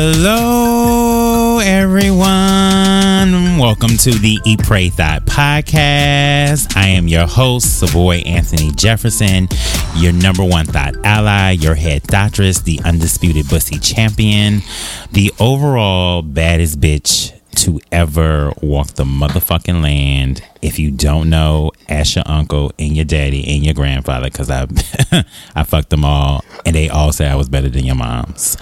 [0.00, 3.58] Hello, everyone.
[3.58, 6.76] Welcome to the Eat Pray Thot podcast.
[6.76, 9.48] I am your host, Savoy Anthony Jefferson,
[9.96, 14.62] your number one thought ally, your head doctress, the undisputed bussy champion,
[15.10, 20.44] the overall baddest bitch to ever walk the motherfucking land.
[20.62, 24.68] If you don't know, ask your uncle and your daddy and your grandfather because I
[25.56, 28.56] I fucked them all and they all say I was better than your mom's.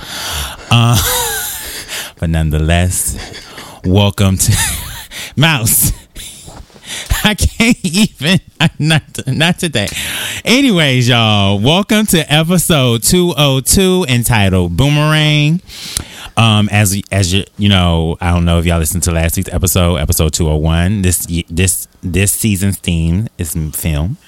[0.71, 0.97] Uh,
[2.19, 3.19] but nonetheless,
[3.85, 4.57] welcome to
[5.37, 5.93] Mouse.
[7.23, 8.41] I can't even
[8.79, 9.89] not not today.
[10.43, 15.61] Anyways, y'all, welcome to episode 202 entitled Boomerang.
[16.37, 19.53] Um, as as you you know, I don't know if y'all listened to last week's
[19.53, 21.03] episode, episode two hundred one.
[21.03, 24.19] This this this season's theme is film.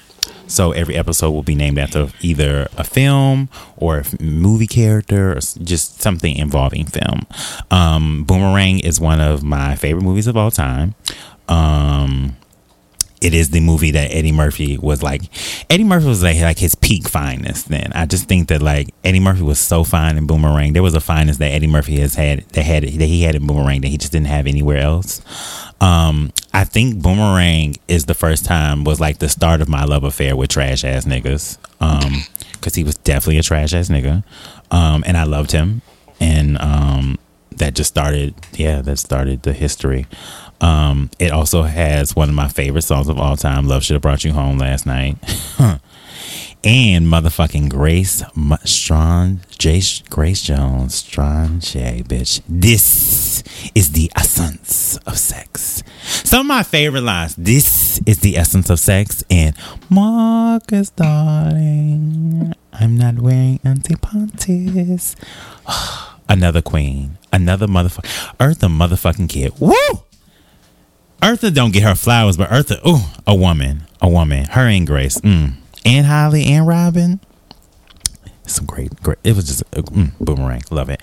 [0.47, 5.39] So every episode will be named after either a film or a movie character or
[5.39, 7.27] just something involving film.
[7.69, 10.95] Um, Boomerang is one of my favorite movies of all time.
[11.47, 12.35] Um,
[13.21, 15.23] it is the movie that Eddie Murphy was like.
[15.69, 17.63] Eddie Murphy was like like his peak fineness.
[17.63, 20.73] Then I just think that like Eddie Murphy was so fine in Boomerang.
[20.73, 23.45] There was a fineness that Eddie Murphy has had that had that he had in
[23.47, 25.21] Boomerang that he just didn't have anywhere else.
[25.81, 30.03] Um, I think Boomerang is the first time was like the start of my love
[30.03, 31.57] affair with trash ass niggas.
[31.79, 32.23] Um,
[32.59, 34.23] because he was definitely a trash ass nigga.
[34.71, 35.81] Um, and I loved him,
[36.19, 37.17] and um,
[37.55, 38.35] that just started.
[38.53, 40.05] Yeah, that started the history.
[40.61, 44.01] Um, it also has one of my favorite songs of all time, Love Should Have
[44.01, 45.17] Brought You Home Last Night.
[46.63, 48.21] and motherfucking Grace
[48.65, 52.41] Strong, J- Grace Jones, Strong J, bitch.
[52.49, 53.43] This
[53.73, 55.83] is the essence of sex.
[56.03, 57.35] Some of my favorite lines.
[57.35, 59.23] This is the essence of sex.
[59.29, 59.55] And
[59.89, 65.15] Marcus, darling, I'm not wearing anti-panties.
[66.29, 67.17] Another queen.
[67.31, 68.35] Another motherfucker.
[68.37, 69.59] Eartha motherfucking Kitt.
[69.59, 70.03] Woo!
[71.21, 74.45] Eartha don't get her flowers, but Eartha, ooh, a woman, a woman.
[74.45, 75.53] Her and Grace, mm.
[75.85, 77.19] and Halle and Robin.
[78.45, 79.17] Some great, great.
[79.23, 80.63] It was just a mm, boomerang.
[80.71, 81.01] Love it.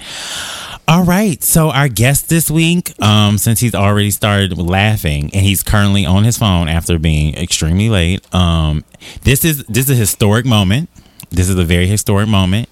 [0.89, 5.63] All right, so our guest this week, um, since he's already started laughing and he's
[5.63, 8.85] currently on his phone after being extremely late, um,
[9.23, 10.89] this is this is a historic moment.
[11.31, 12.69] This is a very historic moment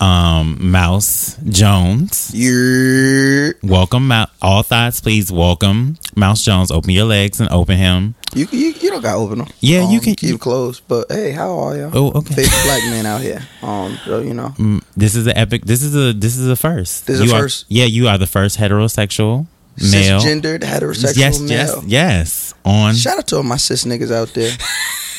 [0.00, 2.30] um mouse jones.
[2.34, 4.12] You welcome
[4.42, 6.70] all thoughts please welcome mouse jones.
[6.70, 8.14] Open your legs and open him.
[8.34, 11.30] You you, you don't got open them yeah um, you can keep closed but hey
[11.30, 12.34] how are you oh okay.
[12.34, 13.42] Favorite black man out here.
[13.62, 14.48] Um so you know.
[14.58, 17.06] Mm, this is the epic this is a this is a first.
[17.06, 17.64] This is you a first?
[17.64, 19.46] are, yeah you are the first heterosexual
[19.92, 20.20] male.
[20.20, 21.48] Gendered heterosexual yes male.
[21.48, 22.54] yes yes.
[22.64, 24.52] On shout out to all my cis niggas out there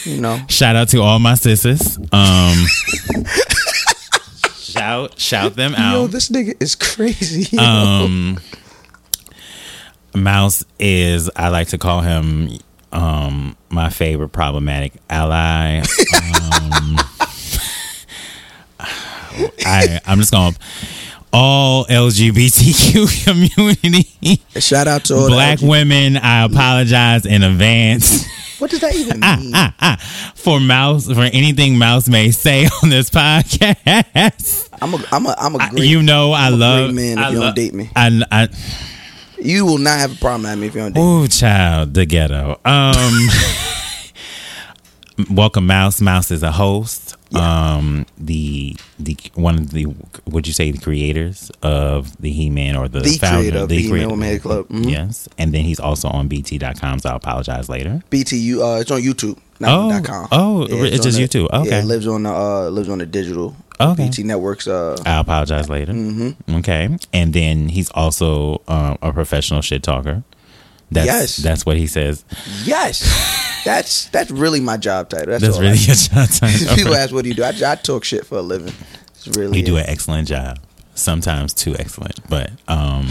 [0.05, 0.39] you know.
[0.49, 2.65] Shout out to all my sisters um
[4.71, 5.93] shout shout them out.
[5.93, 7.55] Yo, this nigga is crazy.
[7.55, 7.61] Yo.
[7.61, 8.39] Um,
[10.15, 12.49] Mouse is I like to call him
[12.91, 15.79] um my favorite problematic ally.
[15.79, 16.97] Um,
[19.65, 20.55] I I'm just gonna
[21.33, 24.41] all LGBTQ community.
[24.59, 26.17] Shout out to all black women.
[26.17, 28.25] I apologize in advance.
[28.59, 29.51] What does that even mean?
[29.53, 30.31] Ah, ah, ah.
[30.35, 34.69] For Mouse, for anything Mouse may say on this podcast.
[34.81, 37.17] I'm a, I'm a, I'm a great, you know, I love man.
[37.19, 38.47] If I you lo- don't date me, I, I,
[39.39, 41.23] you will not have a problem at me if you don't date me.
[41.23, 42.59] Ooh, child, the ghetto.
[42.65, 43.27] Um,
[45.29, 46.01] welcome, Mouse.
[46.01, 47.15] Mouse is a host.
[47.29, 47.75] Yeah.
[47.75, 49.87] Um, the the one of the
[50.25, 53.75] would you say the creators of the He Man or the, the founder of the,
[53.75, 54.67] the He Man Club.
[54.69, 54.89] Mm-hmm.
[54.89, 56.99] Yes, and then he's also on BET.com.
[56.99, 58.01] So I'll apologize later.
[58.09, 59.37] BET, uh, it's on YouTube.
[59.61, 60.27] oh, .com.
[60.31, 61.49] oh, yeah, it's, it's just the, YouTube.
[61.51, 63.55] Okay, yeah, it lives on the uh, lives on the digital.
[63.79, 64.05] Okay.
[64.05, 64.67] BET networks.
[64.67, 65.93] Uh, I'll apologize later.
[65.93, 66.55] Mm-hmm.
[66.57, 70.23] Okay, and then he's also uh, a professional shit talker.
[70.89, 72.23] That's, yes, that's what he says.
[72.63, 73.01] Yes.
[73.65, 75.27] That's that's really my job title.
[75.31, 76.75] That's, that's really your job title.
[76.75, 78.73] People ask, "What do you do?" I, I talk shit for a living.
[79.09, 80.59] It's really you do an excellent job.
[80.95, 83.07] Sometimes too excellent, but um,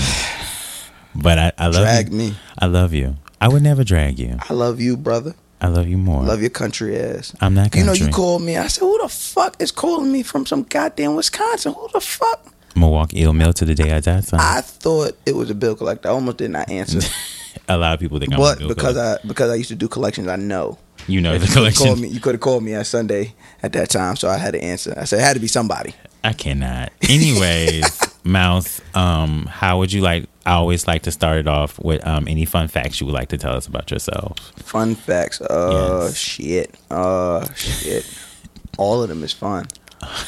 [1.15, 2.17] but I, I love drag you.
[2.17, 2.35] me.
[2.59, 3.17] I love you.
[3.39, 4.39] I would never drag you.
[4.49, 5.35] I love you, brother.
[5.61, 6.23] I love you more.
[6.23, 7.35] Love your country ass.
[7.41, 7.81] I'm not country.
[7.81, 8.57] You know, you called me.
[8.57, 11.75] I said, "Who the fuck is calling me from some goddamn Wisconsin?
[11.75, 14.21] Who the fuck?" Milwaukee ill mail to the day I die.
[14.21, 14.41] Son.
[14.41, 16.09] I thought it was a bill collector.
[16.09, 17.01] I almost did not answer.
[17.69, 18.97] a lot of people think I'm but a because.
[18.97, 20.79] I because I used to do collections, I know.
[21.09, 22.01] You know the collection.
[22.01, 24.63] Me, you could have called me on Sunday at that time, so I had to
[24.63, 24.95] answer.
[24.97, 25.95] I said it had to be somebody.
[26.25, 26.91] I cannot.
[27.09, 30.25] Anyways, Mouse, um, how would you like?
[30.45, 33.29] I always like to start it off with um, any fun facts you would like
[33.29, 34.37] to tell us about yourself.
[34.57, 35.41] Fun facts.
[35.41, 36.17] Uh, Yes.
[36.17, 36.75] shit.
[36.91, 38.07] Uh, shit.
[38.79, 39.67] All of them is fun.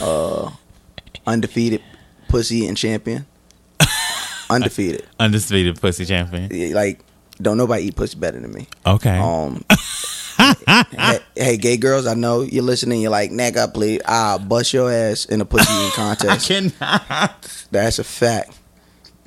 [0.00, 0.50] Uh,
[1.26, 1.82] undefeated,
[2.28, 3.26] pussy and champion.
[4.50, 5.06] undefeated.
[5.20, 6.72] undefeated pussy champion.
[6.74, 7.00] Like,
[7.40, 8.66] don't nobody eat pussy better than me.
[8.84, 9.18] Okay.
[9.18, 9.64] Um,
[10.66, 13.00] hey, hey, gay girls, I know you're listening.
[13.00, 16.48] You're like, nigga, please, I'll bust your ass in a pussy eating contest.
[16.48, 17.66] cannot.
[17.70, 18.58] That's a fact.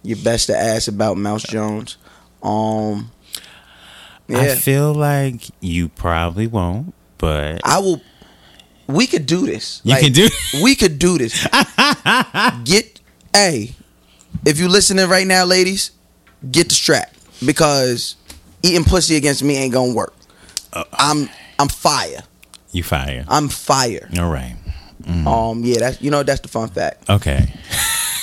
[0.04, 1.98] You best to ask about Mouse Jones.
[2.42, 3.12] Um,
[4.30, 8.02] I feel like you probably won't, but I will.
[8.88, 9.80] We could do this.
[9.84, 10.30] You can do-
[10.64, 11.48] We could do this.
[12.66, 13.00] get
[13.34, 13.76] hey,
[14.46, 15.92] if you're listening right now, ladies,
[16.50, 17.14] get the strap
[17.46, 18.16] because
[18.64, 20.14] eating pussy against me ain't gonna work.
[20.74, 21.30] Uh, I'm
[21.60, 22.24] I'm fire.
[22.72, 23.26] you fire.
[23.28, 24.10] I'm fire.
[24.20, 24.56] All right.
[25.26, 27.10] Um, yeah, that's you know that's the fun fact.
[27.10, 27.54] Okay.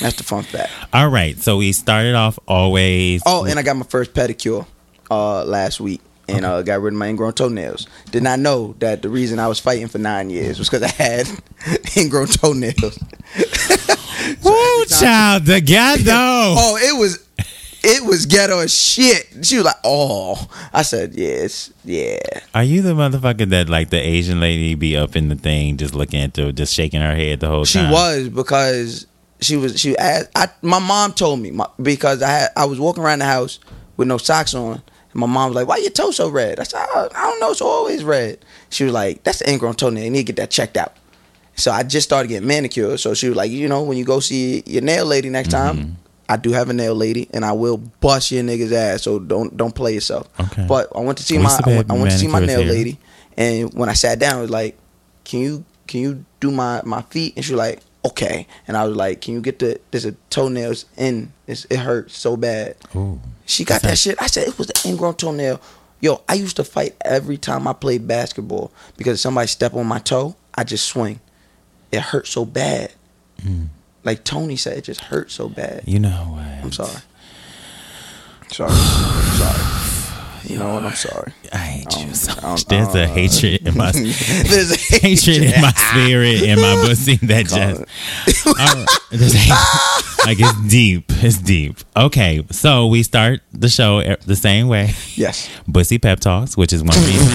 [0.00, 0.70] That's the fun fact.
[0.92, 1.36] All right.
[1.38, 3.20] So we started off always.
[3.26, 4.64] Oh, and I got my first pedicure
[5.10, 6.00] uh last week.
[6.30, 7.86] And uh, got rid of my ingrown toenails.
[8.10, 10.88] Did not know that the reason I was fighting for nine years was because I
[11.02, 11.26] had
[11.96, 12.98] ingrown toenails.
[14.44, 16.04] Woo, child, the ghetto.
[16.12, 17.26] Oh, it was,
[17.84, 19.26] it was ghetto as shit.
[19.42, 22.18] She was like, "Oh," I said, "Yes, yeah."
[22.54, 25.94] Are you the motherfucker that like the Asian lady be up in the thing just
[25.94, 27.88] looking at the just shaking her head the whole She time?
[27.90, 29.06] She was because
[29.40, 30.30] she was she asked.
[30.34, 33.60] I my mom told me my, because I had I was walking around the house
[33.96, 34.82] with no socks on.
[35.12, 37.40] And my mom was like, "Why your toe so red?" I said, "I, I don't
[37.40, 37.50] know.
[37.52, 40.04] It's always red." She was like, "That's the ingrown toenail.
[40.04, 40.94] You need to get that checked out."
[41.54, 43.00] So I just started getting manicured.
[43.00, 45.78] So she was like, "You know, when you go see your nail lady next Mm-hmm.
[45.78, 45.96] time."
[46.28, 49.02] I do have a nail lady, and I will bust your niggas ass.
[49.02, 50.28] So don't don't play yourself.
[50.38, 50.66] Okay.
[50.68, 52.72] But I went to see my I went, I went to see my nail here.
[52.72, 52.98] lady,
[53.36, 54.76] and when I sat down, it was like,
[55.24, 58.84] "Can you can you do my my feet?" And she was like, "Okay." And I
[58.84, 61.32] was like, "Can you get the there's a toenails in?
[61.46, 63.20] It's, it hurts so bad." Ooh.
[63.46, 64.20] She got that shit.
[64.20, 65.60] I said it was the ingrown toenail.
[66.00, 69.86] Yo, I used to fight every time I played basketball because if somebody step on
[69.86, 71.20] my toe, I just swing.
[71.90, 72.92] It hurt so bad.
[73.42, 73.68] Mm.
[74.08, 75.82] Like Tony said, it just hurt so bad.
[75.84, 76.64] You know what?
[76.64, 76.96] I'm sorry.
[78.50, 78.70] Sorry.
[78.70, 80.50] I'm sorry.
[80.50, 80.86] You know what?
[80.86, 81.34] I'm sorry.
[81.52, 82.64] I hate I you so much.
[82.64, 87.16] There's a uh, hatred in my There's a hatred in my spirit in my pussy
[87.16, 88.86] that just All right.
[89.10, 91.04] There's hate- like it's deep.
[91.22, 91.76] It's deep.
[91.94, 94.94] Okay, so we start the show the same way.
[95.16, 95.50] Yes.
[95.68, 97.34] Bussy pep talks, which is one reason.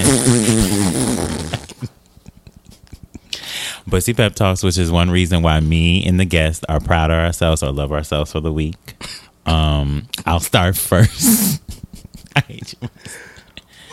[3.88, 7.18] Bussy pep talks, which is one reason why me and the guest are proud of
[7.18, 8.96] ourselves or love ourselves for the week.
[9.46, 11.62] Um, I'll start first.
[12.36, 12.90] I hate you.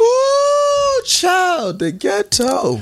[0.00, 2.80] Ooh, child, the ghetto.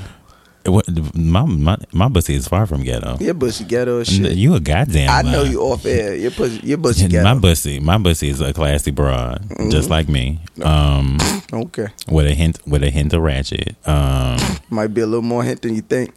[0.65, 0.85] What,
[1.15, 3.17] my, my my pussy is far from ghetto.
[3.19, 4.33] Your pussy ghetto shit.
[4.33, 5.09] You a goddamn.
[5.09, 5.49] I know lie.
[5.49, 6.15] you off air.
[6.15, 7.23] Your pussy, your pussy ghetto.
[7.33, 9.69] My pussy, my pussy is a classy broad, Mm-hmm.
[9.71, 10.39] just like me.
[10.61, 11.17] Um,
[11.51, 11.87] Okay.
[12.07, 13.75] with a hint, with a hint of ratchet.
[13.87, 14.37] Um,
[14.69, 16.13] Might be a little more hint than you think.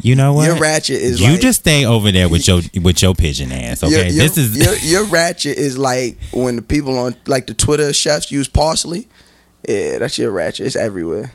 [0.00, 0.46] You know what?
[0.46, 3.82] Your ratchet is you like- just stay over there with your with your pigeon ass.
[3.82, 7.46] Okay, Your, your, this is your, your ratchet is like when the people on like
[7.46, 9.08] the Twitter chefs use parsley.
[9.68, 10.66] Yeah, that's your ratchet.
[10.66, 11.32] It's everywhere.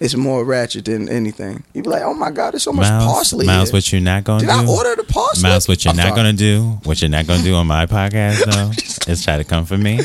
[0.00, 1.64] It's more ratchet than anything.
[1.74, 3.46] You be like, oh my god, there's so much parsley.
[3.46, 4.52] Mouse, what you're not gonna Did do?
[4.52, 5.42] I order the parsley?
[5.48, 6.16] Mouse, what you're I'm not sorry.
[6.16, 6.78] gonna do?
[6.84, 8.44] What you're not gonna do on my podcast
[9.06, 9.96] though is try to come for me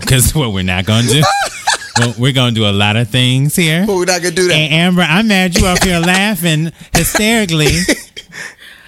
[0.00, 1.22] because what we're not gonna do.
[1.98, 3.84] well, we're gonna do a lot of things here.
[3.86, 4.54] but we're not gonna do that.
[4.54, 7.78] And Amber, I'm mad you up here laughing hysterically.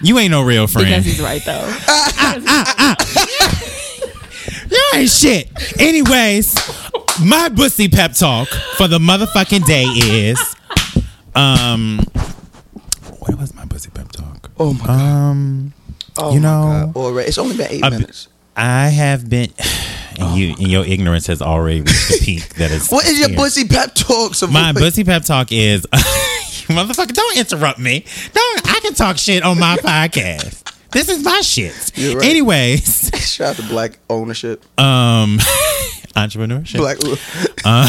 [0.02, 0.88] You ain't no real friend.
[0.88, 1.76] Because he's right though.
[4.71, 5.49] You ain't shit.
[5.81, 6.55] Anyways,
[7.21, 10.38] my bussy pep talk for the motherfucking day is
[11.35, 11.99] um
[13.19, 14.50] what was my pussy pep talk?
[14.59, 15.00] oh my god.
[15.00, 15.73] Um
[16.19, 16.97] Oh you my know, God.
[16.97, 17.29] Already.
[17.29, 18.29] It's only been 8 I've- minutes.
[18.57, 19.49] I have been
[20.21, 23.31] and you and your ignorance has already reached the peak that is What is your
[23.31, 24.35] pussy pep talk?
[24.35, 24.53] Savoy?
[24.53, 25.83] My bussy pep talk is
[26.69, 28.05] motherfucker, don't interrupt me.
[28.33, 30.65] Don't I can talk shit on my podcast.
[30.93, 31.93] This is my shit.
[31.97, 32.29] You're right.
[32.29, 34.65] Anyways, Shout out to black ownership.
[34.79, 35.39] um
[36.17, 36.77] entrepreneurship.
[36.79, 36.99] Black.
[37.65, 37.89] Uh.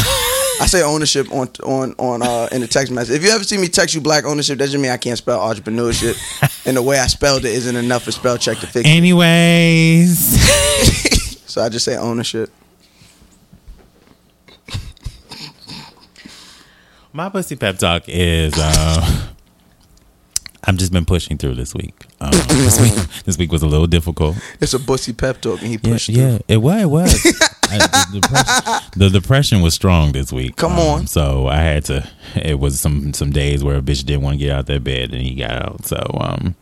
[0.60, 3.16] I say ownership on on on uh in the text message.
[3.16, 5.40] If you ever see me text you black ownership, that just mean I can't spell
[5.40, 6.16] entrepreneurship,
[6.66, 8.92] and the way I spelled it isn't enough for spell check to fix it.
[8.92, 10.38] Anyways,
[11.52, 12.50] So I just say ownership.
[17.12, 19.28] my pussy pep talk is uh
[20.64, 22.06] I've just been pushing through this week.
[22.22, 22.94] Um, this week
[23.26, 24.38] this week was a little difficult.
[24.62, 26.44] It's a bussy pep talk, and he pushed yeah, through.
[26.48, 26.80] it was.
[26.80, 27.26] It was.
[27.64, 27.78] I,
[28.12, 30.56] the, depression, the depression was strong this week.
[30.56, 31.06] Come Um, on.
[31.06, 32.08] So I had to.
[32.34, 35.12] It was some some days where a bitch didn't want to get out that bed,
[35.12, 35.84] and he got out.
[35.84, 36.54] So um,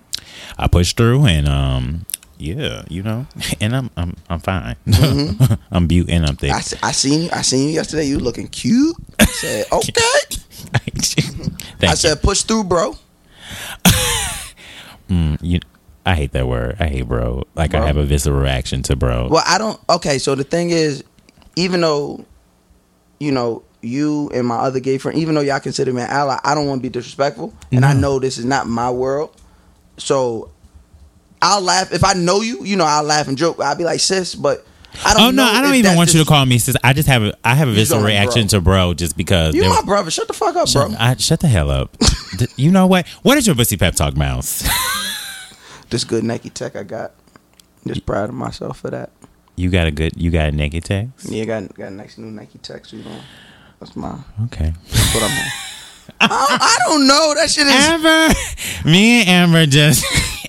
[0.59, 2.07] I pushed through, and um,
[2.41, 3.27] yeah, you know,
[3.61, 4.77] and I'm I'm I'm fine.
[5.71, 6.51] I'm beaut and I'm thick.
[6.53, 7.31] I, I seen you.
[7.33, 8.05] I seen you yesterday.
[8.05, 8.97] You looking cute.
[9.19, 9.93] I said okay.
[10.73, 11.97] Thank I you.
[11.97, 12.97] said push through, bro.
[15.09, 15.61] Mm, you.
[16.07, 16.77] I hate that word.
[16.81, 17.45] I hate bro.
[17.55, 19.29] like I have a visceral reaction to bro.
[19.29, 19.79] Well, I don't.
[19.89, 21.05] Okay, so the thing is,
[21.57, 22.25] even though,
[23.19, 26.39] you know, you and my other gay friend, even though y'all consider me an ally,
[26.43, 29.35] I don't want to be disrespectful, and I know this is not my world.
[29.99, 30.51] So,
[31.43, 32.65] I'll laugh if I know you.
[32.65, 33.61] You know, I'll laugh and joke.
[33.61, 34.67] I'll be like, sis, but
[35.05, 35.23] I don't.
[35.23, 36.77] Oh no, know I don't even want you to call me sis.
[36.83, 38.49] I just have a I have a visceral reaction bro.
[38.49, 40.11] to bro just because You my brother.
[40.11, 40.95] Shut the fuck up, bro.
[40.99, 41.97] I, shut the hell up.
[42.57, 43.07] You know what?
[43.23, 44.67] What is your pussy pep talk, mouse?
[45.91, 47.13] This good Nike tech I got.
[47.85, 49.11] Just proud of myself for that.
[49.57, 51.29] You got a good you got a naked text?
[51.29, 53.21] Yeah, got got a nice new Nike tech suit on.
[53.81, 54.17] That's my.
[54.45, 54.73] Okay.
[54.89, 55.31] That's what I'm.
[56.21, 57.35] I, don't, I don't know.
[57.35, 57.75] That shit is.
[57.75, 58.35] Amber,
[58.89, 60.05] me and Amber just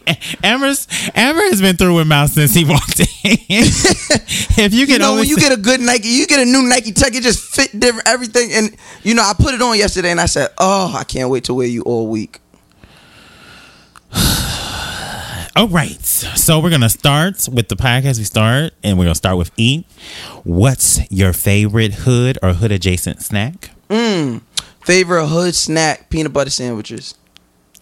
[0.44, 3.06] Amber's Amber has been through with Mouse since he walked in.
[3.50, 6.92] if you You know, when you get a good Nike, you get a new Nike
[6.92, 8.52] Tech, it just fit different everything.
[8.54, 11.44] And you know, I put it on yesterday, and I said, "Oh, I can't wait
[11.46, 12.40] to wear you all week."
[15.54, 16.02] All right.
[16.02, 18.18] So we're gonna start with the podcast.
[18.18, 19.86] We start, and we're gonna start with eat.
[20.44, 23.72] What's your favorite hood or hood adjacent snack?
[23.90, 24.42] Mm,
[24.86, 27.16] Favorite hood snack: peanut butter sandwiches.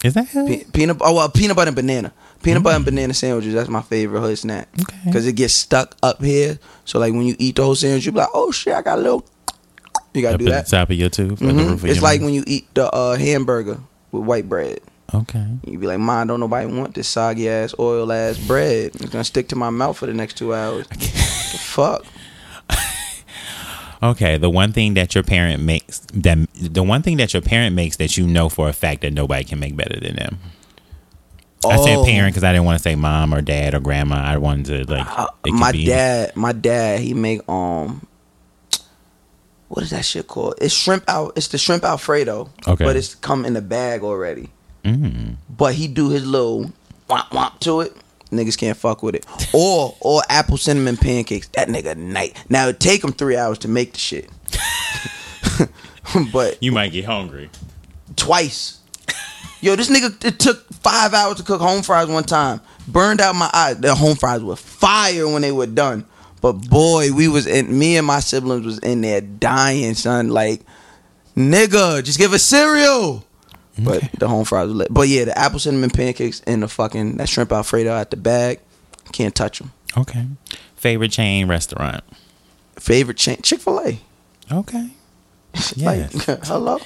[0.03, 0.27] Is that?
[0.31, 2.13] Pe- peanut oh well, peanut butter and banana.
[2.41, 3.53] Peanut butter and banana sandwiches.
[3.53, 4.69] That's my favorite hood snack.
[4.81, 4.97] Okay.
[5.05, 8.11] Because it gets stuck up here, so like when you eat the whole sandwich, you
[8.13, 9.25] be like, "Oh shit, I got a little."
[10.13, 10.65] You gotta Up do that.
[10.67, 11.39] top of your tooth.
[11.41, 11.57] or the Mhm.
[11.69, 12.25] roof of It's your like mouth?
[12.25, 13.79] when you eat the uh, hamburger
[14.11, 14.79] with white bread.
[15.13, 15.45] Okay.
[15.67, 18.91] You be like, "Mom, don't nobody want this soggy ass, oil ass bread.
[18.95, 20.97] It's gonna stick to my mouth for the next two hours." the
[21.59, 22.05] fuck.
[24.01, 27.75] Okay, the one thing that your parent makes that the one thing that your parent
[27.75, 30.39] makes that you know for a fact that nobody can make better than them.
[31.65, 32.05] I said Oh.
[32.05, 34.15] parent because I didn't want to say mom or dad or grandma.
[34.15, 38.07] I wanted to like Uh, it could my be- dad, my dad, he make um,
[39.67, 40.55] what is that shit called?
[40.61, 41.33] It's shrimp out.
[41.35, 42.49] It's the shrimp alfredo.
[42.67, 42.85] Okay.
[42.85, 44.49] but it's come in a bag already.
[44.85, 45.35] Mm.
[45.49, 46.71] But he do his little
[47.09, 47.93] womp womp to it.
[48.31, 49.25] Niggas can't fuck with it.
[49.53, 51.47] Or or apple cinnamon pancakes.
[51.49, 52.35] That nigga night.
[52.49, 54.29] Now it take him three hours to make the shit.
[56.31, 57.49] but You might get hungry.
[58.15, 58.79] twice.
[59.61, 62.61] Yo, this nigga it took five hours to cook home fries one time.
[62.87, 63.73] Burned out my eye.
[63.73, 66.05] The home fries were fire when they were done.
[66.41, 70.29] But boy, we was in me and my siblings was in there dying, son.
[70.29, 70.61] Like,
[71.35, 73.25] nigga, just give us cereal.
[73.85, 74.87] But the home fries were lit.
[74.93, 78.59] But yeah, the apple cinnamon pancakes and the fucking that shrimp alfredo at the bag,
[79.11, 79.71] can't touch them.
[79.97, 80.25] Okay.
[80.75, 82.03] Favorite chain restaurant.
[82.77, 83.99] Favorite chain, Chick Fil A.
[84.51, 84.89] Okay.
[85.77, 86.25] Like, Yes.
[86.47, 86.77] hello,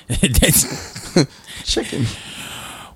[1.64, 2.06] chicken.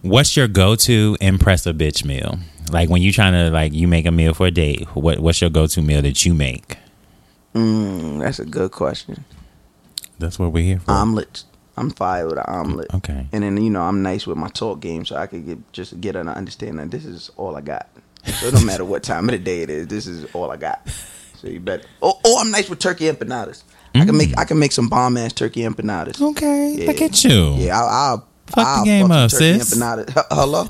[0.02, 2.40] what's your go-to impress a bitch meal?
[2.72, 4.88] Like when you trying to like you make a meal for a date.
[4.96, 6.78] What what's your go-to meal that you make?
[7.54, 9.24] Mm, that's a good question.
[10.20, 10.92] That's what we're here for.
[10.92, 11.44] Omelet.
[11.78, 12.94] I'm fire with an omelet.
[12.96, 13.28] okay.
[13.32, 16.00] And then you know I'm nice with my talk game, so I could get just
[16.02, 16.78] get an understanding.
[16.78, 17.88] that This is all I got.
[18.26, 19.88] So it don't matter what time of the day it is.
[19.88, 20.88] This is all I got.
[21.38, 21.86] So you bet.
[22.02, 23.64] Oh, oh I'm nice with turkey empanadas.
[23.96, 26.22] I can make I can make some bomb ass turkey empanadas.
[26.22, 26.76] Okay.
[26.78, 26.88] Yeah.
[26.88, 27.54] Look at you.
[27.56, 29.74] Yeah, I'll, I'll Fuck the I'll game fuck up, sis.
[29.74, 30.26] Empanadas.
[30.32, 30.70] Hello,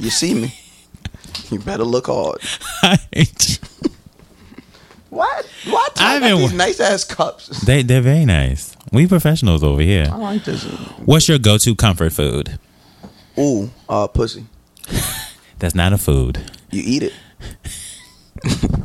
[0.00, 0.54] you see me?
[1.50, 2.40] You better look hard.
[5.10, 5.46] What?
[5.68, 6.00] What?
[6.00, 7.48] I I've got these nice ass cups.
[7.66, 8.76] they they're very nice.
[8.92, 10.06] We professionals over here.
[10.10, 10.64] I like this.
[11.04, 12.58] What's your go-to comfort food?
[13.38, 14.46] Ooh, uh, pussy.
[15.58, 16.38] That's not a food.
[16.70, 17.12] You eat it.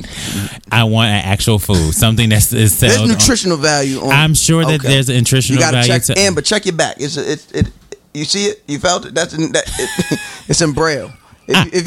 [0.71, 3.99] I want an actual food, something that's is There's on- nutritional value.
[3.99, 4.87] on I'm sure that Okay.
[4.87, 6.95] there's a nutritional You gotta value check to and but check your back.
[6.99, 7.67] It's a, it, it
[8.15, 8.63] you see it.
[8.67, 9.13] You felt it.
[9.13, 9.63] That's in, that.
[9.77, 11.11] It, it's in braille.
[11.47, 11.83] If, if,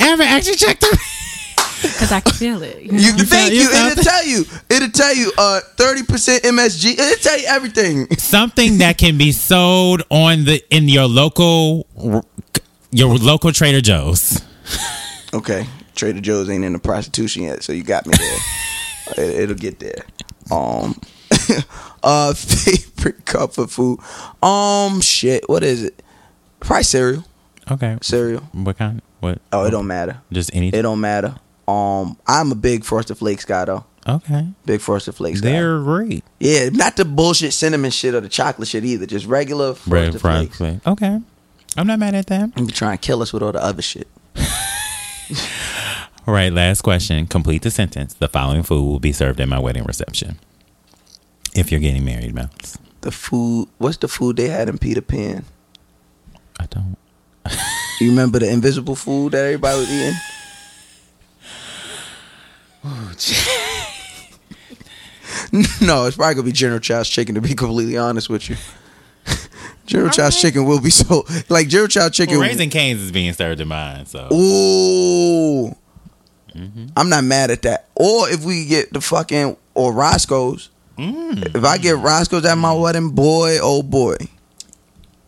[0.00, 0.90] Ever actually checked them?
[1.82, 2.82] because I can feel it.
[2.82, 2.98] You know?
[2.98, 3.70] you, thank you you.
[3.70, 4.44] It'll tell you.
[4.70, 5.32] It'll tell you.
[5.36, 6.92] Uh, thirty percent MSG.
[6.92, 8.10] It'll tell you everything.
[8.16, 11.86] something that can be sold on the in your local
[12.90, 14.40] your local Trader Joe's.
[15.34, 18.38] Okay, Trader Joe's ain't in the prostitution yet, so you got me there.
[19.24, 20.04] it, it'll get there.
[20.50, 21.00] Um,
[22.02, 23.98] uh, favorite comfort food.
[24.42, 25.48] Um, shit.
[25.48, 26.02] What is it?
[26.60, 27.24] Probably cereal.
[27.70, 27.98] Okay.
[28.02, 28.42] Cereal.
[28.52, 29.02] What kind?
[29.22, 29.40] What?
[29.52, 30.20] Oh, it don't matter.
[30.32, 30.80] Just anything.
[30.80, 31.36] It don't matter.
[31.68, 33.84] Um, I'm a big Frosted Flakes guy though.
[34.08, 34.48] Okay.
[34.66, 35.52] Big Frosted Flakes guy.
[35.52, 36.24] They're great.
[36.40, 39.06] Yeah, not the bullshit cinnamon shit or the chocolate shit either.
[39.06, 40.56] Just regular Frosted Flakes.
[40.56, 40.84] flakes.
[40.84, 41.20] Okay.
[41.76, 42.50] I'm not mad at that.
[42.58, 44.08] You be trying to kill us with all the other shit.
[46.26, 47.26] All right, last question.
[47.28, 48.14] Complete the sentence.
[48.14, 50.38] The following food will be served at my wedding reception.
[51.54, 52.76] If you're getting married, Mouse.
[53.02, 53.68] The food.
[53.78, 55.44] What's the food they had in Peter Pan?
[56.60, 56.96] I don't.
[58.00, 60.14] You remember the invisible food that everybody was eating?
[65.86, 67.34] no, it's probably gonna be General Chow's chicken.
[67.36, 68.56] To be completely honest with you,
[69.86, 70.42] General All Child's right.
[70.42, 72.38] chicken will be so like General Child chicken.
[72.38, 75.76] Well, Raising Canes is being served in mine, so Ooh,
[76.54, 76.86] Mm-hmm.
[76.98, 77.88] I'm not mad at that.
[77.94, 80.68] Or if we get the fucking or Roscoe's.
[80.98, 81.56] Mm.
[81.56, 84.16] If I get Roscoe's at my wedding, boy, oh boy,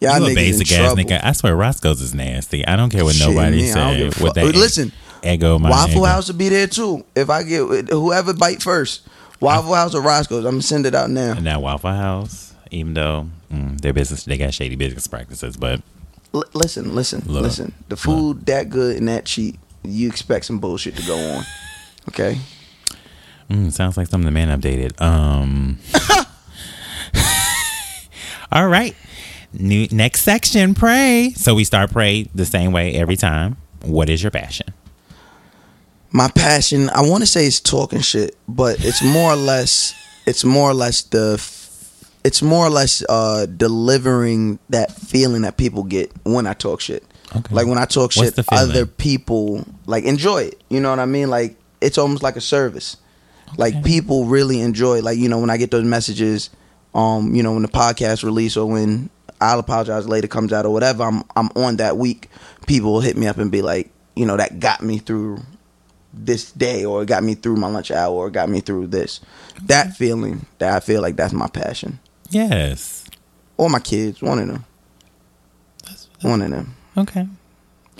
[0.05, 1.03] y'all you a basic ass trouble.
[1.03, 1.21] nigga.
[1.23, 2.67] I swear Roscoe's is nasty.
[2.67, 3.99] I don't care what Shit, nobody me, I don't say.
[3.99, 4.93] give a With that Listen,
[5.25, 6.05] ego, my Waffle ego.
[6.05, 7.05] House will be there too.
[7.15, 9.03] If I get whoever bite first,
[9.41, 11.33] Waffle House or Roscoe's, I'm gonna send it out now.
[11.33, 15.81] And that Waffle House, even though mm, their business, they got shady business practices, but
[16.33, 17.73] L- listen, listen, Look, listen.
[17.89, 21.45] The food that good and that cheap, you expect some bullshit to go on.
[22.09, 22.39] Okay.
[23.49, 25.01] mm, sounds like something the man updated.
[25.01, 25.79] Um.
[28.53, 28.97] all right.
[29.59, 31.33] New next section, pray.
[31.37, 33.57] So we start pray the same way every time.
[33.83, 34.67] What is your passion?
[36.11, 39.95] My passion, I want to say it's talking shit, but it's more or less,
[40.27, 41.35] it's more or less the,
[42.25, 47.05] it's more or less uh delivering that feeling that people get when I talk shit.
[47.37, 47.55] Okay.
[47.55, 50.63] Like when I talk What's shit, other people like enjoy it.
[50.69, 51.31] You know what I mean?
[51.31, 52.97] Like it's almost like a service.
[53.57, 55.01] Like people really enjoy.
[55.01, 56.51] Like you know when I get those messages,
[56.95, 59.11] um, you know when the podcast release or when
[59.45, 61.05] I'll apologize later comes out or whatever.
[61.05, 62.29] I'm I'm on that week.
[62.67, 65.39] People will hit me up and be like, you know, that got me through
[66.13, 69.21] this day or it got me through my lunch hour or got me through this.
[69.67, 71.99] That feeling that I feel like that's my passion.
[72.31, 73.05] Yes.
[73.57, 74.65] Or my kids, one of them.
[76.23, 76.75] One of them.
[76.97, 77.29] Okay.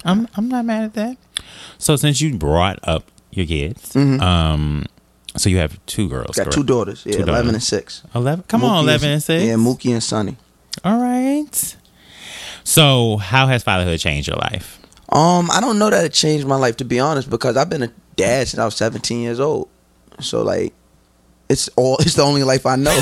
[0.05, 1.17] I'm I'm not mad at that.
[1.79, 4.87] So since you brought up your kids, um,
[5.37, 6.37] so you have two girls.
[6.37, 6.45] Mm-hmm.
[6.45, 7.05] Got two daughters.
[7.05, 7.55] Yeah, Two eleven daughters.
[7.55, 8.03] and six.
[8.15, 8.45] Eleven.
[8.49, 9.45] Come Mookie on, eleven and six.
[9.45, 10.37] Yeah, Mookie and Sonny.
[10.83, 11.77] All right.
[12.65, 14.81] So how has fatherhood changed your life?
[15.11, 17.83] Um, I don't know that it changed my life to be honest, because I've been
[17.83, 19.69] a dad since I was 17 years old.
[20.21, 20.73] So like,
[21.49, 22.99] it's all it's the only life I know.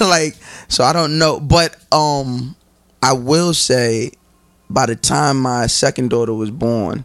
[0.00, 0.36] like,
[0.68, 2.56] so I don't know, but um,
[3.02, 4.12] I will say,
[4.70, 7.04] by the time my second daughter was born,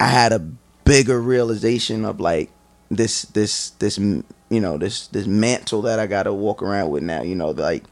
[0.00, 0.38] I had a
[0.84, 2.50] bigger realization of like
[2.90, 3.98] this this this
[4.50, 7.22] you know this this mantle that I got to walk around with now.
[7.22, 7.84] You know, like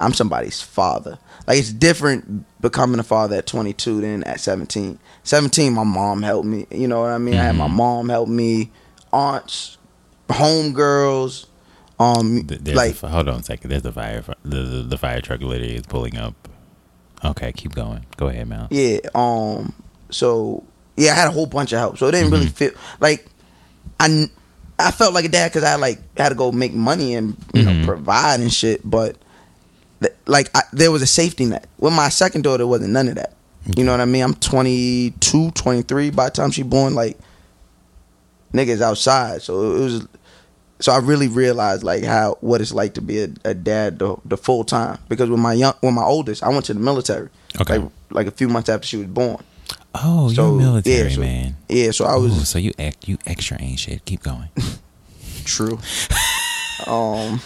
[0.00, 1.18] I'm somebody's father.
[1.46, 4.98] Like it's different becoming a father at 22 than at 17.
[5.24, 6.66] 17, my mom helped me.
[6.70, 7.34] You know what I mean?
[7.34, 8.70] I had my mom help me,
[9.12, 9.76] aunts,
[10.28, 11.46] homegirls.
[11.98, 13.70] Um, Th- There's like a, hold on a second.
[13.70, 14.22] There's a fire.
[14.44, 16.34] The, the the fire truck literally is pulling up.
[17.24, 18.04] Okay, keep going.
[18.16, 18.68] Go ahead, Mal.
[18.70, 18.98] Yeah.
[19.14, 19.72] Um.
[20.10, 20.64] So
[20.96, 21.98] yeah, I had a whole bunch of help.
[21.98, 23.26] So it didn't really feel like
[24.00, 24.28] I.
[24.78, 27.62] I felt like a dad because I like had to go make money and you
[27.62, 27.84] know mm-hmm.
[27.84, 28.88] provide and shit.
[28.88, 29.16] But
[30.00, 31.68] th- like I, there was a safety net.
[31.78, 33.34] With my second daughter, wasn't none of that.
[33.76, 34.22] You know what I mean?
[34.22, 36.94] I'm 22, 23 by the time she born.
[36.94, 37.18] Like
[38.52, 39.42] niggas outside.
[39.42, 40.08] So it was.
[40.80, 44.16] So I really realized like how what it's like to be a, a dad the,
[44.24, 44.98] the full time.
[45.08, 47.28] Because with my young, with my oldest, I went to the military.
[47.60, 47.78] Okay.
[47.78, 49.42] Like, like a few months after she was born.
[49.94, 51.56] Oh, So, you're military yeah, so- man.
[51.68, 54.04] Yeah, so I was Ooh, so you act you extra ain't shit.
[54.04, 54.48] Keep going.
[55.44, 55.78] true.
[56.86, 57.40] um,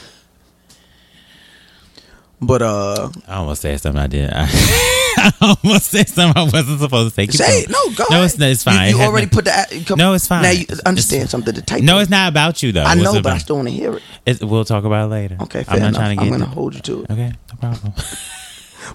[2.40, 4.30] but uh, I almost said something I did.
[4.32, 4.46] I,
[5.20, 5.32] I
[5.64, 7.26] almost said something I wasn't supposed to say.
[7.26, 7.70] Keep say it.
[7.70, 8.04] No, go.
[8.10, 8.90] No, it's it's fine.
[8.94, 9.84] You, It already put the.
[9.86, 10.42] Come, No, it's fine.
[10.42, 11.54] Now you understand it's- something.
[11.54, 11.82] The type.
[11.82, 12.84] No, it's not about you though.
[12.84, 14.02] I know, but I still want to hear it.
[14.24, 15.36] It's, we'll talk about it later.
[15.42, 16.00] Okay, fair I'm not enough.
[16.00, 16.32] trying to get.
[16.32, 16.44] I'm get.
[16.44, 17.10] gonna hold you to it.
[17.10, 17.92] okay, no problem.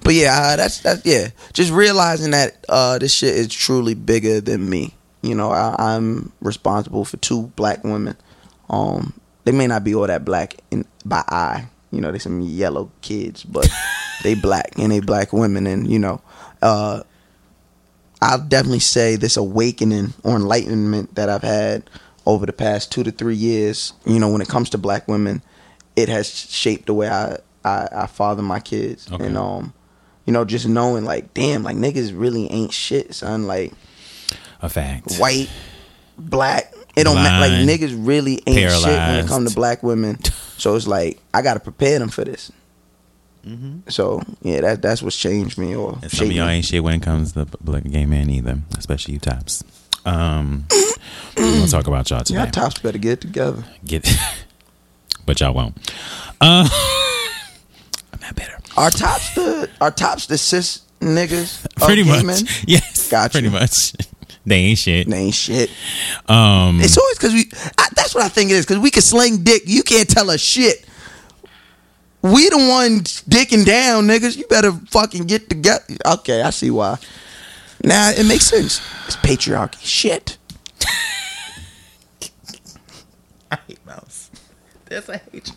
[0.04, 1.30] But yeah, uh, that's that's yeah.
[1.54, 4.94] Just realizing that uh, this shit is truly bigger than me.
[5.22, 8.18] You know, I, I'm responsible for two black women.
[8.70, 9.14] Um,
[9.46, 11.68] they may not be all that black in by eye.
[11.92, 13.70] You know, they some yellow kids, but
[14.24, 16.22] they black and they black women, and you know,
[16.62, 17.04] uh,
[18.22, 21.90] I'll definitely say this awakening or enlightenment that I've had
[22.26, 23.94] over the past two to three years.
[24.06, 25.42] You know, when it comes to black women,
[25.96, 29.26] it has shaped the way I I, I father my kids, Okay.
[29.26, 29.74] and um,
[30.26, 33.46] you know, just knowing like, damn, like niggas really ain't shit, son.
[33.48, 33.74] Like
[34.62, 35.16] A fact.
[35.18, 35.50] white,
[36.18, 37.40] black, it don't matter.
[37.50, 40.24] Like niggas really ain't shit when it comes to black women.
[40.58, 42.52] So it's like I gotta prepare them for this.
[43.46, 43.90] Mm-hmm.
[43.90, 46.54] So yeah, that that's what's changed me or And some of y'all me.
[46.54, 49.64] ain't shit when it comes to black gay men either, especially you tops.
[50.06, 50.66] Um,
[51.36, 52.40] we're gonna talk about y'all today.
[52.40, 53.64] Y'all tops better get it together.
[53.84, 54.08] Get,
[55.26, 55.76] but y'all won't.
[56.40, 56.70] Uh,
[58.14, 58.58] I'm not better.
[58.78, 61.66] Our tops the our tops the cis niggas.
[61.66, 62.24] of Pretty much.
[62.26, 62.44] men?
[62.66, 63.10] Yes.
[63.10, 63.94] Got Pretty much.
[64.46, 65.10] They ain't shit.
[65.10, 65.70] They ain't shit.
[66.28, 67.50] Um, It's always because we.
[67.78, 68.66] I, that's what I think it is.
[68.66, 69.64] Because we can sling dick.
[69.68, 70.86] You can't tell us shit.
[72.22, 74.36] We the ones dicking down, niggas.
[74.36, 75.86] You better fucking get together.
[76.06, 76.98] Okay, I see why.
[77.86, 78.82] Now it makes sense.
[79.08, 79.78] It's patriarchy.
[79.82, 80.38] Shit.
[83.50, 84.30] I hate mouse.
[84.90, 85.54] That's a hate.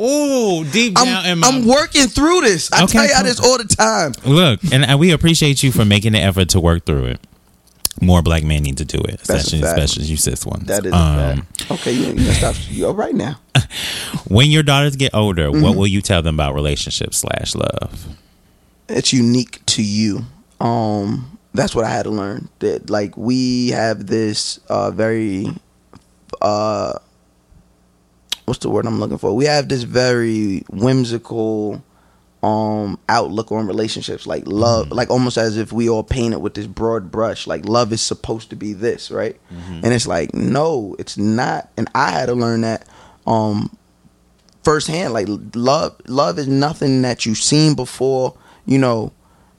[0.00, 2.72] Oh, deep down I'm, my I'm working through this.
[2.72, 3.24] I Okay, tell y'all cool.
[3.24, 4.12] this all the time.
[4.24, 7.20] look, and, and we appreciate you for making the effort to work through it.
[8.00, 9.76] More black men need to do it, especially fact.
[9.76, 10.66] especially you cis ones.
[10.68, 11.70] That is Um, a fact.
[11.72, 12.54] Okay, you, you stop.
[12.70, 13.40] You're right now?
[14.28, 15.78] When your daughters get older, what Mm-hmm.
[15.78, 18.06] will you tell them about relationships slash love?
[18.88, 20.24] it's unique to you.
[20.60, 22.48] Um, that's what I had to learn.
[22.60, 25.48] That like we have this uh very
[26.40, 26.98] uh
[28.48, 29.34] what's the word I'm looking for?
[29.36, 31.82] We have this very whimsical
[32.40, 36.54] um outlook on relationships like love like almost as if we all paint it with
[36.54, 39.36] this broad brush like love is supposed to be this right?
[39.50, 41.68] And it's like no it's not.
[41.76, 42.86] And i had to learn that
[43.26, 43.76] um
[44.62, 49.12] firsthand like love love is nothing that you've seen before you know.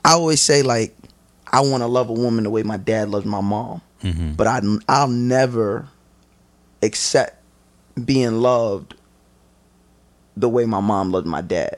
[0.06, 0.96] I always say like
[1.52, 3.82] i want to love a woman the way my dad loves my mom.
[4.38, 5.90] But I, i'll never
[6.82, 7.39] accept
[8.04, 8.96] being loved
[10.38, 11.78] the way my mom loved my dad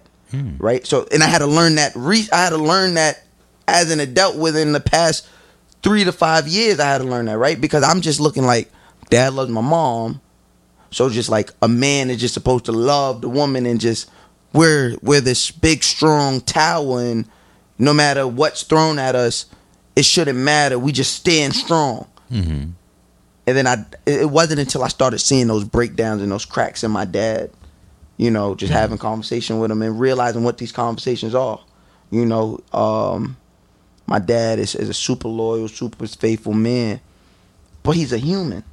[0.59, 3.23] right so and i had to learn that re- i had to learn that
[3.67, 5.27] as an adult within the past
[5.83, 8.71] three to five years i had to learn that right because i'm just looking like
[9.09, 10.21] dad loves my mom
[10.89, 14.09] so just like a man is just supposed to love the woman and just
[14.53, 17.25] we're we're this big strong tower and
[17.81, 19.47] no matter what's thrown at us,
[19.95, 20.77] it shouldn't matter.
[20.77, 22.07] We just stand strong.
[22.31, 22.71] Mm-hmm.
[23.51, 26.91] And then I it wasn't until I started seeing those breakdowns and those cracks in
[26.91, 27.51] my dad,
[28.15, 31.59] you know, just having conversation with him and realizing what these conversations are.
[32.11, 33.35] You know, um,
[34.07, 37.01] my dad is, is a super loyal, super faithful man,
[37.83, 38.63] but he's a human.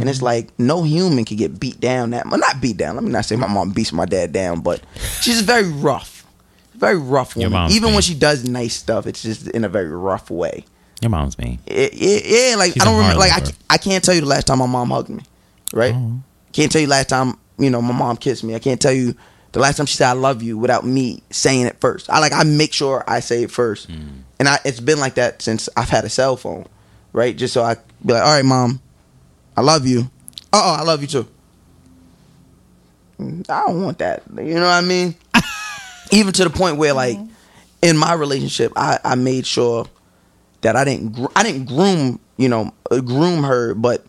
[0.00, 2.96] And it's like no human can get beat down that well, not beat down.
[2.96, 4.82] Let me not say my mom beats my dad down, but
[5.22, 6.26] she's very rough.
[6.74, 7.52] Very rough woman.
[7.72, 10.66] Even when she does nice stuff, it's just in a very rough way.
[11.02, 11.58] Your mom's mean.
[11.66, 13.18] It, yeah, like She's I don't remember.
[13.18, 15.22] Like I, I can't tell you the last time my mom hugged me,
[15.72, 15.94] right?
[15.94, 16.20] Oh.
[16.52, 18.54] Can't tell you last time you know my mom kissed me.
[18.54, 19.14] I can't tell you
[19.52, 22.08] the last time she said I love you without me saying it first.
[22.10, 24.22] I like I make sure I say it first, Mm.
[24.38, 26.66] and I it's been like that since I've had a cell phone,
[27.12, 27.36] right?
[27.36, 28.80] Just so I be like, all right, mom,
[29.56, 30.10] I love you.
[30.52, 31.28] Oh, oh I love you too.
[33.20, 34.22] Mm, I don't want that.
[34.34, 35.14] You know what I mean?
[36.10, 37.18] Even to the point where like
[37.82, 39.86] in my relationship, I, I made sure
[40.62, 44.04] that I didn't gr- I didn't groom you know uh, groom her, but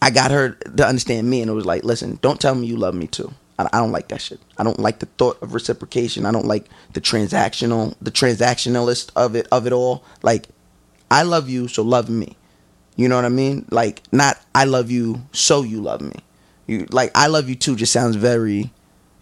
[0.00, 2.76] I got her to understand me, and it was like, listen, don't tell me you
[2.76, 3.32] love me too.
[3.58, 4.40] I, I don't like that shit.
[4.58, 6.26] I don't like the thought of reciprocation.
[6.26, 10.04] I don't like the transactional the transactionalist of it of it all.
[10.22, 10.46] Like,
[11.10, 12.36] I love you, so love me.
[12.96, 13.66] You know what I mean?
[13.70, 16.14] Like, not I love you, so you love me.
[16.66, 17.76] You like I love you too.
[17.76, 18.72] Just sounds very,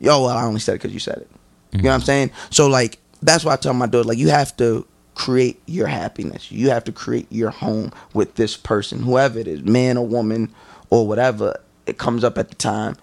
[0.01, 0.23] yo.
[0.23, 1.31] Well, I only said it because you said it.
[1.73, 2.31] You know what I'm saying?
[2.51, 6.51] So like that's why I tell my daughter like you have to create your happiness.
[6.51, 10.53] You have to create your home with this person, whoever it is, man or woman
[10.91, 12.97] or whatever it comes up at the time.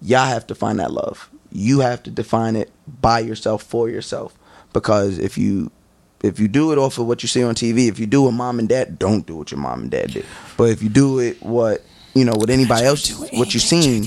[0.00, 1.30] Y'all have to find that love.
[1.50, 4.36] You have to define it by yourself for yourself
[4.72, 5.70] because if you
[6.22, 8.32] if you do it off of what you see on TV, if you do what
[8.32, 10.24] mom and dad, don't do what your mom and dad did.
[10.56, 11.82] But if you do it what
[12.14, 14.06] you know what anybody else what you seen,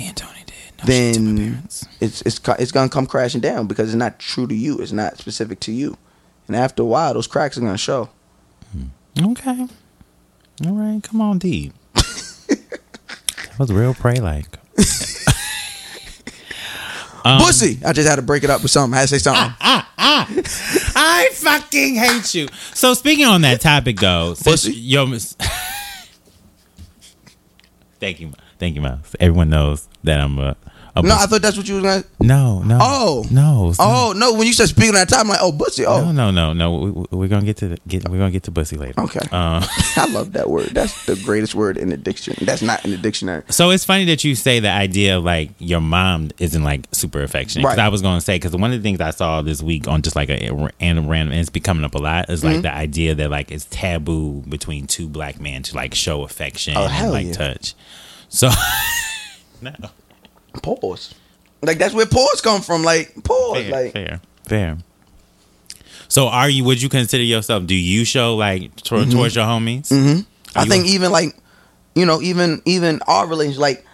[0.85, 1.67] then
[2.01, 4.77] it's it's it's gonna come crashing down because it's not true to you.
[4.79, 5.97] It's not specific to you,
[6.47, 8.09] and after a while, those cracks are gonna show.
[9.19, 9.67] Okay.
[10.65, 11.01] All right.
[11.03, 11.73] Come on, deep.
[11.93, 14.45] that was real pray like.
[17.25, 17.77] Um, Pussy!
[17.85, 18.95] I just had to break it up with something.
[18.95, 19.53] I had to say something.
[19.59, 20.29] Ah, ah, ah.
[20.95, 22.47] I fucking hate you.
[22.73, 25.33] So speaking on that topic though, since yo, mis-
[27.99, 29.13] thank you, thank you, Miles.
[29.19, 30.55] Everyone knows that I'm a.
[31.01, 32.03] no, I thought that's what you was gonna.
[32.19, 32.77] no, no.
[32.81, 33.25] Oh.
[33.31, 33.73] no.
[33.79, 34.33] Oh no!
[34.33, 35.85] When you said speaking at that time, I'm like, oh, bussy.
[35.85, 36.71] Oh, no, no, no.
[36.79, 38.07] We, we- we're gonna get to the, get.
[38.09, 38.99] We're gonna get to pussy later.
[39.01, 39.19] Okay.
[39.31, 39.63] Um,
[39.97, 40.67] I love that word.
[40.69, 42.45] That's the greatest word in the dictionary.
[42.45, 43.43] That's not in the dictionary.
[43.49, 47.21] So it's funny that you say the idea of like your mom isn't like super
[47.23, 47.63] affectionate.
[47.63, 47.85] Because Right.
[47.85, 50.01] I was going to say because one of the things I saw this week on
[50.01, 52.53] just like a random random and it's becoming up a lot is Mm-hmm.
[52.53, 56.75] like the idea that like it's taboo between two black men to like show affection
[56.77, 57.33] Oh, and like yeah.
[57.33, 57.73] touch.
[58.29, 58.49] So
[59.61, 59.71] no,
[60.61, 61.13] Pause.
[61.61, 62.83] Like that's where pause come from.
[62.83, 63.57] Like pause.
[63.63, 64.77] fair, like fair, fair.
[66.07, 66.63] So are you?
[66.63, 67.65] Would you consider yourself?
[67.65, 69.11] Do you show like tor- Mm-hmm.
[69.11, 69.91] towards your homies?
[70.55, 71.35] I You- think even like,
[71.95, 73.85] you know, even even our relationship, like,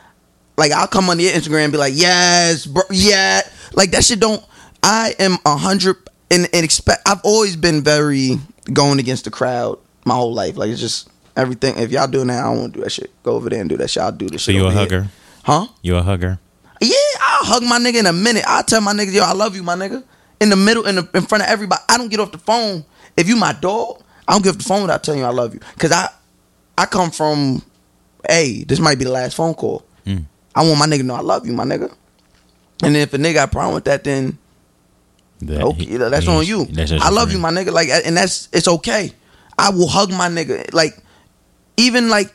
[0.58, 3.42] like I'll come on your Instagram and be like, yes, bro, yeah,
[3.74, 4.44] like that shit don't.
[4.84, 5.96] I am a hundred
[6.30, 7.02] and, and expect.
[7.08, 8.38] I've always been very
[8.72, 10.58] going against the crowd my whole life.
[10.58, 11.78] Like it's just everything.
[11.78, 13.10] If y'all doing that, I don't want to do that shit.
[13.24, 14.04] Go over there and do that shit.
[14.04, 14.62] I'll do this So shit.
[14.62, 14.80] you a here.
[14.80, 15.08] hugger?
[15.44, 15.68] huh?
[15.82, 16.38] You a hugger?
[16.84, 18.44] Yeah, I'll hug my nigga in a minute.
[18.48, 20.04] I'll tell my nigga, yo, I love you, my nigga.
[20.42, 21.82] In the middle, in the in front of everybody.
[21.88, 22.84] I don't get off the phone.
[23.16, 25.54] If you my dog, I don't get off the phone without telling you I love
[25.54, 25.60] you.
[25.80, 26.10] Cause I
[26.78, 27.62] I come from,
[28.28, 29.86] hey, this might be the last phone call.
[30.06, 30.26] Mm.
[30.56, 31.94] I want my nigga to know I love you, my nigga.
[32.84, 34.38] And if a nigga got a problem with that, then
[35.42, 36.66] That- okay, he- that's he- on you.
[36.66, 37.72] that's I love you, my nigga.
[37.72, 39.14] Like, and that's it's okay.
[39.58, 40.74] I will hug my nigga.
[40.74, 40.98] Like,
[41.78, 42.34] even like,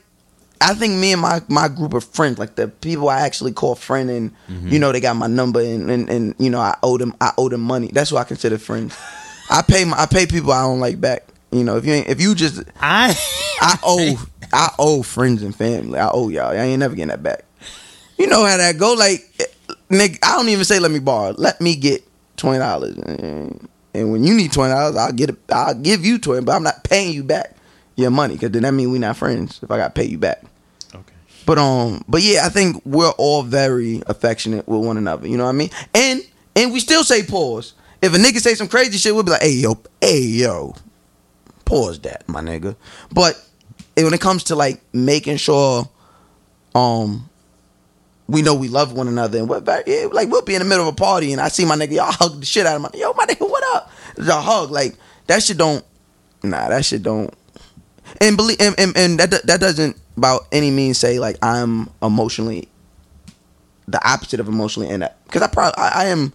[0.60, 3.74] I think me and my my group of friends, like the people I actually call
[3.74, 4.68] friend, and Mm-hmm.
[4.68, 7.32] you know they got my number, and, and and you know I owe them I
[7.38, 7.88] owe them money.
[7.92, 8.96] That's what I consider friends.
[9.50, 11.26] I pay my I pay people I don't like back.
[11.50, 13.16] You know, if you ain't if you just I
[13.60, 15.98] I owe I owe friends and family.
[15.98, 16.50] I owe y'all.
[16.50, 17.44] I ain't never getting that back.
[18.18, 18.94] You know how that go.
[18.94, 19.20] Like,
[19.90, 21.34] nigga, I don't even say let me borrow.
[21.38, 22.02] Let me get
[22.36, 25.36] twenty dollars, and, and when you need twenty dollars, I'll get it.
[25.52, 27.54] I'll give you twenty, but I'm not paying you back
[27.98, 29.60] your money because then that means we're not friends.
[29.62, 30.42] If I got to pay you back.
[30.94, 31.12] okay.
[31.44, 35.26] But um, but yeah, I think we're all very affectionate with one another.
[35.26, 35.70] You know what I mean?
[35.94, 36.22] And
[36.54, 37.74] and we still say pause.
[38.00, 40.74] If a nigga say some crazy shit, we'll be like, hey yo, hey yo,
[41.64, 42.76] pause that, my nigga.
[43.12, 43.44] But
[43.96, 45.88] when it comes to like making sure,
[46.76, 47.28] um,
[48.28, 50.68] we know we love one another and we're very yeah, like we'll be in the
[50.68, 52.82] middle of a party and I see my nigga, y'all hug the shit out of
[52.82, 53.90] my yo, my nigga, what up?
[54.16, 54.94] It's a hug like
[55.26, 55.84] that shit don't,
[56.44, 57.34] nah, that shit don't
[58.20, 62.68] and believe and, and, and that that doesn't about any means say like I'm emotionally
[63.86, 66.32] the opposite of emotionally inept because I probably I, I am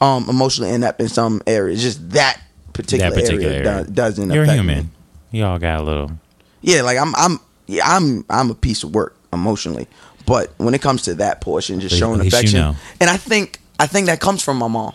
[0.00, 2.40] um emotionally inept in some areas just that
[2.72, 3.84] particular, That particular area, area.
[3.84, 4.84] do- doesn't You're human.
[4.84, 4.90] me.
[5.38, 6.10] You all got a little.
[6.62, 9.86] yeah like I'm I'm yeah I'm I'm a piece of work emotionally
[10.26, 12.76] but when it comes to that portion just showing least you affection know.
[13.00, 14.94] and I think I think that comes from my mom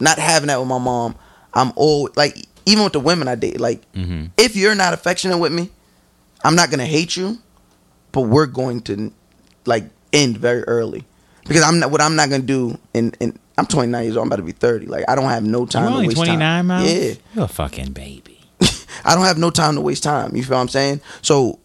[0.00, 1.14] not having that with my mom
[1.52, 4.30] I'm all like even with the women I date like Mhm.
[4.36, 5.70] if you're not affectionate with me,
[6.44, 7.38] I'm not gonna hate you,
[8.12, 9.12] but we're going to
[9.66, 11.04] like end very early
[11.46, 12.78] because I'm not what I'm not gonna do.
[12.94, 14.22] And and I'm 29 years old.
[14.24, 14.86] I'm about to be 30.
[14.86, 15.82] Like I don't have no time.
[15.84, 16.66] You're to only waste 29, time.
[16.66, 16.90] Miles?
[16.92, 18.40] Yeah, You're a fucking baby.
[19.04, 20.34] I don't have no time to waste time.
[20.36, 21.00] You feel what I'm saying?
[21.22, 21.58] So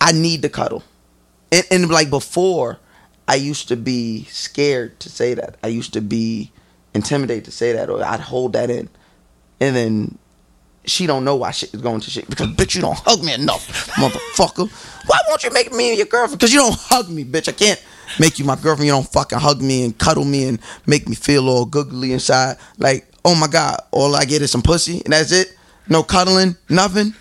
[0.00, 0.82] I need to cuddle.
[1.50, 2.78] And, and like before,
[3.28, 5.56] I used to be scared to say that.
[5.62, 6.50] I used to be
[6.94, 8.88] intimidated to say that, or I'd hold that in.
[9.62, 10.18] And then
[10.84, 13.32] she don't know why shit is going to shit because bitch, you don't hug me
[13.32, 14.68] enough, motherfucker.
[15.06, 16.40] Why won't you make me your girlfriend?
[16.40, 17.48] Because you don't hug me, bitch.
[17.48, 17.80] I can't
[18.18, 18.86] make you my girlfriend.
[18.86, 22.56] You don't fucking hug me and cuddle me and make me feel all googly inside.
[22.76, 25.56] Like, oh my god, all I get is some pussy and that's it.
[25.88, 27.14] No cuddling, nothing.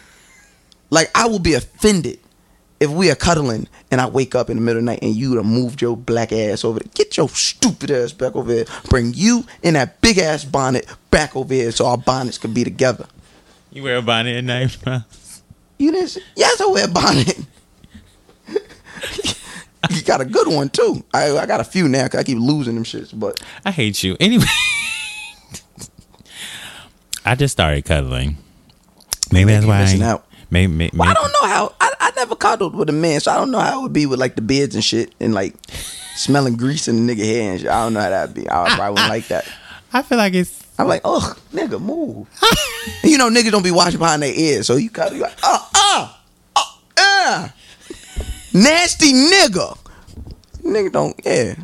[0.89, 2.17] Like I will be offended
[2.79, 5.13] if we are cuddling and I wake up in the middle of the night and
[5.15, 6.89] you done moved your black ass over there.
[6.95, 8.65] Get your stupid ass back over here.
[8.89, 12.63] Bring you in that big ass bonnet back over here so our bonnets could be
[12.63, 13.05] together.
[13.71, 15.41] You wear a bonnet at night, Miles?
[15.77, 17.37] You didn't say, yes, I wear a bonnet.
[19.89, 21.03] you got a good one too.
[21.13, 24.03] I, I got a few now 'cause I keep losing them shits, but I hate
[24.03, 24.15] you.
[24.19, 24.45] Anyway,
[27.25, 28.37] I just started cuddling.
[29.31, 29.81] Maybe that's you why.
[29.81, 30.27] missing I, out.
[30.49, 31.73] Maybe, maybe, Well, I don't know how.
[31.79, 31.90] I
[32.21, 34.35] never cuddled with a man, so I don't know how it would be with like
[34.35, 35.55] the beards and shit and like
[36.15, 37.69] smelling grease in the nigga hair and shit.
[37.69, 38.47] I don't know how that'd be.
[38.47, 39.51] I probably wouldn't like that.
[39.91, 40.61] I feel like it's.
[40.77, 42.27] I'm like, ugh, nigga, move.
[43.03, 45.59] You know, niggas don't be watching behind their ears, so you cuddle, you like, uh,
[45.75, 46.13] uh,
[46.55, 46.63] uh,
[46.97, 47.49] uh.
[48.53, 49.77] nasty nigga.
[50.63, 51.55] Nigga don't, yeah.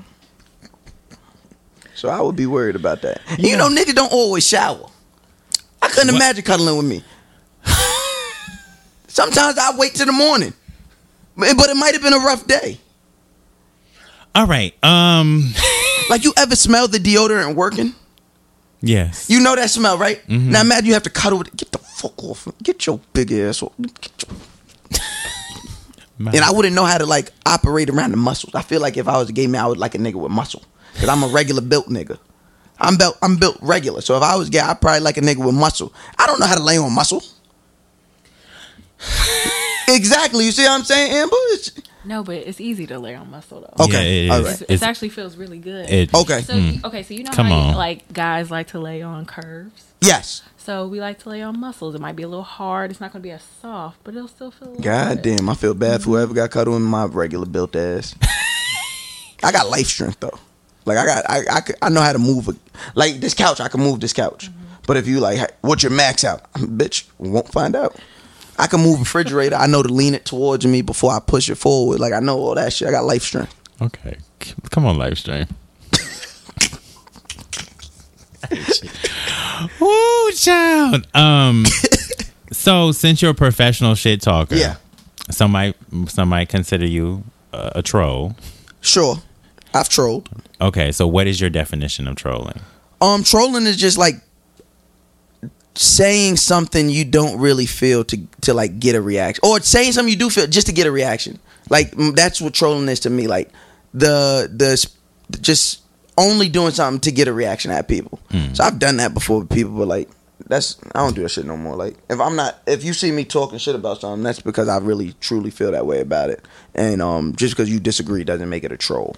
[1.96, 3.22] So I would be worried about that.
[3.30, 4.88] And You know, niggas don't always shower.
[5.82, 6.22] I couldn't What?
[6.22, 7.04] imagine cuddling with me.
[9.18, 10.54] Sometimes I wait till the morning,
[11.36, 12.78] but it might have been a rough day.
[14.36, 14.74] All right.
[14.84, 15.52] Um.
[16.10, 17.94] Like you ever smell the deodorant working?
[18.80, 19.30] Yes.
[19.30, 20.26] You know that smell, right?
[20.28, 20.52] Mm-hmm.
[20.52, 21.58] Now imagine you have to cuddle with it.
[21.58, 22.48] Get the fuck off.
[22.64, 23.74] Get your big ass off.
[23.78, 23.90] Your-
[26.34, 28.56] And I wouldn't know how to like operate around the muscles.
[28.56, 30.32] I feel like if I was a gay man, I would like a nigga with
[30.32, 30.64] muscle.
[30.96, 32.18] Cause I'm a regular built nigga.
[32.80, 34.00] I'm built I'm built regular.
[34.00, 35.92] So if I was gay, I'd probably like a nigga with muscle.
[36.18, 37.22] I don't know how to lay on muscle.
[39.88, 40.46] Exactly.
[40.46, 41.36] You see what I'm saying, Amber?
[41.54, 41.72] It's-
[42.06, 43.86] No, but it's easy to lay on muscle though.
[43.86, 44.52] Okay, Yeah, it right.
[44.54, 45.90] It's, It's- it actually feels really good.
[45.90, 46.42] It, Okay.
[46.42, 46.84] so Mm.
[46.86, 47.70] okay, so you know Come how on.
[47.72, 49.84] you, like guys like to lay on curves.
[50.02, 50.42] Yes.
[50.58, 51.96] So we like to lay on muscles.
[51.96, 52.92] It might be a little hard.
[52.92, 54.74] It's not going to be as soft, but it'll still feel.
[54.78, 55.38] a God good.
[55.38, 58.14] damn, I feel bad for whoever got cuddled in my regular built ass.
[59.44, 60.38] I got life strength though.
[60.86, 62.48] Like I got, I, I, I know how to move.
[62.48, 62.54] A,
[62.96, 64.50] like this couch, I can move this couch.
[64.86, 67.06] But if you like, hey, what's your max out, bitch?
[67.18, 67.96] Won't find out.
[68.60, 69.56] I can move refrigerator.
[69.56, 72.00] I know to lean it towards me before I push it forward.
[72.00, 72.88] Like I know all that shit.
[72.88, 73.54] I got life strength.
[73.82, 74.18] Okay.
[74.72, 75.46] Come on, live stream.
[79.80, 81.08] Woo, child.
[81.14, 81.66] Um.
[82.52, 84.76] so since you're a professional shit talker, Yeah.
[85.30, 85.76] some might
[86.08, 88.36] some might consider you a, a troll.
[88.82, 89.18] Sure,
[89.74, 90.30] I've trolled.
[90.62, 92.60] Okay, so what is your definition of trolling?
[93.02, 94.16] Um, trolling is just like
[95.78, 100.12] saying something you don't really feel to to like get a reaction, or saying something
[100.12, 101.40] you do feel just to get a reaction.
[101.70, 103.28] Like mm, that's what trolling is to me.
[103.28, 103.50] Like
[103.94, 104.86] the the
[105.42, 105.82] just
[106.18, 108.20] only doing something to get a reaction at people.
[108.32, 108.54] Hmm.
[108.54, 110.10] So I've done that before with people, but like
[110.48, 111.76] that's I don't do that shit no more.
[111.76, 114.78] Like if I'm not if you see me talking shit about something, that's because I
[114.78, 116.44] really truly feel that way about it.
[116.74, 119.16] And um just because you disagree doesn't make it a troll.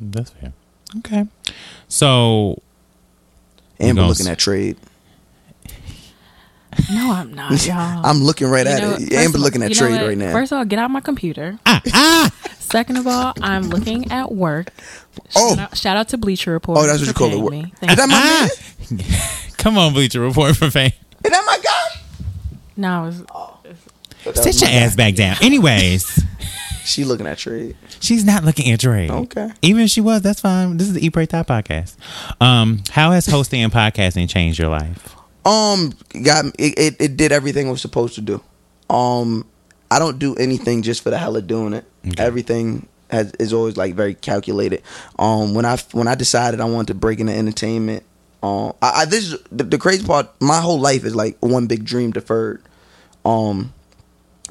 [0.00, 0.52] That's fair.
[0.98, 1.26] Okay.
[1.88, 2.60] So
[3.78, 4.76] and we're looking s- at trade.
[6.92, 8.04] No, I'm not, y'all.
[8.06, 8.98] I'm looking right You at know, it.
[9.00, 10.32] first Amber of looking at trade right now.
[10.32, 11.58] First of all, get out my computer.
[11.66, 14.70] ah, ah, Second of all, I'm looking at work.
[15.34, 15.56] Oh.
[15.56, 16.78] shout out, shout out to Bleacher Report.
[16.78, 17.52] Oh, that's what you call it, paying work.
[17.52, 17.72] me.
[17.82, 18.48] Is that my ah.
[18.90, 19.00] man?
[19.58, 20.92] Come on, Bleacher Report for fame.
[21.24, 22.00] Is that my guy?
[22.76, 23.20] No, it's,
[24.24, 24.76] But Sit your guy.
[24.76, 25.36] ass back down.
[25.42, 26.22] Anyways,
[26.84, 27.76] She looking at trade.
[28.00, 29.10] she's not looking at trade.
[29.10, 29.50] Okay.
[29.62, 30.76] Even if she was, that's fine.
[30.76, 31.96] This is the Eat Pray Thot podcast.
[32.40, 35.16] Um, how has hosting and podcasting changed your life?
[35.44, 36.96] Um, got it, it.
[37.00, 38.42] It did everything it was supposed to do.
[38.88, 39.46] Um,
[39.90, 41.84] I don't do anything just for the hell of doing it.
[42.06, 42.22] Okay.
[42.22, 44.82] Everything has is always like very calculated.
[45.18, 48.04] Um, when I when I decided I wanted to break into entertainment,
[48.42, 50.28] um, I, I this is the, the crazy part.
[50.40, 52.62] My whole life is like one big dream deferred.
[53.24, 53.72] Um,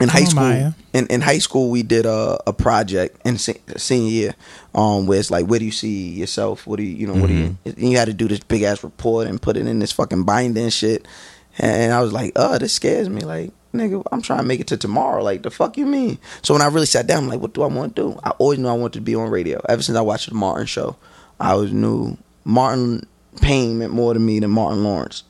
[0.02, 0.72] in high school, Maya.
[0.94, 4.36] in, in high school, we did a, a project in se- senior year,
[4.74, 6.66] um, where it's like, where do you see yourself?
[6.68, 7.58] What do you, you know, what do you?
[7.66, 10.24] And you had to do this big ass report and put it in this fucking
[10.24, 11.08] binder and shit.
[11.58, 13.22] And I was like, oh, this scares me.
[13.22, 15.22] Like, nigga, I'm trying to make it to tomorrow.
[15.22, 16.18] Like, the fuck you mean?
[16.44, 18.20] So when I really sat down, I'm like, what do I want to do?
[18.24, 19.60] I always knew I wanted to be on radio.
[19.68, 20.96] Ever since I watched the Martin show,
[21.40, 23.06] I always knew Martin
[23.42, 25.24] Payne meant more to me than Martin Lawrence.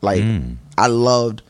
[0.00, 0.56] Like, Mm.
[0.78, 1.42] I loved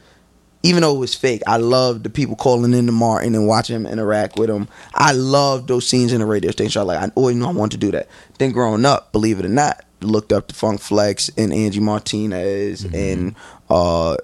[0.63, 3.77] even though it was fake, I loved the people calling in to Martin and watching
[3.77, 4.69] him interact with him.
[4.95, 6.81] I loved those scenes in the radio station.
[6.81, 8.09] I like I always knew I wanted to do that.
[8.39, 12.85] Then growing up, believe it or not, looked up to Funk Flex and Angie Martinez
[12.85, 13.35] and
[13.71, 14.17] uh,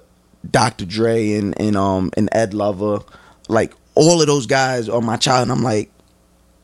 [0.49, 0.85] Dr.
[0.85, 2.99] Dre and and um and Ed Lover.
[3.47, 5.43] Like all of those guys are my child.
[5.43, 5.91] And I'm like,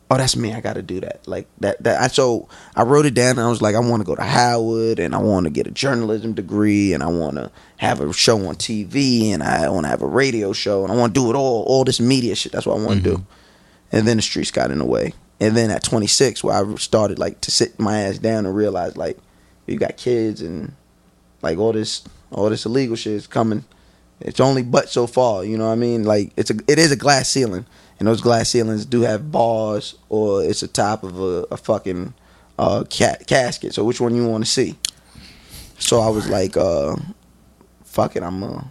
[0.09, 0.53] oh, that's me.
[0.53, 1.27] I got to do that.
[1.27, 1.81] Like that.
[1.83, 2.01] That.
[2.01, 4.23] I, so I wrote it down and I was like, I want to go to
[4.23, 8.13] Howard and I want to get a journalism degree and I want to have a
[8.13, 11.19] show on TV and I want to have a radio show and I want to
[11.19, 12.51] do it all, all this media shit.
[12.51, 13.17] That's what I want to do.
[13.17, 13.97] Mm-hmm.
[13.97, 15.13] And then the streets got in the way.
[15.39, 18.95] And then at 26, where I started like to sit my ass down and realize
[18.95, 19.17] like,
[19.65, 20.73] you got kids and
[21.41, 23.65] like all this, all this illegal shit is coming.
[24.21, 26.03] It's only but so far, you know what I mean?
[26.03, 27.65] Like it's a, it is a glass ceiling,
[27.99, 32.13] and those glass ceilings do have bars, or it's the top of a, a fucking
[32.59, 33.73] uh, ca- casket.
[33.73, 34.75] So which one you want to see?
[35.79, 36.95] So I was like, uh,
[37.83, 38.61] "Fuck it, I'm uh,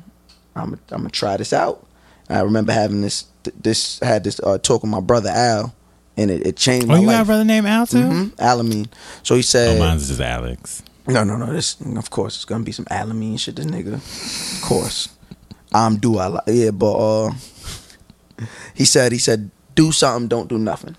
[0.56, 1.86] I'm I'm gonna try this out."
[2.28, 3.26] And I remember having this
[3.60, 5.74] this had this uh, talk with my brother Al,
[6.16, 8.02] and it, it changed Oh, my you got a brother named Al too?
[8.02, 8.88] hmm Alamine.
[9.22, 10.82] So he Oh, said, mine's just Alex.
[11.06, 11.52] no, no, no.
[11.52, 13.56] This, of course, it's gonna be some alamine shit.
[13.56, 13.94] This nigga,
[14.56, 15.08] of course.
[15.72, 17.32] I'm do I like yeah, but uh,
[18.74, 20.96] he said he said do something, don't do nothing.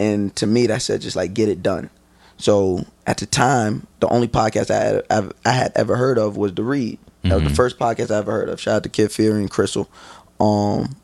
[0.00, 1.90] And to me, that said just like get it done.
[2.36, 6.54] So at the time, the only podcast I had I had ever heard of was
[6.54, 6.98] the Read.
[7.24, 7.56] That was the Mhm.
[7.56, 8.60] first podcast I ever heard of.
[8.60, 9.88] Shout out to Kid Fury and Crissle.
[10.38, 10.94] Um,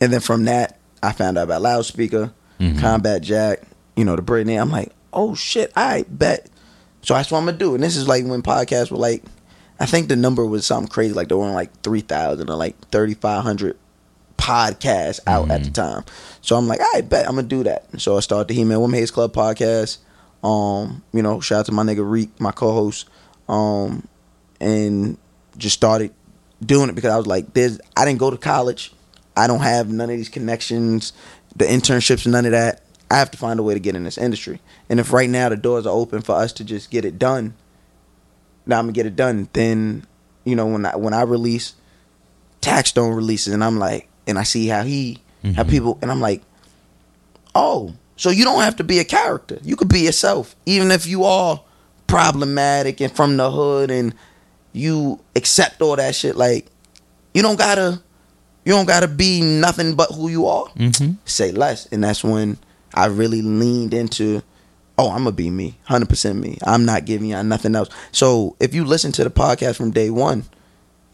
[0.00, 2.78] and then from that, I found out about Loudspeaker, Mhm.
[2.80, 3.62] Combat Jack,
[3.96, 4.60] you know, the Britney.
[4.60, 6.48] I'm like, oh shit, I bet.
[7.02, 7.74] So that's what I'm gonna do.
[7.74, 9.24] And this is like when podcasts were like,
[9.80, 12.76] I think the number was something crazy, like there weren't like three thousand or like
[12.90, 13.76] thirty five hundred
[14.44, 16.04] podcasts out at the time.
[16.42, 17.86] So I'm like, I bet I'm gonna do that.
[17.92, 19.98] And so I started the He-Man Woman Haters Club podcast.
[20.42, 23.08] Um, you know, shout out to my nigga Reek, my co-host.
[23.48, 24.06] Um,
[24.60, 25.16] and
[25.56, 26.12] just started
[26.64, 28.92] doing it because I was like, there's I didn't go to college.
[29.34, 31.14] I don't have none of these connections,
[31.56, 32.82] the internships, none of that.
[33.10, 34.60] I have to find a way to get in this industry.
[34.90, 37.54] And if right now the doors are open for us to just get it done,
[38.66, 39.48] now I'm gonna get it done.
[39.54, 40.06] Then,
[40.44, 41.74] you know, when I when I release,
[42.60, 45.18] Taxstone releases, and I'm like, and I see how he,
[45.56, 45.70] how Mhm.
[45.70, 46.42] people, and I'm like,
[47.54, 49.58] oh, so you don't have to be a character.
[49.62, 51.60] You could be yourself, even if you are
[52.06, 54.14] problematic and from the hood, and
[54.72, 56.36] you accept all that shit.
[56.36, 56.66] Like,
[57.32, 58.00] you don't gotta,
[58.64, 61.12] you don't gotta be nothing but who you are Mm-hmm.
[61.24, 61.86] say less.
[61.92, 62.56] And that's when
[62.92, 64.42] I really leaned into,
[64.98, 66.58] oh, I'm gonna be me, hundred percent me.
[66.64, 67.88] I'm not giving you nothing else.
[68.12, 70.44] So if you listen to the podcast from day one,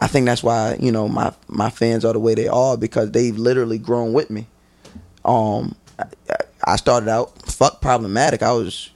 [0.00, 3.10] I think that's why you know my my fans are the way they are because
[3.10, 4.46] they've literally grown with me.
[5.24, 6.04] Um, I,
[6.64, 8.42] I started out fuck problematic.
[8.42, 8.90] I was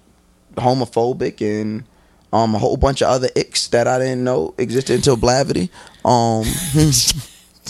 [0.56, 1.84] homophobic and.
[2.32, 5.70] Um, a whole bunch of other icks that I didn't know existed until Blavity.
[6.04, 6.42] Um,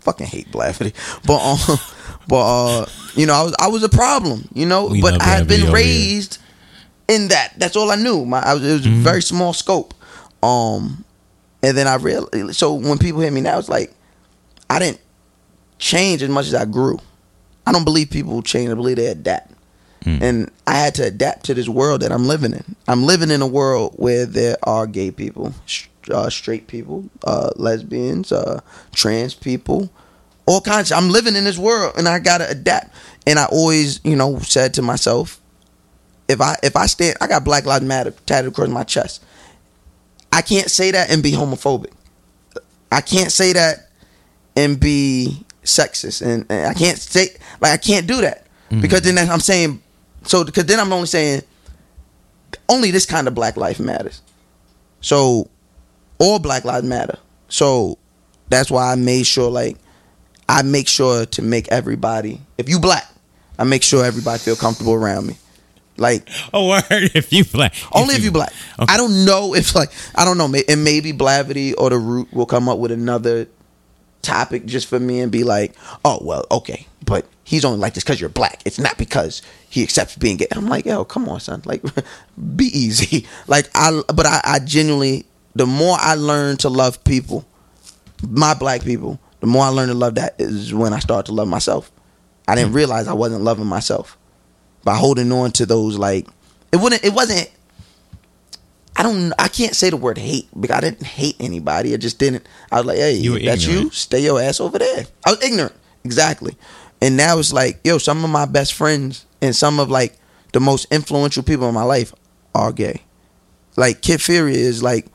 [0.00, 0.92] fucking hate Blavity,
[1.26, 1.78] but um,
[2.28, 2.36] but
[2.82, 5.48] uh, you know, I was I was a problem, you know, We but I had
[5.48, 5.86] been over here.
[5.86, 6.38] raised
[7.08, 7.54] in that.
[7.58, 8.24] That's all I knew.
[8.24, 9.00] My I was, it was Mm-hmm.
[9.00, 9.92] a very small scope.
[10.42, 11.04] Um,
[11.62, 12.56] and then I realized.
[12.56, 13.92] So when people hear me now, it's like
[14.68, 15.00] I didn't
[15.78, 16.98] change as much as I grew.
[17.66, 18.70] I don't believe people change.
[18.70, 19.52] I believe they adapt.
[20.22, 22.74] and I had to adapt to this world that I'm living in.
[22.88, 25.52] I'm living in a world where there are gay people,
[26.10, 28.60] uh, straight people, uh, lesbians, uh,
[28.94, 29.90] trans people,
[30.46, 30.90] all kinds.
[30.90, 32.94] I'm living in this world, and I gotta adapt.
[33.26, 35.38] And I always, you know, said to myself,
[36.28, 39.22] if I if I stand, I got Black Lives Matter tatted across my chest.
[40.32, 41.92] I can't say that and be homophobic.
[42.92, 43.88] I can't say that
[44.56, 47.28] and be sexist, and, and I can't say
[47.60, 48.80] like I can't do that mm-hmm.
[48.80, 49.82] because then I'm saying
[50.24, 51.42] so because then I'm only saying
[52.68, 54.22] only this kind of Black Life matters.
[55.00, 55.48] So
[56.18, 57.18] all Black Lives Matter.
[57.48, 57.98] So
[58.48, 59.76] that's why I made sure like
[60.48, 63.08] I make sure to make everybody if you black,
[63.58, 65.36] I make sure everybody feel comfortable around me.
[65.96, 66.82] Like Oh, word.
[66.90, 67.74] If you black.
[67.92, 68.52] only if you black.
[68.78, 68.92] Okay.
[68.92, 72.46] I don't know if like I don't know, and maybe Blavity or the Root will
[72.46, 73.48] come up with another
[74.22, 75.74] topic just for me and be like,
[76.04, 78.62] oh well, okay, but he's only like this because you're black.
[78.64, 80.46] It's not because he accepts being gay.
[80.52, 81.82] I'm like, yo, come on, son, like,
[82.56, 83.26] be easy.
[83.46, 85.24] Like I, but I, I genuinely,
[85.54, 87.44] the more I learn to love people,
[88.28, 91.32] my black people, the more I learn to love that is when I start to
[91.32, 91.90] love myself.
[92.46, 92.76] I didn't mm.
[92.76, 94.16] realize I wasn't loving myself
[94.84, 96.26] by holding on to those like
[96.72, 97.50] it wouldn't it wasn't
[98.96, 101.94] I don't I can't say the word hate because I didn't hate anybody.
[101.94, 105.04] I just didn't I was like, hey, You that's you, stay your ass over there.
[105.26, 105.74] I was ignorant.
[106.04, 106.56] Exactly.
[107.02, 110.18] And now it's like, yo, some of my best friends and some of like
[110.52, 112.12] the most influential people in my life
[112.54, 113.02] are gay.
[113.76, 115.06] Like Kid Fury is like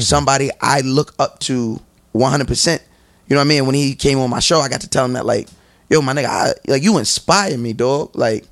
[0.00, 1.80] somebody I look up to
[2.14, 2.80] 100%.
[3.28, 3.66] You know what I mean?
[3.66, 5.48] When he came on my show, I got to tell him that like,
[5.90, 8.12] yo, my nigga, I, like you inspire me, dog.
[8.14, 8.46] Like,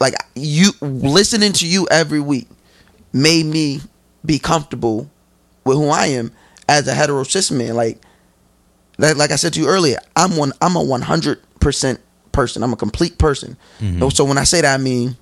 [0.00, 2.48] like you listening to you every week
[3.12, 3.80] made me
[4.24, 5.10] be comfortable
[5.64, 6.32] with who I am
[6.68, 7.74] as a hetero cis man.
[7.74, 8.00] Like,
[8.98, 10.52] like, like I said to you earlier, I'm one.
[10.60, 12.00] I'm a 100 percent
[12.32, 12.62] person.
[12.62, 13.56] I'm a complete person.
[13.80, 14.08] Mm-hmm.
[14.10, 15.16] So when I say that, I mean,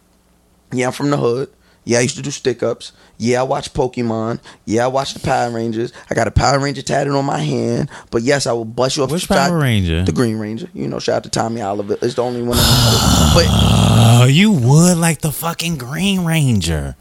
[0.72, 1.51] yeah, I'm from the hood.
[1.85, 2.93] Yeah, I used to do stick ups.
[3.18, 4.41] Yeah, I watch Pokemon.
[4.64, 5.93] Yeah, I watch the Power Rangers.
[6.11, 7.91] I got a Power Ranger tatted on my hand.
[8.11, 9.11] But yes, I will bust you up.
[9.11, 10.03] Which Power Ranger?
[10.05, 10.68] The Green Ranger.
[10.72, 11.97] You know, shout out to Tommy Oliver.
[12.01, 12.57] It's the only one.
[13.35, 16.97] But Oh, you would like the fucking Green Ranger.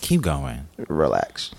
[0.00, 0.68] Keep going.
[0.88, 1.50] relax.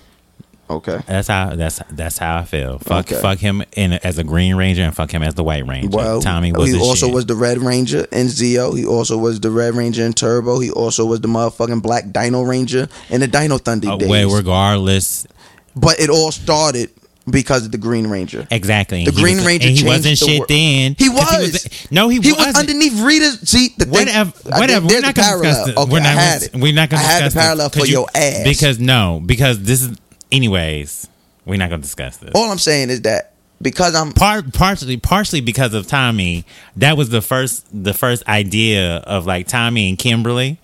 [0.69, 0.99] Okay.
[1.07, 2.79] That's how that's that's how I feel.
[2.79, 3.21] Fuck Okay.
[3.21, 5.89] fuck him in as a Green Ranger and fuck him as the White Ranger.
[5.95, 7.13] Well, Tommy was he also shit.
[7.15, 8.75] was the Red Ranger in Zeo.
[8.75, 10.59] He also was the Red Ranger in Turbo.
[10.59, 14.09] He also was the motherfucking Black Dino Ranger in the Dino Thunder Uh, days.
[14.09, 15.27] well, regardless,
[15.75, 16.89] but it all started
[17.29, 18.45] because of the Green Ranger.
[18.51, 19.05] exactly.
[19.05, 20.95] The He Green was- Ranger and he wasn't the shit wor- then.
[20.99, 21.67] He was.
[21.91, 22.57] no, he, He was wasn't.
[22.57, 23.39] underneath Rita's.
[23.49, 23.91] See the thing.
[23.93, 24.87] Whatever, I- whatever.
[24.87, 25.77] We're not going to discuss it.
[25.77, 26.13] Okay, we're I not.
[26.17, 26.61] had gonna, it.
[26.61, 28.43] We're not going I to had discuss the parallel for you- your ass.
[28.43, 29.95] Because no, because this is.
[30.33, 31.07] Anyways,
[31.45, 32.31] we're not going to discuss this.
[32.35, 36.43] All I'm saying is that because I'm Part, partially, partially because of Tommy.
[36.77, 40.57] That was the first, the first idea of like Tommy and Kimberly.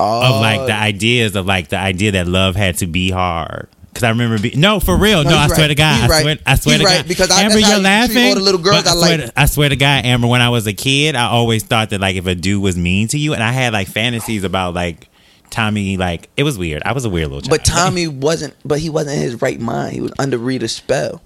[0.00, 0.40] of oh.
[0.40, 0.66] like Oh.
[0.66, 3.68] the ideas of like the idea that love had to be hard.
[3.94, 5.68] Cause I remember, be, no, for real, no, No, I swear right.
[5.68, 6.20] to God, He's I right.
[6.22, 8.26] swear, I swear He's to right, God, because Amber, you're laughing.
[8.28, 9.26] all the little girls but I swear like.
[9.34, 12.00] to- I swear to God, Amber, when I was a kid, I always thought that
[12.02, 15.08] like if a dude was mean to you, and I had like fantasies about like
[15.56, 16.82] Tommy, like it was weird.
[16.84, 17.50] I was a weird little child.
[17.50, 18.54] But Tommy wasn't.
[18.62, 19.94] But he wasn't in his right mind.
[19.94, 21.22] He was under Rita's spell,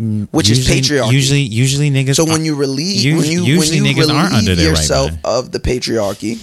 [0.00, 1.12] mm, which is usually, patriarchy.
[1.12, 2.14] Usually, usually niggas.
[2.14, 4.78] so when you relieve, Us- when you usually when you niggas aren't under their right
[4.78, 5.20] yourself mind.
[5.26, 6.42] of the patriarchy,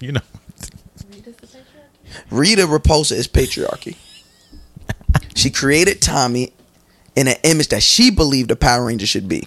[0.00, 0.20] you know,
[2.30, 3.96] Rita Repulsa is patriarchy.
[5.36, 6.52] she created Tommy
[7.14, 9.46] in an image that she believed a Power Ranger should be,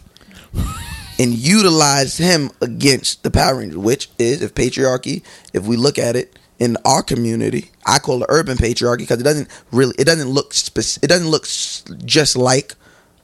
[1.19, 5.21] and utilized him against the Power Ranger, which is if patriarchy.
[5.51, 9.23] If we look at it in our community, I call it urban patriarchy because it
[9.23, 11.45] doesn't really, it doesn't look, spec- it doesn't look
[12.05, 12.73] just like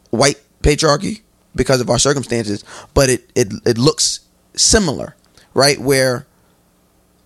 [0.10, 1.22] white patriarchy
[1.56, 2.64] because of our circumstances,
[2.94, 4.22] but it it it looks
[4.56, 5.16] similar,
[5.54, 5.80] right?
[5.80, 6.26] Where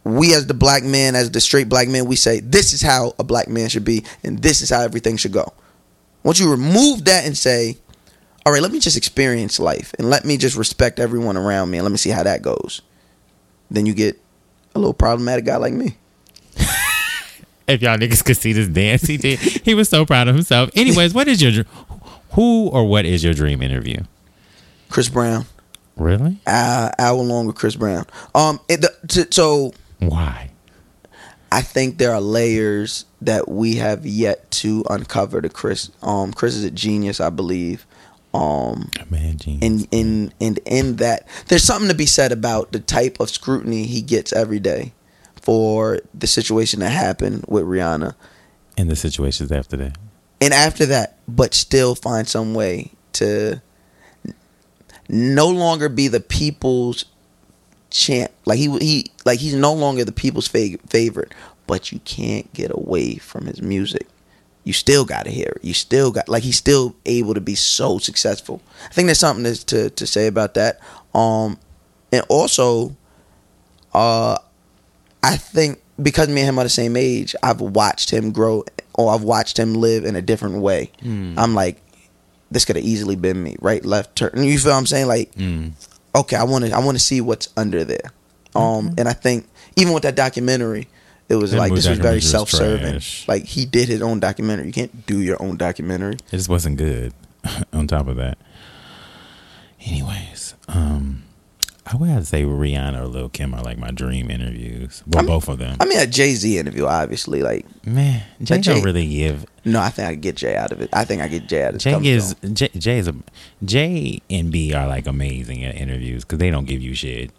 [0.03, 3.13] we as the black man, as the straight black man, we say this is how
[3.19, 5.53] a black man should be, and this is how everything should go.
[6.23, 7.77] Once you remove that and say,
[8.45, 11.77] all right, let me just experience life and let me just respect everyone around me
[11.77, 12.81] and let me see how that goes,
[13.69, 14.19] then you get
[14.75, 15.95] a little problematic guy like me.
[17.67, 20.69] if y'all niggas could see this dance he did, he was so proud of himself.
[20.75, 21.63] Anyways, what is your
[22.31, 24.01] who or what is your dream interview?
[24.89, 25.45] Chris Brown,
[25.95, 26.37] Really?
[26.45, 28.05] uh, hour long with Chris Brown.
[28.35, 30.51] Um, it, the, t- so Why?
[31.51, 35.89] I think there are layers that we have yet to uncover to Chris.
[36.01, 37.85] Um, Chris is a genius, I believe.
[38.35, 38.89] Um,
[39.37, 39.59] genius.
[39.61, 43.85] and in and in that there's something to be said about the type of scrutiny
[43.85, 44.93] he gets every day
[45.41, 48.15] for the situation that happened with Rihanna.
[48.77, 49.97] and the situations after that.
[50.41, 53.61] And after that, but still find some way to
[55.07, 57.05] no longer be the people's
[57.89, 58.31] champ.
[58.45, 61.33] Like he he like he's no longer the people's fa- favorite,
[61.67, 64.07] but you can't get away from his music.
[64.65, 65.63] You still got to hear it.
[65.63, 68.61] You still got like he's still able to be so successful.
[68.89, 70.79] I think there's something to to, to say about that.
[71.13, 71.57] Um,
[72.11, 72.95] and also,
[73.93, 74.37] uh,
[75.23, 79.13] I think because me and him are the same age, I've watched him grow or
[79.13, 80.91] I've watched him live in a different way.
[81.39, 81.81] I'm like,
[82.51, 84.31] this could have easily been me, right, left, turn.
[84.43, 85.07] You feel what I'm saying?
[85.07, 85.31] Like,
[86.15, 88.11] okay, I want to, I want to see what's under there.
[88.55, 90.87] Um, and I think even with that documentary,
[91.29, 93.01] it was like this was very self-serving.
[93.27, 94.67] Like he did his own documentary.
[94.67, 96.13] You can't do your own documentary.
[96.15, 97.13] It just wasn't good.
[97.73, 98.37] on top of that,
[99.85, 101.23] anyways, um,
[101.85, 105.03] I would have to say Rihanna or Lil Kim are like my dream interviews.
[105.05, 105.77] Well, I'm- both of them.
[105.79, 107.43] I mean, a Jay Z interview, obviously.
[107.43, 109.45] Like, Man, Jay Jay- don't really give.
[109.63, 110.89] no, I think I get Jay out of it.
[110.91, 111.79] I think I get Jay out of it.
[111.79, 113.15] Jay is Jay, Jay is a
[113.63, 117.31] Jay and B are like amazing at interviews because they don't give you shit.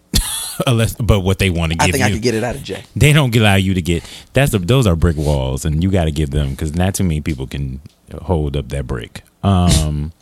[0.67, 1.89] Unless, but what they want to give.
[1.89, 2.85] I think you, I could get it out of Jay.
[2.95, 4.05] they don't allow you to get.
[4.33, 7.05] That's a, those are brick walls, and you got to give them because not too
[7.05, 7.81] many people can
[8.23, 9.23] hold up that brick.
[9.43, 10.13] Um,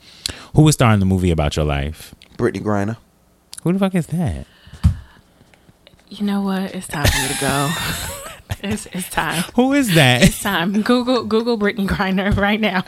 [0.54, 2.14] who was starring the movie about your life?
[2.36, 2.96] Brittney Griner.
[3.62, 4.46] Who the fuck is that?
[6.08, 6.74] You know what?
[6.74, 7.72] It's time for me to go.
[8.68, 9.42] it's it's time.
[9.56, 10.22] Who is that?
[10.22, 10.82] It's time.
[10.82, 12.84] Google Google Brittney Griner right now.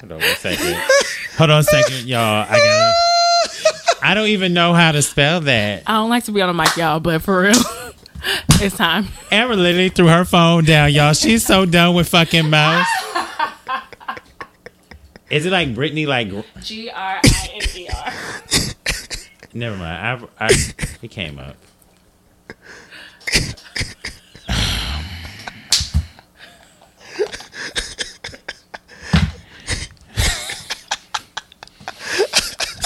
[0.00, 0.76] Hold on one second.
[1.38, 2.46] Hold on a second, y'all.
[2.48, 2.94] I got.
[4.02, 5.82] I don't even know how to spell that.
[5.86, 7.52] I don't like to be on the mic, y'all, but for real,
[8.60, 9.08] it's time.
[9.30, 11.12] Amber literally threw her phone down, y'all.
[11.12, 12.86] She's so done with fucking mouse.
[15.30, 16.06] Is it like Brittney?
[16.06, 16.30] Like,
[16.62, 18.12] G R I N E R.
[19.52, 20.28] never mind.
[20.38, 20.48] I, I
[21.02, 21.56] it came up.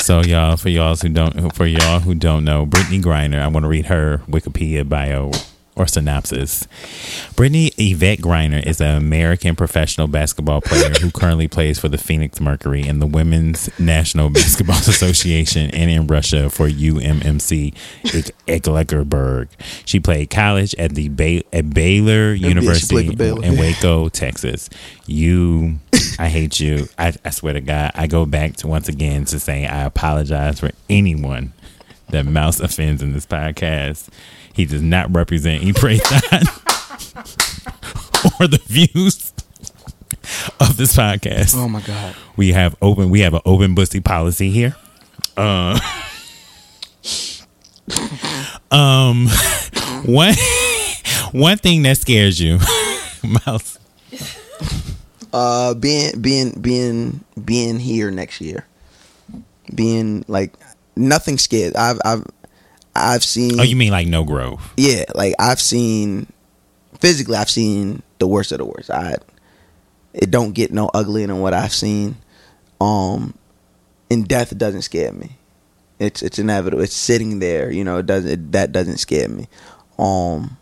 [0.03, 3.62] So y'all, for y'all who don't, for y'all who don't know, Brittney Griner, I want
[3.62, 5.30] to read her Wikipedia bio
[5.74, 6.66] or synopsis.
[7.34, 12.40] Brittney Yvette Griner is an American professional basketball player who currently plays for the Phoenix
[12.40, 17.74] Mercury in the Women's National Basketball Association and in Russia for UMMC
[18.46, 19.48] Ekaterinburg.
[19.86, 23.42] She played college at the Bay- at Baylor she University Baylor.
[23.44, 24.68] in Waco, Texas.
[25.06, 25.78] You,
[26.18, 26.86] I hate you.
[26.98, 30.60] I, I swear to God, I go back to once again to say I apologize
[30.60, 31.52] for anyone
[32.10, 34.08] that Mouse offends in this podcast.
[34.55, 36.62] He does not represent E Pray Thot
[38.40, 39.32] or the views
[40.61, 41.55] of this podcast.
[41.57, 42.14] Oh my god.
[42.36, 43.11] We have open.
[43.11, 44.76] We have an open pussy policy here.
[45.36, 45.78] Uh,
[48.70, 49.28] um,
[50.05, 50.34] one
[51.32, 52.59] one thing that scares you,
[53.46, 53.78] Mouse.
[55.32, 58.66] Uh, being being being being here next year,
[59.74, 60.55] being like
[60.94, 61.74] nothing scared.
[61.74, 62.24] I've I've
[62.95, 63.59] I've seen.
[63.59, 64.72] Oh, you mean like no growth?
[64.76, 66.26] yeah, like I've seen
[67.01, 67.36] physically.
[67.36, 68.90] I've seen the worst of the worst.
[68.90, 69.16] I
[70.12, 72.16] it don't get no uglier than what I've seen.
[72.80, 73.34] Um,
[74.11, 75.36] and death doesn't scare me.
[75.99, 76.82] It's it's inevitable.
[76.82, 77.70] It's sitting there.
[77.70, 79.49] You know, it doesn't it, that doesn't scare me.
[79.99, 80.59] Um.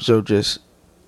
[0.00, 0.60] So just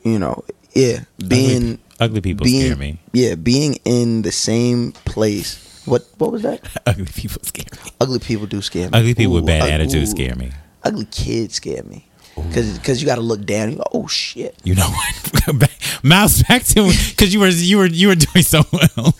[0.02, 0.44] you know,
[0.74, 2.98] yeah, being ugly, ugly people being scare me.
[3.12, 5.64] yeah, being in the same place.
[5.88, 6.60] What what was that?
[6.86, 7.90] Ugly people scare me.
[8.00, 8.98] Ugly people do scare me.
[8.98, 10.06] Ugly people with bad ug- attitude ooh.
[10.06, 10.52] scare me.
[10.84, 12.04] Ugly kids scare me.
[12.54, 13.70] Cause, Cause you got to look down.
[13.72, 14.54] You go, oh shit.
[14.62, 15.58] You know what?
[15.58, 15.70] Back-
[16.04, 19.12] Mouse back to because you were you were you were doing so well.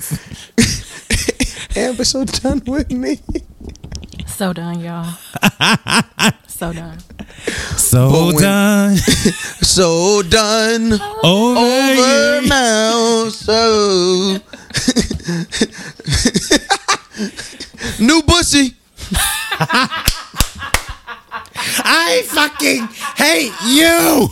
[1.74, 3.18] Amber so done with me.
[4.26, 5.18] So done, y'all.
[6.58, 6.98] so done.
[7.76, 8.96] So But when- done
[9.62, 10.92] So done.
[11.22, 12.48] over, Over you.
[12.48, 13.28] now.
[13.28, 14.38] So
[18.00, 18.74] new pussy.
[21.84, 24.28] I fucking hate you.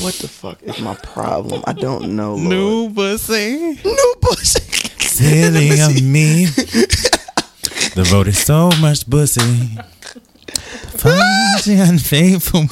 [0.00, 1.62] What the fuck is my problem?
[1.66, 2.34] I don't know.
[2.34, 2.48] Lord.
[2.48, 3.78] New pussy.
[3.84, 4.60] new pussy.
[5.06, 6.46] Silly of me.
[7.94, 9.76] The vote is so much pussy.
[10.96, 12.64] Find unfaithful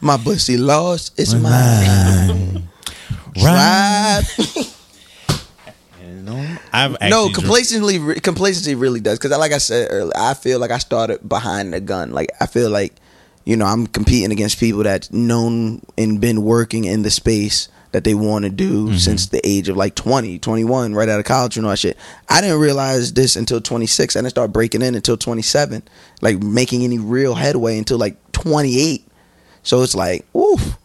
[0.00, 1.18] My pussy lost.
[1.18, 2.68] It's mine.
[3.36, 4.22] Right.
[4.26, 4.70] Right.
[6.74, 7.98] I've no, complacency.
[8.00, 11.72] re- Complacency really does because, like I said earlier, I feel like I started behind
[11.72, 12.10] the gun.
[12.12, 12.94] Like I feel like,
[13.44, 18.02] you know, I'm competing against people that's known and been working in the space that
[18.04, 18.96] they want to do Mm-hmm.
[18.96, 21.96] since the age of like 20, 21, right out of college and all that shit.
[22.28, 24.16] I didn't realize this until 26.
[24.16, 25.80] I didn't start breaking in until 27,
[26.20, 29.06] like making any real headway until like 28.
[29.62, 30.76] So it's like, oof,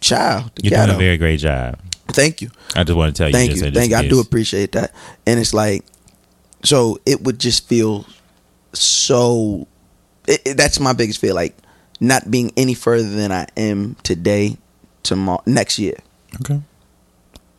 [0.00, 0.52] child.
[0.62, 1.78] You're doing a very great job.
[2.08, 2.50] Thank you.
[2.76, 3.32] I just want to tell you.
[3.32, 3.70] Thank you.
[3.72, 3.96] Thank you.
[3.96, 4.94] I do appreciate that.
[5.26, 5.84] And it's like,
[6.62, 8.06] So it would just feel
[8.72, 9.66] so.
[10.28, 11.56] It, it- that's my biggest fear, like
[12.00, 14.56] not being any further than I am today,
[15.02, 15.96] tomorrow, next year.
[16.40, 16.60] Okay.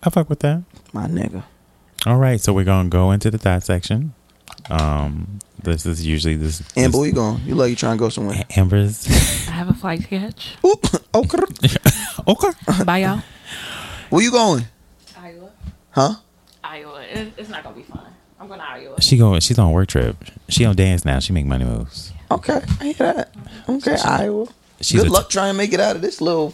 [0.01, 0.63] I fuck with that.
[0.91, 1.43] My nigga.
[2.05, 4.13] All right, so we're gonna go into the thought section.
[4.69, 6.61] Um, this is usually this.
[6.76, 7.41] Amber, where you going?
[7.45, 8.43] You like you trying to go somewhere?
[8.55, 9.07] Amber's.
[9.47, 10.21] I have a flight sketch.
[10.36, 10.57] catch.
[10.65, 11.38] Oop, okay.
[12.28, 12.84] okay.
[12.84, 13.21] Bye, y'all.
[14.09, 14.65] Where you going?
[15.17, 15.49] Iowa.
[15.91, 16.15] Huh?
[16.63, 17.01] Iowa.
[17.03, 18.05] It, it's not gonna be fun.
[18.39, 19.01] I'm going to Iowa.
[19.01, 19.39] She going.
[19.39, 20.17] She's on work trip.
[20.49, 21.19] She don't dance now.
[21.19, 22.11] She make money moves.
[22.30, 23.34] Okay, I hear that.
[23.69, 24.47] Okay, Iowa.
[24.82, 26.53] She's Good a- luck trying to make it out of this little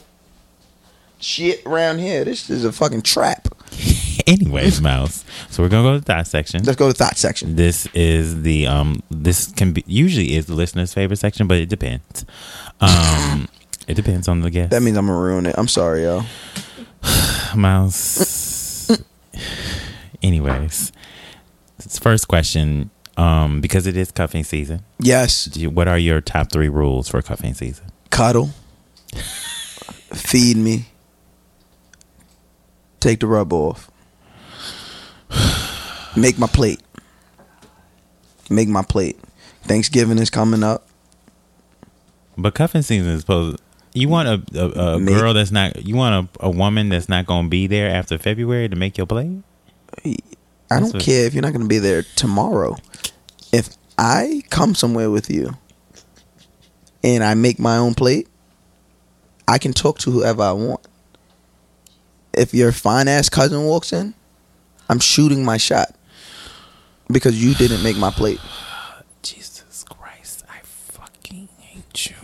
[1.20, 2.24] shit around here.
[2.26, 3.48] This is a fucking trap.
[4.28, 5.24] Anyways, mouse.
[5.50, 6.64] So we're gonna go to the thought section.
[6.64, 7.56] Let's go to thought section.
[7.56, 9.02] This is the um.
[9.10, 12.26] This can be usually is the listener's favorite section, but it depends.
[12.82, 13.48] Um,
[13.88, 14.72] it depends on the guest.
[14.72, 15.56] That means I'm gonna ruin it.
[15.58, 16.24] I'm sorry, yo.
[17.56, 18.92] Mouse.
[20.22, 20.92] Anyways,
[22.02, 22.92] first question.
[23.18, 24.82] Um, because it is cuffing season.
[24.98, 27.88] Yes, do you- What are your top three rules for cuffing season?
[28.12, 28.52] cuddle,
[30.14, 30.86] feed me,
[33.00, 33.90] take the rub off,
[36.16, 36.82] make my plate,
[38.50, 39.20] make my plate.
[39.64, 40.88] Thanksgiving is coming up.
[42.38, 43.62] But cuffing season is supposed.
[43.94, 45.86] You want a a, a Make- girl that's not.
[45.86, 48.98] You want a, a woman that's not going to be there after February to make
[48.98, 49.44] your plate.
[50.06, 50.16] I
[50.70, 52.78] That's don't care if you're not going to be there tomorrow.
[53.52, 55.58] If I come somewhere with you
[57.04, 58.28] and I make my own plate,
[59.48, 60.82] I can talk to whoever I want.
[62.40, 64.14] If your fine ass cousin walks in,
[64.90, 65.94] I'm shooting my shot
[67.12, 68.40] because you didn't make my plate.
[69.24, 72.16] Jesus Christ, I fucking hate you.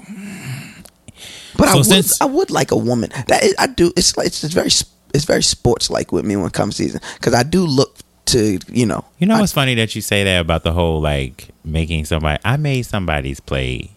[1.57, 3.11] But I So would, since- I would like a woman.
[3.27, 3.91] That is, I do.
[3.95, 4.67] It's like it's just very,
[5.13, 7.97] it's very sports like with me when it comes season because I do look
[8.27, 9.05] to you know.
[9.19, 12.41] You know I- what's funny that you say that about the whole like making somebody.
[12.43, 13.91] I made somebody's plate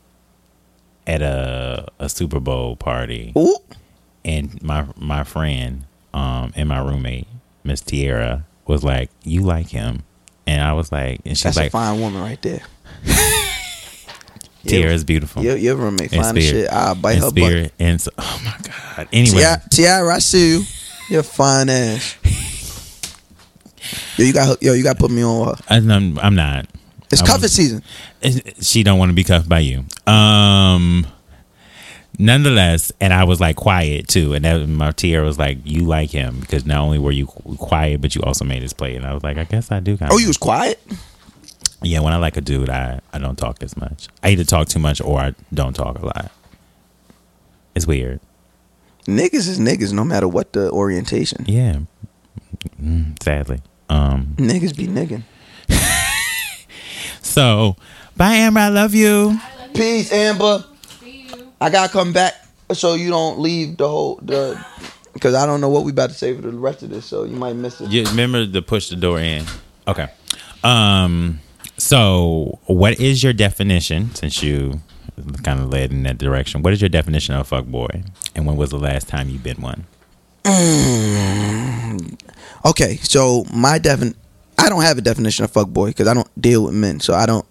[1.07, 3.57] at a a Super Bowl party, Ooh,
[4.25, 5.85] and my my friend
[6.15, 7.27] um and my roommate
[7.65, 10.03] Miss Tierra was like, "You like him,"
[10.47, 12.63] and I was like, and she's that's a like, fine woman right there.
[14.67, 16.69] "Tierra's beautiful." Your, your roommate fine as shit.
[16.71, 17.73] I'll bite in her butt.
[17.79, 19.09] and so, oh my god.
[19.13, 20.63] Anyway, Tiara, Tiara, I see you.
[21.11, 22.17] You're fine ass.
[24.17, 25.57] Yo, you got yo, you got to put me on.
[25.69, 26.67] I'm, I'm not.
[27.11, 27.83] It's cuffing season.
[28.61, 29.85] she don't want to be cuffed by you.
[30.07, 31.07] Um,
[32.19, 36.11] nonetheless, and I was like quiet too, and that my Tierra was like, "You like
[36.11, 39.15] him because not only were you quiet, but you also made his play." And I
[39.15, 40.81] was like, "I guess I do." Kind Oh, you was quiet.
[41.83, 42.01] yeah.
[42.01, 44.09] When I like a dude, I I don't talk as much.
[44.23, 46.31] I either talk too much or I don't talk a lot.
[47.75, 48.21] It's weird.
[49.07, 51.45] Niggas is niggas, no matter what the orientation.
[51.47, 51.81] Yeah.
[52.83, 53.61] Mm, sadly.
[53.89, 54.35] Um.
[54.37, 55.23] Niggas be niggin.
[57.21, 57.77] So,
[58.17, 58.61] bye, Amber.
[58.61, 59.39] I love you.
[59.75, 60.65] Peace, Amber.
[61.61, 62.35] I gotta come back
[62.73, 64.63] so you don't leave the whole the
[65.13, 67.25] because I don't know what we about to say for the rest of this, so
[67.25, 67.91] you might miss it.
[67.91, 69.45] You remember to push the door in.
[69.87, 70.07] Okay.
[70.63, 71.41] Um.
[71.77, 74.15] So, what is your definition?
[74.15, 74.81] Since you
[75.43, 78.03] kind of led in that direction, what is your definition of a fuck boy?
[78.35, 79.87] And when was the last time you been one?
[82.65, 84.15] Okay, so my defin
[84.59, 87.15] I don't have a definition of fuck boy because I don't deal with men, so
[87.15, 87.47] I don't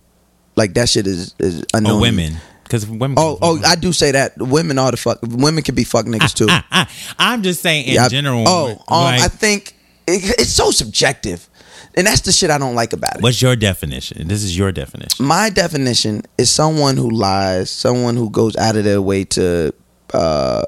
[0.56, 1.94] like that shit is is unknown.
[1.94, 2.38] Oh, women.
[2.68, 3.16] Because women.
[3.18, 5.20] Oh, oh, I do say that women are the fuck.
[5.24, 6.48] Women can be fuck niggas too.
[6.50, 6.88] I, I,
[7.18, 8.44] I'm just saying in Yeah, general.
[8.48, 11.50] Oh, um, like, I think it, it's so subjective,
[11.96, 13.22] and that's the shit I don't like about it.
[13.24, 14.28] what's your definition?
[14.28, 15.26] This is your definition.
[15.26, 19.74] My definition is someone who lies, someone who goes out of their way to
[20.14, 20.64] uh,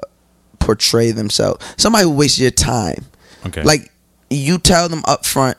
[0.58, 3.04] portray themselves, somebody who wastes your time.
[3.46, 3.62] Okay.
[3.62, 3.90] Like
[4.28, 5.56] you tell them up front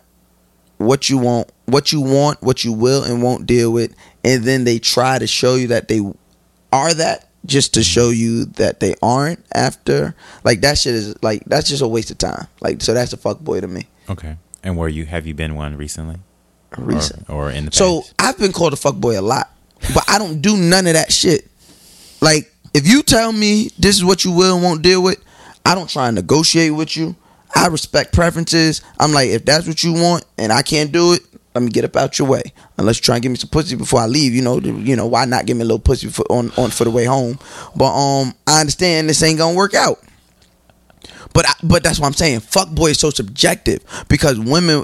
[0.77, 4.63] what you want, what you want, what you will and won't deal with, and then
[4.63, 5.99] they try to show you that they
[6.71, 10.15] are that just to show you that they aren't after.
[10.43, 12.47] Like that shit is like that's just a waste of time.
[12.59, 13.87] Like so that's a fuck boy to me.
[14.09, 14.37] okay.
[14.63, 15.05] And were you?
[15.05, 16.17] Have you been one recently?
[16.77, 17.29] Or- Recent.
[17.29, 17.79] Or, in the past?
[17.79, 19.49] So I've been called a fuck boy a lot,
[19.93, 21.49] but I don't do none of that shit.
[22.21, 25.17] Like if you tell me this is what you will and won't deal with,
[25.65, 27.15] I don't try and negotiate with you.
[27.55, 28.81] I respect preferences.
[28.99, 31.21] I'm like, if that's what you want and I can't do it,
[31.53, 32.41] let me get up out your way.
[32.77, 35.05] Unless you try and give me some pussy before I leave, you know, you know,
[35.07, 37.39] why not give me a little pussy for, on on for the way home?
[37.75, 39.99] But um, I understand this ain't gonna work out.
[41.33, 42.41] But I, but that's what I'm saying.
[42.41, 44.83] Fuck boy is so subjective because women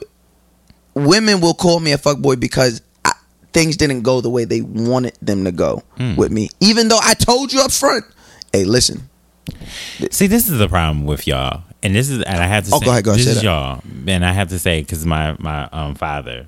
[0.94, 3.12] women will call me a fuck boy because I,
[3.54, 5.84] things didn't go the way they wanted them to go
[6.16, 6.50] with me.
[6.60, 8.06] Even though I told you up front,
[8.54, 9.10] hey, listen,
[10.12, 12.76] See, this is the problem with y'all, and this is, and I have to.
[12.76, 15.06] Oh, say, go ahead, go ahead, This is y'all, and I have to say because
[15.06, 16.48] my my um father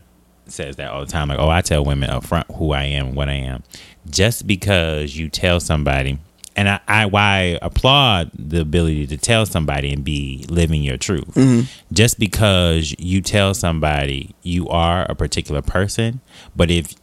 [0.51, 1.29] says that all the time.
[1.29, 3.63] Like, oh, I tell women up front who I am, what I am.
[4.09, 6.19] Just because you tell somebody,
[6.55, 10.97] and I, I why I applaud the ability to tell somebody and be living your
[10.97, 11.33] truth.
[11.35, 11.61] Mm-hmm.
[11.93, 16.21] Just because you tell somebody you are a particular person,
[16.55, 16.95] but if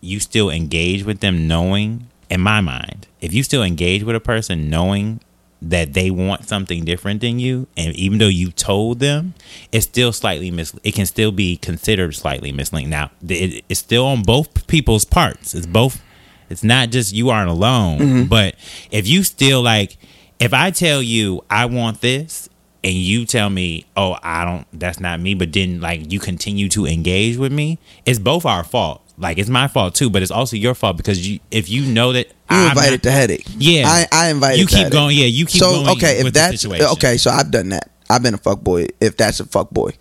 [0.00, 4.20] you still engage with them knowing in my mind if you still engage with a
[4.20, 5.20] person knowing
[5.62, 9.34] that they want something different than you and even though you told them
[9.72, 14.06] it's still slightly mis it can still be considered slightly misleading now it, it's still
[14.06, 16.02] on both people's parts it's both
[16.48, 18.24] it's not just you aren't alone mm-hmm.
[18.24, 18.54] but
[18.90, 19.98] if you still like
[20.38, 22.48] if i tell you i want this
[22.82, 24.66] and you tell me, "Oh, I don't.
[24.72, 28.64] That's not me," but then like you continue to engage with me, it's both our
[28.64, 29.02] fault.
[29.20, 32.12] Like it's my fault too, but it's also your fault because you if you know
[32.14, 33.46] that You I'm invited not- the headache.
[33.56, 33.84] Yeah.
[33.86, 34.58] I, I invited.
[34.60, 34.92] You keep headache.
[34.92, 35.16] going.
[35.16, 35.88] Yeah, you keep so going.
[35.98, 36.86] okay, if with the that's situation.
[36.92, 37.90] okay, so I've done that.
[38.08, 38.86] I've been a fuck boy.
[39.00, 39.92] If that's a fuck boy,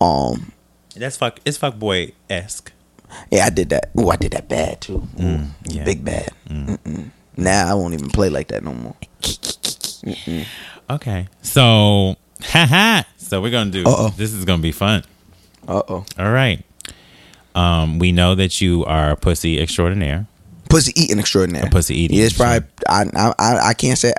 [0.00, 0.52] um,
[0.94, 1.40] that's fuck.
[1.46, 2.70] It's fuck boy esque.
[3.30, 3.90] yeah, I did that.
[3.96, 4.96] Oh, I did that bad too.
[5.18, 5.82] Ooh, Mm, yeah.
[5.82, 5.84] Mm.
[5.86, 6.28] Big bad.
[6.48, 7.10] Mm-mm.
[7.38, 8.96] Now I won't even play like that no more.
[10.90, 13.02] Okay, so haha.
[13.16, 13.84] So we're gonna do.
[13.84, 14.10] Uh-oh.
[14.16, 15.04] This is gonna be fun.
[15.66, 16.64] Uh oh, All right.
[17.58, 20.26] Um, we know that you are a pussy extraordinaire.
[20.70, 21.66] pussy eating extraordinary.
[21.66, 22.68] A pussy eating Yeah, it's probably.
[22.88, 24.12] I, I I I can't say.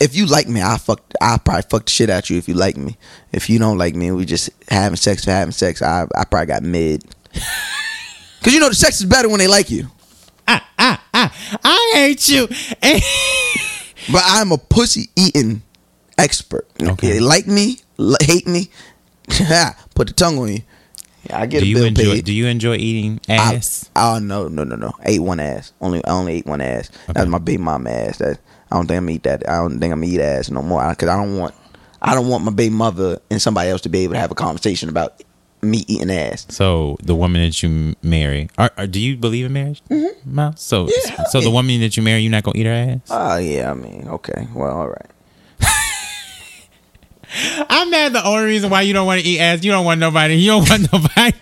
[0.00, 1.00] If you like me, I fuck.
[1.20, 2.38] I probably fuck the shit out you.
[2.38, 2.96] If you like me,
[3.32, 5.82] if you don't like me, we just having sex for having sex.
[5.82, 7.04] I I probably got mid.
[8.42, 9.88] Cause you know the sex is better when they like you.
[10.46, 11.58] Ah, ah, ah.
[11.64, 12.46] I hate you.
[14.10, 15.62] But I'm a pussy eating
[16.16, 16.66] expert.
[16.80, 17.10] Okay.
[17.10, 17.80] They like me,
[18.22, 18.70] hate me.
[19.94, 20.62] Put the tongue on you.
[21.30, 22.14] I get do you enjoy?
[22.14, 22.24] paid.
[22.24, 23.90] Do you enjoy eating I- ass?
[23.96, 24.92] oh no, no, no, no.
[25.00, 25.72] I ate one ass.
[25.80, 26.90] Only I only ate one ass.
[27.08, 28.18] That's my big mom ass.
[28.18, 28.38] That
[28.70, 29.48] I don't think I'm gonna eat that.
[29.48, 30.80] I don't think I'm gonna eat ass no more.
[30.94, 31.54] Cause I don't want
[32.00, 34.34] I don't want my baby mother and somebody else to be able to have a
[34.36, 35.22] conversation about
[35.62, 36.46] me eating ass.
[36.50, 40.34] So the woman that you marry, are, are, do you believe in marriage, mm-hmm.
[40.34, 40.60] Miles?
[40.60, 41.52] So, Yeah, so the yeah.
[41.52, 43.00] woman that you marry, you're not gonna eat her ass?
[43.10, 44.46] Oh yeah, I mean, okay.
[44.54, 45.10] Well, all right.
[47.68, 48.12] I'm mad.
[48.12, 50.34] The only reason why you don't want to eat ass, you don't want nobody.
[50.36, 51.36] You don't want nobody.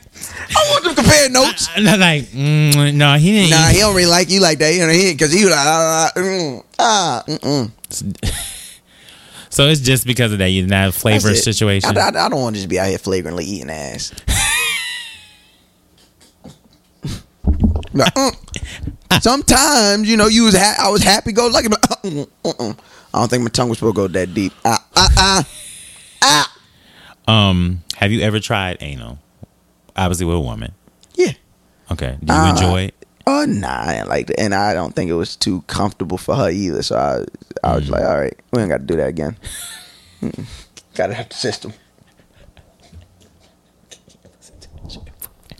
[0.48, 1.68] I want them compare notes.
[1.74, 3.50] I'm not like, mm, no, he didn't.
[3.50, 3.74] Nah, eat.
[3.74, 4.74] he don't really like you like that.
[4.74, 8.42] You know, he because he was like, ah, mm, ah, mm, mm.
[9.50, 10.48] So it's just because of that.
[10.48, 11.96] You're not a flavor situation.
[11.96, 14.12] I, I, I don't want to just be out here flagrantly eating ass.
[17.96, 19.22] Like, mm.
[19.22, 22.78] Sometimes, you know, you was ha- I was happy go lucky, but uh, mm, mm.
[23.14, 24.52] I don't think my tongue was supposed to go that deep.
[24.64, 25.48] Ah, ah, ah,
[26.22, 26.52] ah.
[27.28, 29.18] um, have you ever tried anal?
[29.96, 30.72] Obviously, with a woman.
[31.14, 31.32] Yeah.
[31.90, 32.16] Okay.
[32.22, 32.94] Do you Uh, enjoy it?
[33.26, 36.36] Oh nah, I didn't like that, and I don't think it was too comfortable for
[36.36, 36.82] her either.
[36.82, 39.36] So I, I was like, all right, we ain't got to do that again.
[40.94, 41.72] got to have the system.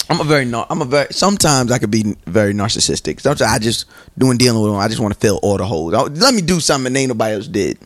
[0.09, 3.21] I'm a very nar- I'm a very sometimes I could be very narcissistic.
[3.21, 3.87] Sometimes I just
[4.17, 4.81] doing dealing with them.
[4.81, 5.93] I just want to fill all the holes.
[5.93, 7.79] Let me do something that ain't nobody else did.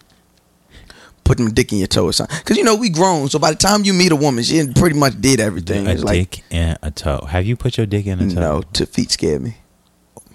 [1.31, 2.37] Put my dick in your toe or something.
[2.39, 3.29] Because you know we grown.
[3.29, 5.87] So by the time you meet a woman, she pretty much did everything.
[5.87, 7.25] A It's like dick and a toe.
[7.29, 8.41] Have you put your dick in a toe?
[8.41, 9.55] no, to feet scare me.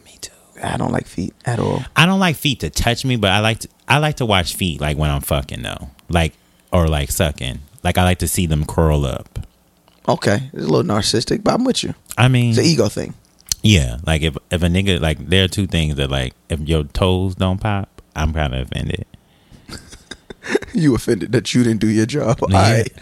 [0.05, 0.31] Me too.
[0.63, 1.83] I don't like feet at all.
[1.97, 3.67] I don't like feet to touch me, but I like to.
[3.89, 6.33] I like to watch feet like when I'm fucking though, like
[6.71, 7.59] or like sucking.
[7.83, 9.39] Like I like to see them curl up.
[10.07, 11.93] Okay, it's a little narcissistic, but I'm with you.
[12.17, 13.15] I mean, It's an ego thing.
[13.63, 13.97] yeah.
[14.07, 17.35] Like if if a nigga like there are two things that like if your toes
[17.35, 19.05] don't pop, I'm kind of offended.
[20.75, 22.39] You offended that you didn't do your job.
[22.43, 22.71] All Yeah.
[22.83, 22.93] right,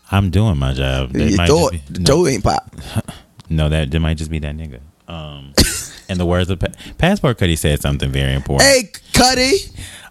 [0.10, 1.12] I'm doing my job.
[1.12, 2.74] That you might thought be- the no, toe ain't pop.
[3.50, 4.80] no, that that might just be that nigga.
[5.08, 5.52] Um,
[6.08, 6.66] in the words of pa-
[6.98, 8.68] Passport Cuddy said something very important.
[8.68, 9.52] Hey, Cuddy.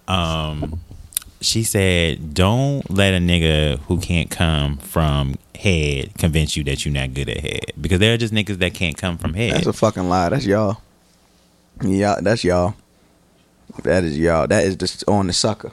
[0.07, 0.79] um
[1.41, 6.93] she said don't let a nigga who can't come from head convince you that you're
[6.93, 9.67] not good at head because there are just niggas that can't come from head That's
[9.67, 10.29] a fucking lie.
[10.29, 10.81] That's y'all.
[11.83, 12.73] Yeah, that's y'all.
[13.83, 14.47] That is y'all.
[14.47, 15.71] That is just on the sucker.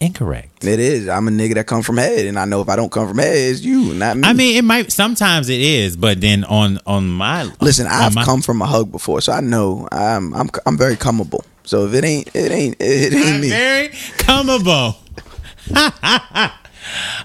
[0.00, 1.08] Incorrect It is.
[1.08, 3.18] I'm a nigga that come from head, and I know if I don't come from
[3.18, 4.28] head, it's you, not me.
[4.28, 8.14] i mean it might sometimes it is but then on on my listen, on I've
[8.14, 11.44] my- come from a hug before, so I know I'm I'm I'm very comable.
[11.66, 13.48] So if it ain't, it ain't, it ain't I'm me.
[13.48, 13.88] very
[14.18, 14.96] comable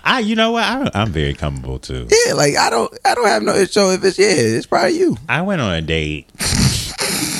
[0.06, 0.64] I, you know what?
[0.64, 2.08] I, I'm very comfortable too.
[2.26, 3.66] Yeah, like I don't, I don't have no.
[3.66, 5.18] So if it's yeah, it's probably you.
[5.28, 6.30] I went on a date.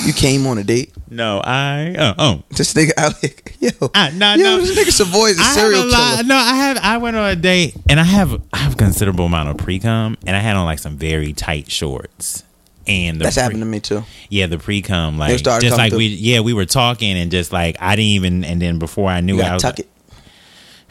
[0.06, 0.92] You came on a date.
[1.10, 3.30] No, I oh, oh This nigga out here,
[3.60, 4.60] yo, Ah, no, yo, no.
[4.60, 6.16] this nigga Savoy is a I serial lot.
[6.16, 6.28] killer.
[6.28, 6.78] No, I have.
[6.78, 9.78] I went on a date, and I have I have a considerable amount of pre
[9.78, 12.44] cum, and I had on like some very tight shorts.
[12.86, 14.04] And the That's pre- happened to me too.
[14.30, 15.98] Yeah, the pre cum, like started just like through.
[15.98, 19.20] we, yeah, we were talking, and just like I didn't even, and then before I
[19.20, 19.88] knew, You I gotta was tuck it.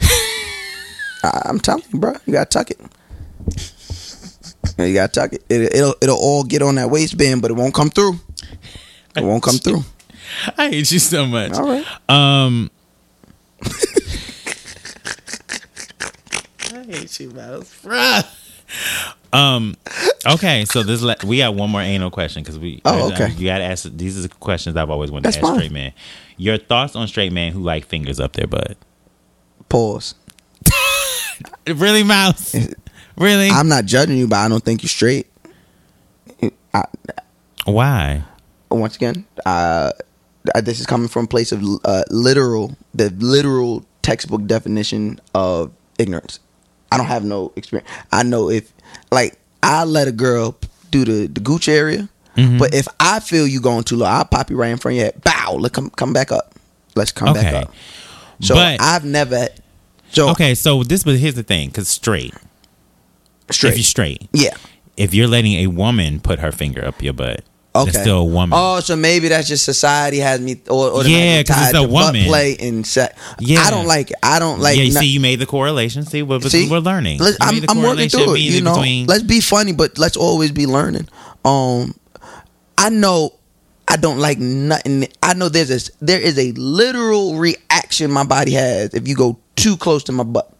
[1.24, 2.80] I, I'm telling you, bro, you gotta tuck it.
[4.78, 5.42] You gotta tuck it.
[5.50, 5.74] it.
[5.74, 8.20] It'll it'll all get on that waistband, but it won't come through.
[9.16, 9.82] It won't come through.
[10.58, 11.52] I hate you so much.
[11.54, 11.86] All right.
[12.08, 12.70] Um.
[16.72, 17.82] I hate you, Mouse.
[17.82, 18.24] Bruh.
[19.32, 19.76] Um.
[20.26, 22.80] Okay, so this le- we got one more anal question because we.
[22.84, 23.30] Oh, okay.
[23.30, 23.84] You gotta ask.
[23.90, 25.58] These are the questions I've always wanted That's to ask fine.
[25.58, 25.92] straight men.
[26.36, 28.76] Your thoughts on straight men who like fingers up their butt?
[29.68, 30.14] Pause.
[31.66, 32.54] Really, Mouse?
[33.16, 33.48] Really?
[33.48, 35.26] I'm not judging you, but I don't think you're straight.
[36.74, 36.84] I,
[37.64, 38.24] Why?
[38.70, 39.92] Once again, uh,
[40.62, 46.40] this is coming from a place of uh, literal, the literal textbook definition of ignorance.
[46.92, 47.88] I don't have no experience.
[48.10, 48.72] I know if,
[49.12, 50.56] like, I let a girl
[50.90, 52.58] do the the gooch area, Mm-hmm.
[52.58, 54.96] but if I feel you going too low, I'll pop you right in front of
[54.98, 55.22] your head.
[55.24, 56.54] Bow, let come come back up.
[56.94, 57.42] Let's come Okay.
[57.42, 57.74] back up.
[58.40, 59.48] So But- I've never.
[60.12, 62.32] So Okay, so this, but here's the thing: because straight,
[63.50, 63.70] straight.
[63.72, 64.54] if you're straight, yeah.
[64.96, 67.42] if you're letting a woman put her finger up your butt,
[67.72, 67.92] Okay.
[67.92, 68.58] that's still a woman.
[68.60, 72.26] Oh, so maybe that's just society has me or, or Yeah, 'cause it's a woman.
[72.26, 73.14] play and sex.
[73.38, 73.60] Yeah.
[73.60, 74.16] I don't like it.
[74.22, 74.76] I don't like.
[74.76, 76.04] yeah, you no- see, you made the correlation.
[76.04, 76.68] See, we're, See?
[76.68, 77.20] we're learning.
[77.20, 78.40] Let's- I'm, I'm working through it.
[78.40, 81.06] You know, between- let's be funny, but let's always be learning.
[81.44, 81.94] Um,
[82.76, 83.34] I know
[83.86, 85.06] I don't like nothing.
[85.22, 89.38] I know there's a there is a literal reaction my body has if you go
[89.56, 90.50] too close to my butt.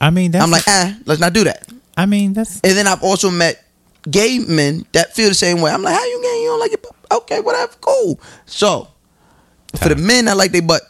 [0.00, 0.42] I mean, that's.
[0.44, 1.66] I'm like, ah, let's not do that.
[1.96, 2.60] I mean, that's.
[2.64, 3.64] And then I've also met
[4.08, 5.70] gay men that feel the same way.
[5.72, 6.42] I'm like, how you gay?
[6.42, 6.94] You don't like your butt?
[7.22, 8.20] Okay, whatever, cool.
[8.46, 8.88] So
[9.76, 10.82] for the men that like their butt,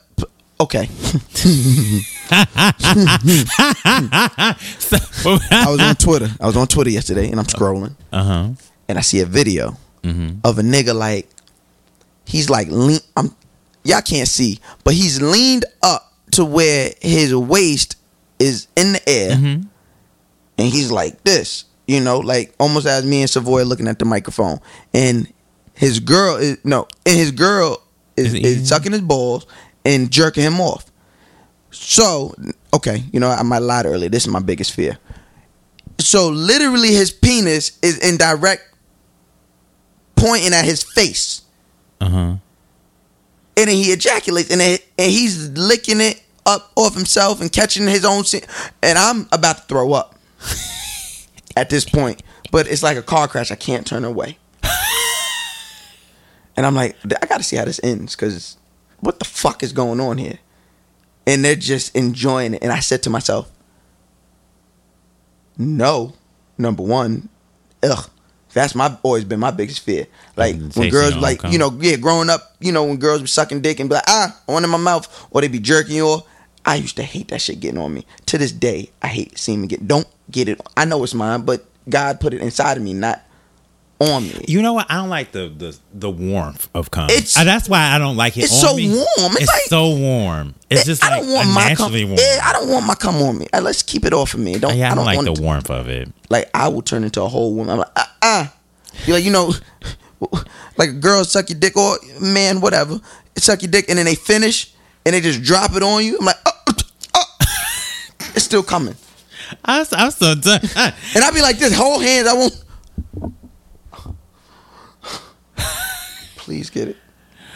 [0.60, 0.88] okay.
[4.32, 6.28] I was on Twitter.
[6.40, 8.48] I was on Twitter yesterday, and I'm scrolling, Uh huh.
[8.88, 10.38] and I see a video Mm-hmm.
[10.44, 11.28] of a nigga like
[12.24, 13.00] he's like lean.
[13.18, 13.34] I'm
[13.84, 17.96] y'all can't see, but he's leaned up to where his waist
[18.38, 19.62] is in the air, Mm-hmm.
[20.58, 24.04] and he's like this, you know, like almost as me and Savoy looking at the
[24.04, 24.60] microphone,
[24.94, 25.26] and
[25.74, 27.82] his girl is no, and his girl
[28.16, 29.46] is, Is is, sucking his balls
[29.84, 30.84] and jerking him off.
[31.70, 32.34] So
[32.74, 34.08] okay, you know I might lie earlier.
[34.08, 34.98] This is my biggest fear.
[35.98, 38.62] So literally, his penis is in direct
[40.16, 41.42] pointing at his face,
[42.00, 42.18] Uh huh.
[43.56, 44.80] and then he ejaculates, and and
[45.10, 48.42] he's licking it up off himself and catching his own sin.
[48.82, 50.14] And I'm about to throw up
[51.56, 53.50] at this point, but it's like a car crash.
[53.50, 54.38] I can't turn away,
[56.56, 58.56] and I'm like, I got to see how this ends because
[59.00, 60.38] what the fuck is going on here?
[61.26, 63.50] And they're just enjoying it, and I said to myself,
[65.58, 66.14] no,
[66.58, 67.28] number one,
[67.82, 68.08] ugh.
[68.52, 70.08] That's my always been my biggest fear.
[70.34, 73.60] Like when girls like you know yeah growing up you know when girls be sucking
[73.60, 76.26] dick and be like ah one in my mouth or they be jerking you off.
[76.64, 78.06] I used to hate that shit getting on me.
[78.26, 79.86] To this day, I hate seeing me get.
[79.86, 80.60] Don't get it.
[80.76, 83.22] I know it's mine, but God put it inside of me, not
[83.98, 84.44] on me.
[84.48, 84.86] You know what?
[84.90, 87.10] I don't like the the, the warmth of cum.
[87.10, 88.44] It's- Uh, that's why I don't like it.
[88.44, 88.88] it's so me.
[88.88, 89.06] warm.
[89.32, 90.54] It's It's, like- so warm.
[90.70, 91.92] It's just I don't want my cum.
[91.92, 92.14] warm.
[92.18, 93.46] Yeah, I don't want my cum on me.
[93.52, 94.58] Let's keep it off of me.
[94.58, 94.76] Don't.
[94.76, 96.08] yeah, I I don't, don't like the to- warmth of it.
[96.30, 97.72] like I will turn into a whole woman.
[97.72, 98.54] I'm like, ah, ah.
[99.06, 99.52] You're like, you know,
[100.76, 103.00] like a girl suck your dick or man, whatever,
[103.36, 104.72] suck your dick, and then they finish
[105.04, 106.18] and they just drop it on you.
[106.18, 106.52] I'm like, oh,
[107.14, 107.24] oh.
[108.34, 108.94] it's still coming,
[109.64, 110.60] I, I'm so done.
[110.76, 112.64] and I'd be like, this whole hands, I won't.
[116.36, 116.96] Please get it,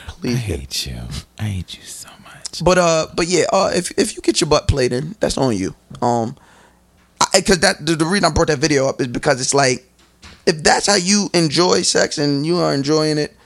[0.09, 0.61] I please get it.
[0.61, 1.01] hate you.
[1.39, 2.63] I hate you so much.
[2.63, 5.57] But uh, but yeah, uh, if if you get your butt played in, that's on
[5.57, 5.75] you.
[6.01, 6.37] Um,
[7.35, 9.91] because that the, the reason I brought that video up is because it's like,
[10.47, 13.37] if that's how you enjoy sex and you are enjoying it,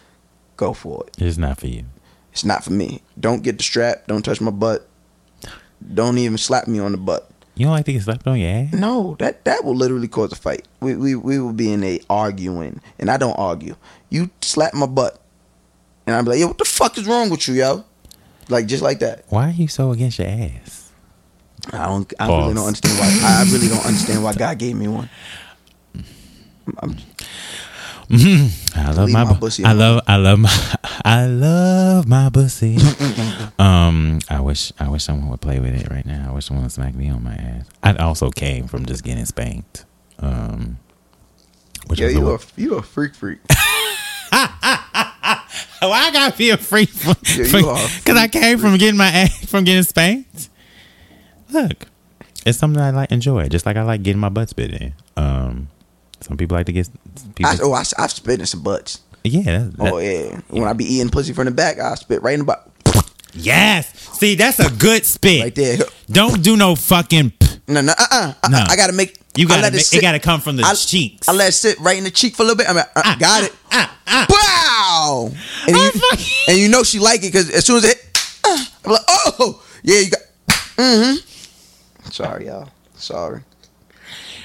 [0.57, 1.17] go for it.
[1.23, 1.85] It's not for you.
[2.33, 3.03] It's not for me.
[3.19, 4.07] Don't get the strap.
[4.07, 4.87] Don't touch my butt.
[5.95, 7.28] Don't even slap me on the butt.
[7.59, 8.73] You don't like to get slapped on your ass?
[8.73, 10.69] No, that that will literally cause a fight.
[10.81, 13.75] We we we will be in a arguing, and I don't argue.
[14.11, 15.21] You slap my butt,
[16.07, 17.85] and I'm like, yo, what the fuck is wrong with you, yo?
[18.49, 19.25] Like just like that.
[19.29, 20.93] Why are you so against your ass?
[21.73, 22.13] I don't.
[22.21, 22.43] I Pause.
[22.43, 23.29] really don't understand why.
[23.29, 25.11] I I really don't understand why God gave me one.
[26.79, 26.97] I'm,
[28.11, 30.51] I love my, my pussy I love I love my
[31.05, 32.79] I love my pussy.
[33.59, 36.31] um, I wish I wish someone would play with it right now.
[36.31, 37.67] I wish someone would smack me on my ass.
[37.83, 39.85] I also came from just getting spanked.
[40.21, 40.79] Um,
[41.87, 43.39] which yeah, you a, you a freak freak.
[45.89, 49.65] why I gotta be a freak Yeah, because I came from getting my ass from
[49.65, 50.49] getting spanked.
[51.51, 51.87] Look,
[52.45, 54.95] it's something I like enjoy, just like I like getting my butt spit in.
[55.17, 55.69] Um,
[56.21, 56.89] some people like to get
[57.35, 57.47] people.
[57.51, 59.01] I, oh, I, I've spit in some butts.
[59.25, 62.35] yeah, that- Oh yeah, when I be eating pussy from the back, I spit right
[62.35, 62.69] in the butt,
[63.35, 63.93] yes.
[64.19, 65.43] See, that's a good spit.
[65.43, 65.79] right there.
[66.11, 67.33] Don't do no fucking.
[67.69, 68.65] No, no, uh, uh, uh No.
[68.69, 69.19] I gotta make.
[69.37, 71.29] You gotta let make- it sit- gotta come from the I, cheeks.
[71.29, 72.69] I let it sit right in the cheek for a little bit.
[72.69, 73.53] I'm like, uh, Ah, got it.
[74.29, 75.31] Wow.
[75.67, 78.19] And Oh, you, and you know she like it because as soon as it, hit,
[78.45, 80.21] uh, I'm like, oh yeah, you got.
[80.77, 82.11] Mm-hmm.
[82.11, 82.69] Sorry, y'all.
[82.97, 83.43] Sorry.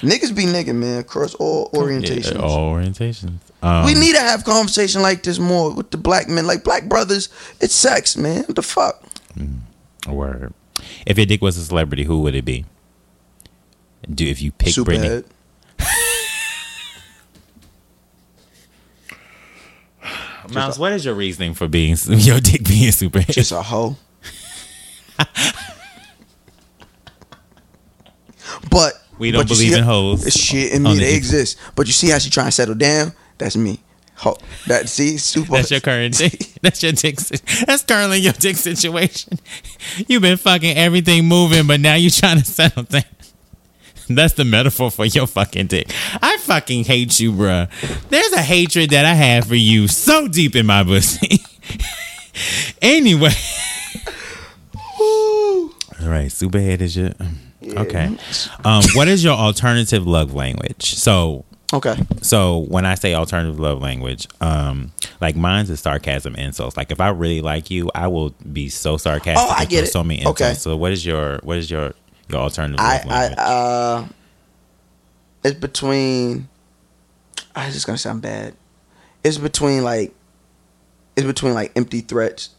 [0.04, 2.34] Niggas be nigga, man, across all orientations.
[2.34, 3.40] Yeah, all orientations.
[3.62, 6.46] Um, We need to have conversation like this more with the black men.
[6.46, 7.30] Like black brothers,
[7.62, 8.44] it's sex, man.
[8.44, 9.02] What the fuck?
[10.08, 10.54] Word.
[11.06, 12.66] If your dick was a celebrity, who would it be?
[14.14, 15.24] Do if you pick Brittney?
[15.80, 16.14] Superhead.
[20.54, 23.22] Mouse, what is your reasoning for being your dick being super?
[23.22, 23.96] Just a hoe.
[28.70, 31.00] but We don't believe in hoes It's shit in me.
[31.00, 31.58] They exist.
[31.78, 33.14] But you see how she trying to settle down?
[33.38, 33.80] That's me.
[34.16, 34.36] Ho.
[34.68, 35.54] That see super.
[35.54, 36.56] That's your current dick.
[36.62, 37.16] That's your dick.
[37.66, 39.40] That's currently your dick situation.
[40.10, 43.04] You've been fucking everything moving, but now you're trying to settle down.
[44.10, 45.90] That's the metaphor for your fucking dick.
[46.22, 47.70] I fucking hate you, bruh.
[48.10, 51.40] There's a hatred that I have for you so deep in my pussy.
[52.82, 53.32] anyway.
[55.00, 58.16] All right, superhead is your um, okay.
[58.66, 60.96] Um, what is your alternative love language?
[60.96, 61.96] So Okay.
[62.22, 66.78] so when I say alternative love language, um, like mine's is sarcasm insults.
[66.78, 69.50] Like if I really like you, I will be so sarcastic.
[69.50, 69.88] Oh, I get it.
[69.88, 70.42] So many insults.
[70.42, 70.54] Okay.
[70.54, 71.94] So what is your what is your
[72.30, 73.40] your alternative I love I language?
[73.40, 74.06] uh,
[75.44, 76.48] it's between.
[77.56, 78.54] I just gonna sound bad.
[79.24, 80.14] It's between like,
[81.16, 82.50] it's between like empty threats,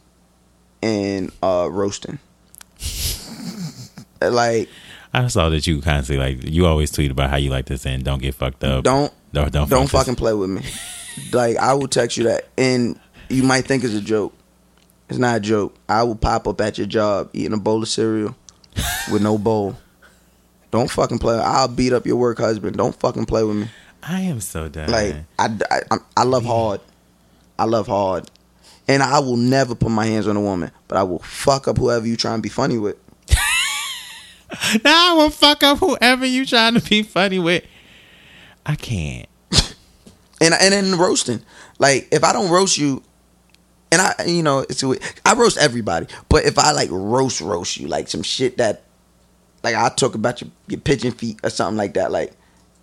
[0.82, 2.18] and uh roasting.
[4.20, 4.68] like
[5.14, 7.96] I saw that you constantly like you always tweet about how you like to say
[7.98, 8.82] don't get fucked up.
[8.84, 10.62] don't don't don't, don't fuck fucking play with me.
[11.32, 12.98] like I will text you that, and
[13.28, 14.34] you might think it's a joke.
[15.08, 15.76] It's not a joke.
[15.88, 18.34] I will pop up at your job eating a bowl of cereal
[19.12, 19.76] with no bowl.
[20.70, 21.38] Don't fucking play.
[21.38, 22.76] I'll beat up your work husband.
[22.76, 23.68] Don't fucking play with me.
[24.02, 24.90] I am so done.
[24.90, 25.56] Like I,
[25.90, 26.80] I, I love hard.
[27.56, 28.28] I love hard,
[28.88, 30.72] and I will never put my hands on a woman.
[30.88, 32.96] But I will fuck up whoever you try and be funny with.
[34.84, 37.64] Now I will fuck up whoever you trying to be funny with.
[38.66, 39.28] I can't.
[40.40, 41.42] and and then roasting.
[41.78, 43.02] Like if I don't roast you,
[43.92, 44.82] and I you know it's.
[45.24, 48.82] I roast everybody, but if I like roast roast you like some shit that
[49.62, 52.32] like I talk about your, your pigeon feet or something like that, like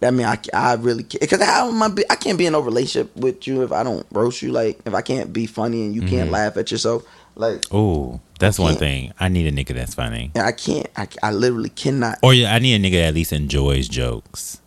[0.01, 2.59] that mean I I really because how am I be, I can't be in no
[2.59, 4.51] relationship with you if I don't roast you.
[4.51, 6.31] Like if I can't be funny and you can't mm-hmm.
[6.31, 7.03] laugh at yourself,
[7.35, 9.13] like Oh, that's one thing.
[9.19, 10.31] I need a nigga that's funny.
[10.35, 10.87] I can't.
[10.95, 12.19] I, I literally cannot.
[12.21, 14.59] Or yeah, I need a nigga that at least enjoys jokes.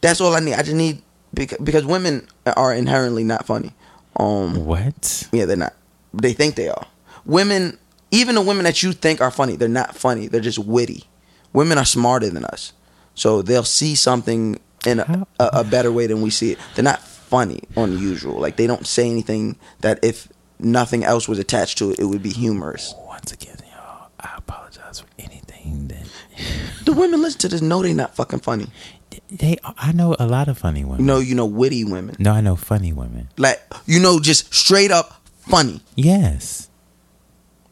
[0.00, 0.54] That's all I need.
[0.54, 3.72] I just need because, because women are inherently not funny.
[4.16, 4.66] Um.
[4.66, 5.28] What?
[5.32, 5.74] Yeah, they're not.
[6.12, 6.86] They think they are.
[7.24, 7.78] Women,
[8.10, 10.26] even the women that you think are funny, they're not funny.
[10.26, 11.04] They're just witty.
[11.52, 12.72] Women are smarter than us,
[13.14, 16.58] so they'll see something in a, a, a better way than we see it.
[16.74, 18.40] They're not funny unusual.
[18.40, 20.28] Like they don't say anything that if
[20.58, 22.94] nothing else was attached to it, it would be humorous.
[23.06, 26.06] Once again, y'all, I apologize for anything that
[26.84, 28.66] The women listen to this know they not fucking funny.
[29.30, 29.56] they.
[29.64, 31.04] I know a lot of funny women.
[31.06, 32.16] No, you know, witty women.
[32.18, 33.28] no, I know funny women.
[33.36, 35.80] Like you know, just straight up funny.
[35.96, 36.68] Yes,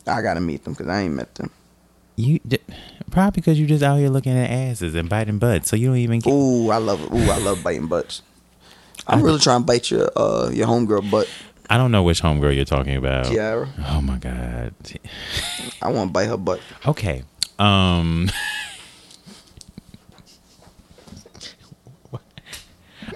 [0.07, 1.51] I gotta meet them because I ain't met them.
[2.16, 2.41] you
[3.11, 5.97] probably because you just out here looking at asses and biting butts, so you don't
[5.97, 6.30] even get.
[6.32, 7.11] Ooh, I love it.
[7.12, 8.22] Ooh, I love biting butts.
[9.07, 11.28] I'm really trying to bite your uh your homegirl butt,
[11.69, 13.27] I don't know which homegirl you're talking about.
[13.27, 13.69] Kiara.
[13.89, 14.75] Oh my god.
[15.83, 16.61] I want to bite her butt.
[16.87, 17.25] Okay.
[17.59, 18.31] Um.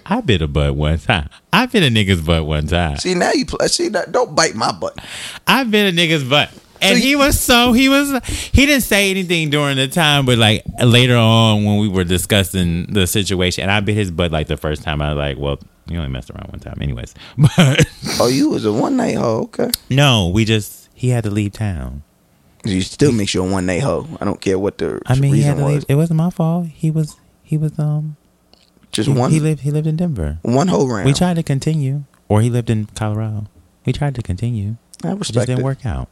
[0.07, 1.29] I bit a butt one time.
[1.53, 2.97] I bit a nigga's butt one time.
[2.97, 3.69] See now you play.
[3.69, 4.11] See that?
[4.11, 4.99] Don't bite my butt.
[5.47, 6.51] I bit a nigga's butt.
[6.83, 10.39] And So he was so he was he didn't say anything during the time, but
[10.39, 14.47] like later on when we were discussing the situation, and I bit his butt like
[14.47, 15.03] the first time.
[15.03, 17.14] I was like, well, you only messed around one time, anyways.
[17.57, 17.86] But
[18.20, 19.43] Oh, you was a one night hoe.
[19.45, 19.70] Okay.
[19.88, 22.03] no, we just he had to leave town.
[22.64, 24.07] You still makes you a one night hoe.
[24.20, 25.72] I don't care what the I mean, he had to was.
[25.74, 25.84] leave.
[25.88, 26.66] It wasn't my fault.
[26.66, 28.16] He was he was um
[28.93, 29.30] Just he, one.
[29.30, 30.38] he lived he lived in Denver.
[30.43, 31.07] one whole round.
[31.07, 33.47] We tried to continue, or he lived in Colorado.
[33.86, 34.76] We tried to continue.
[35.03, 35.64] I It just respect didn't it.
[35.64, 36.09] work out.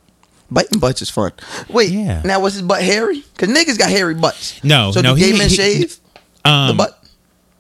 [0.51, 1.33] Biting butts is fun.
[1.69, 1.91] Wait.
[1.91, 2.23] Yeah.
[2.25, 3.23] Now was his butt hairy?
[3.37, 4.65] Cause niggas got hairy butts.
[4.65, 5.99] No, So no, he- gay men he- shave
[6.43, 6.98] the Um, butt?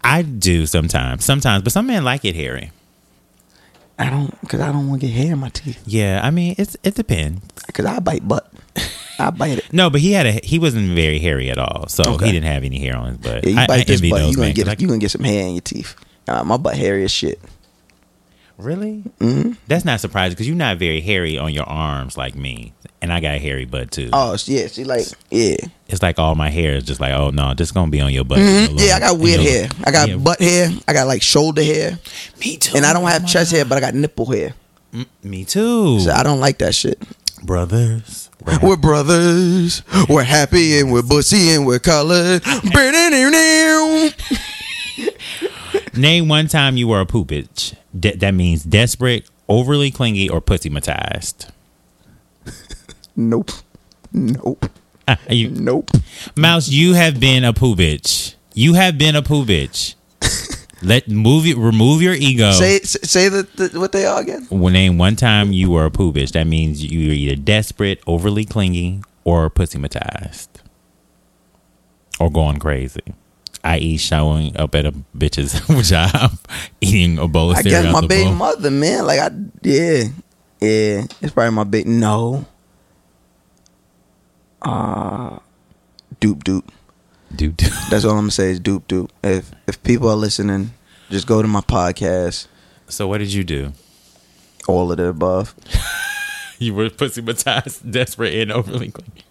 [0.03, 2.71] I do sometimes, sometimes, but some men like it hairy.
[3.99, 4.33] I don't.
[4.49, 5.83] Cause I don't want to get hair in my teeth.
[5.85, 7.41] Yeah, I mean, it's it depends.
[7.73, 8.51] Cause I bite butt.
[9.19, 9.73] I bite it.
[9.73, 12.27] No, but he had a he wasn't very hairy at all, so Okay.
[12.27, 13.45] he didn't have any hair on his butt.
[13.45, 15.25] Yeah, you I, bite I this butt, you gonna get I- you gonna get some
[15.25, 15.97] hair in your teeth.
[16.29, 17.41] Uh, my butt hairy as shit.
[18.59, 19.05] Really?
[19.21, 19.53] Mm-hmm.
[19.69, 23.21] That's not surprising because you're not very hairy on your arms like me, and I
[23.21, 24.11] got a hairy butt too.
[24.13, 25.57] Oh yeah, she like yeah.
[25.87, 28.13] It's like all my hair is just like, oh no, this is gonna be on
[28.13, 28.39] your butt.
[28.41, 28.77] Mhm.
[28.79, 29.69] Your Yeah, I got weird hair.
[29.85, 30.17] I got yeah.
[30.17, 30.71] butt hair.
[30.89, 31.99] I got like shoulder hair,
[32.41, 32.77] Me too.
[32.77, 34.55] and I don't have chest hair, but I got nipple hair.
[35.23, 36.01] Me too.
[36.01, 37.01] So I don't like that shit.
[37.45, 38.29] Brothers.
[38.45, 39.83] We're We're brothers.
[40.09, 42.43] We're happy and we're bussy and we're colored.
[45.99, 47.75] Name one time you were a poopage.
[47.99, 51.51] De- that means desperate, overly clingy, or pussymatized.
[53.17, 53.51] Nope.
[54.13, 54.67] Nope.
[55.09, 55.91] Ah, you, Nope.
[56.37, 58.35] Mouse, you have been a poo bitch.
[58.55, 59.95] You have been a poo bitch.
[60.83, 61.57] Let move it.
[61.57, 62.53] Remove your ego.
[62.53, 64.47] Say say the, the, what they are again.
[64.51, 66.33] Well, name one time you were a poo bitch.
[66.33, 70.49] That means you were either desperate, overly clingy, or pussymatized,
[72.21, 73.15] or going crazy.
[73.69, 75.53] I.e., showing up at a bitch's
[75.89, 76.39] job,
[76.81, 77.83] eating a bowl of I cereal.
[77.83, 78.35] guess my baby bowl.
[78.35, 79.07] mother, man.
[79.07, 79.31] Like I,
[79.63, 80.05] yeah,
[80.61, 81.05] yeah.
[81.21, 81.89] It's probably my baby.
[81.91, 82.47] No.
[84.63, 85.39] Uh,
[86.21, 86.65] doop doop.
[87.35, 87.57] Dude,
[87.91, 89.11] That's all I'm gonna say is doop doop.
[89.23, 90.73] If if people are listening,
[91.11, 92.47] just go to my podcast.
[92.89, 93.73] so what did you do?
[94.67, 95.55] All of the above.
[96.61, 99.23] You were pussymatized, desperate, and overly clingy.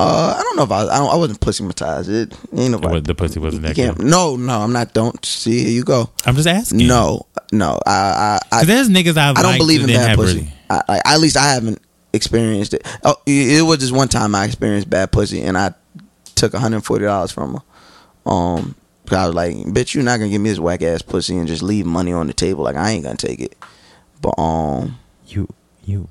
[0.00, 2.08] Uh, I don't know if I, I, don't, I wasn't pussymatized.
[2.08, 2.94] It ain't nobody.
[2.94, 4.06] What, the pussy wasn't you that can't, good.
[4.06, 4.94] no, no, I'm not.
[4.94, 5.58] Don't see.
[5.64, 6.08] Here you go.
[6.24, 6.86] I'm just asking.
[6.86, 7.80] No, no.
[7.84, 10.36] I, I, I, 'Cause there's niggas I, I don't believe in bad pussy.
[10.38, 11.80] really- I, I, at least I haven't
[12.12, 12.86] experienced it.
[13.02, 15.74] Oh, it it was just one time I experienced bad pussy, and I
[16.36, 18.30] took 140 dollars from her.
[18.30, 18.74] Um,
[19.06, 21.48] 'cause I was like, "Bitch, you're not gonna give me this whack ass pussy and
[21.48, 22.62] just leave money on the table.
[22.62, 23.56] Like I ain't gonna take it."
[24.22, 24.96] But um,
[25.26, 25.48] You,
[25.84, 26.08] you.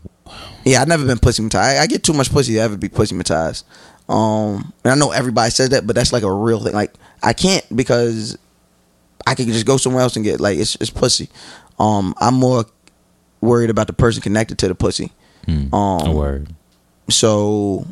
[0.65, 1.79] Yeah, I've never been pussy matized.
[1.79, 3.63] I, I get too much pussy to ever be pussy matized.
[4.09, 6.73] Um, and I know everybody says that, but that's like a real thing.
[6.73, 8.37] Like I can't because
[9.25, 11.29] I could just go somewhere else and get like it's it's pussy.
[11.79, 12.65] Um, I'm more
[13.41, 15.11] worried about the person connected to the pussy.
[15.45, 15.73] Hmm.
[15.73, 16.55] Um, a word.
[17.09, 17.85] So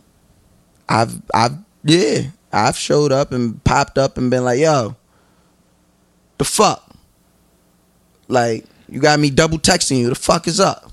[0.87, 2.23] I've I've yeah
[2.53, 4.95] I've showed up and popped up and been like yo,
[6.37, 6.89] the fuck,
[8.29, 10.09] like you got me double texting you.
[10.09, 10.91] The fuck is up?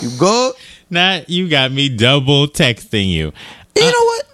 [0.00, 0.54] You good?
[0.90, 3.32] Nah, you got me double texting you.
[3.76, 4.26] You know what?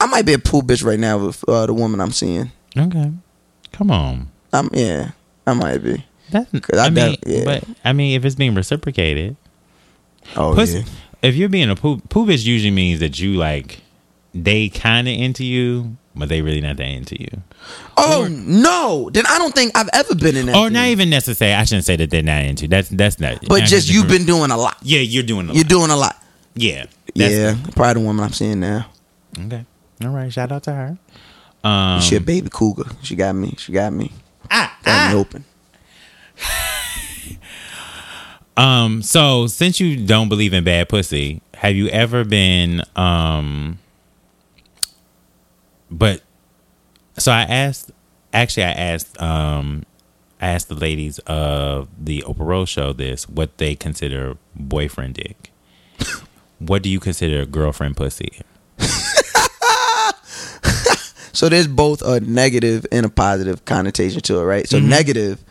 [0.00, 2.50] I might be a pool bitch right now with uh, the woman I'm seeing.
[2.76, 3.12] Okay,
[3.72, 4.28] come on.
[4.52, 5.12] I'm yeah,
[5.46, 6.04] I might be.
[6.30, 6.52] That's.
[6.72, 7.44] I I, mean, yeah.
[7.44, 9.36] but I mean, if it's being reciprocated,
[10.36, 10.78] Oh pussy.
[10.80, 10.84] yeah.
[11.22, 13.80] If you're being a poop, poopage usually means that you like
[14.34, 17.42] they kind of into you, but they really not that into you.
[17.96, 19.08] Oh no!
[19.12, 20.56] Then I don't think I've ever been in that.
[20.56, 20.72] Or thing.
[20.74, 21.52] not even necessary.
[21.52, 22.68] I shouldn't say that they're not into.
[22.68, 23.40] That's that's not.
[23.48, 24.76] But not just you've been doing a lot.
[24.82, 25.46] Yeah, you're doing.
[25.46, 25.54] A lot.
[25.56, 25.68] You're lot.
[25.68, 26.22] doing a lot.
[26.54, 26.86] Yeah.
[27.14, 28.86] That's yeah, probably the woman I'm seeing now.
[29.38, 29.64] Okay.
[30.02, 30.32] All right.
[30.32, 30.98] Shout out to her.
[31.62, 32.84] Um, she a baby cougar.
[33.02, 33.54] She got me.
[33.58, 34.12] She got me.
[34.50, 35.44] ah, Got me open.
[38.56, 43.78] Um, so since you don't believe in bad pussy, have you ever been um
[45.90, 46.22] but
[47.18, 47.90] so I asked
[48.32, 49.84] actually I asked um
[50.40, 55.50] I asked the ladies of the Oprah Rose show this what they consider boyfriend dick.
[56.58, 58.42] what do you consider girlfriend pussy?
[61.32, 64.68] So there's both a negative and a positive connotation to it, right?
[64.68, 64.88] So Mm-hmm.
[64.88, 65.44] negative,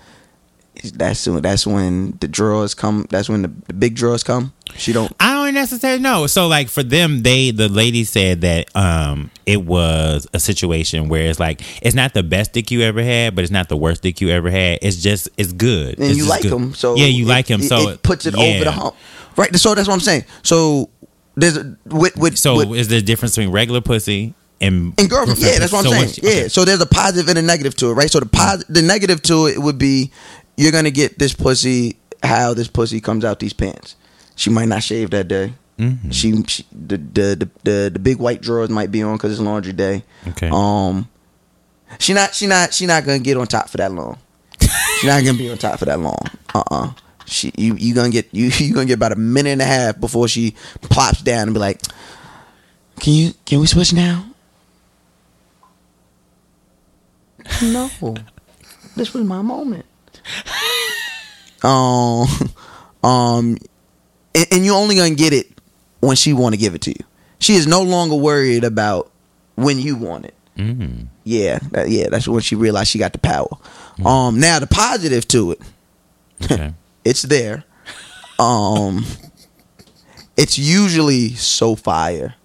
[0.92, 3.06] that's when that's when the drawers come.
[3.10, 4.54] That's when the, the big draws come.
[4.76, 5.12] She don't.
[5.20, 6.28] I don't necessarily know.
[6.28, 11.30] So like for them, they the lady said that um it was a situation where
[11.30, 14.02] it's like it's not the best dick you ever had, but it's not the worst
[14.04, 14.80] dick you ever had.
[14.82, 15.98] It's just it's good.
[16.00, 16.52] and It's you like good.
[16.52, 16.74] him.
[16.74, 17.62] So yeah, you it- like him.
[17.62, 18.44] It, So it puts it yeah.
[18.56, 18.96] over the hump,
[19.38, 19.56] right?
[19.56, 20.26] So that's what I'm saying.
[20.44, 20.90] So
[21.36, 25.10] there's a, with with So with, is there a difference between regular pussy and and
[25.10, 25.40] girlfriend.
[25.40, 26.06] Yeah, that's what I'm So saying.
[26.06, 26.30] what's- Yeah.
[26.30, 26.48] okay.
[26.48, 28.10] So there's a positive and a negative to it, right?
[28.10, 30.12] So the pos- the negative to it would be
[30.58, 33.96] you're gonna get this pussy how this pussy comes out these pants.
[34.36, 35.54] She might not shave that day.
[35.78, 36.12] Mm-hmm.
[36.12, 39.42] She, she the, the the the the big white drawers might be on because it's
[39.42, 40.04] laundry day.
[40.28, 40.50] Okay.
[40.52, 41.10] Um,
[42.00, 44.18] she not she not she not gonna get on top for that long.
[44.60, 46.24] She's not gonna be on top for that long.
[46.54, 46.92] Uh uh
[47.26, 50.00] She you you gonna get you you gonna get about a minute and a half
[50.00, 51.82] before she plops down and be like,
[53.00, 54.26] "Can you can we switch now?"
[57.62, 57.90] No,
[58.96, 59.86] this was my moment.
[61.64, 62.28] Um,
[63.04, 63.58] um,
[64.36, 65.48] and, and you're only gonna get it
[66.02, 67.06] when she want to give it to you.
[67.40, 69.10] She is no longer worried about
[69.56, 70.34] when you want it.
[70.58, 71.08] Mm.
[71.24, 73.48] Yeah, that, yeah, that's when she realized she got the power.
[74.04, 75.62] Um, now the positive to it,
[76.44, 76.74] Okay.
[77.06, 77.64] it's there.
[78.40, 79.06] Um,
[80.36, 82.36] it's usually so fire.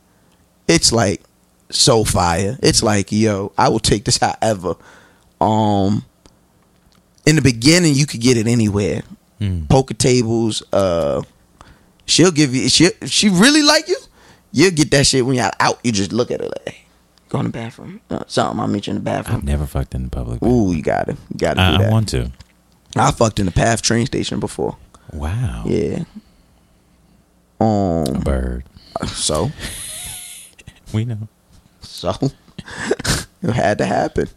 [0.69, 1.23] It's like
[1.71, 2.57] so fire.
[2.63, 4.77] It's like, yo, I will take this however.
[5.41, 6.05] Um,
[7.29, 9.03] in the beginning you could get it anywhere.
[9.69, 11.23] Poker tables, uh
[12.07, 13.97] she'll give you she she really like you,
[14.51, 15.79] you'll get that shit when you're out.
[15.85, 16.85] You just look at her like hey,
[17.29, 18.01] go in the bathroom.
[18.11, 19.37] Uh, something, I'll meet you in the bathroom.
[19.37, 20.43] I've never fucked in the public.
[20.43, 21.61] Ooh, you gotta you gotta.
[21.61, 22.33] I want to.
[22.97, 24.77] I fucked in the Path train station before.
[25.13, 25.63] Wow.
[25.67, 26.05] Yeah.
[27.61, 28.65] Um Bird.
[29.07, 29.53] so
[30.93, 31.29] We know.
[31.81, 32.13] So
[33.43, 34.29] it had to happen.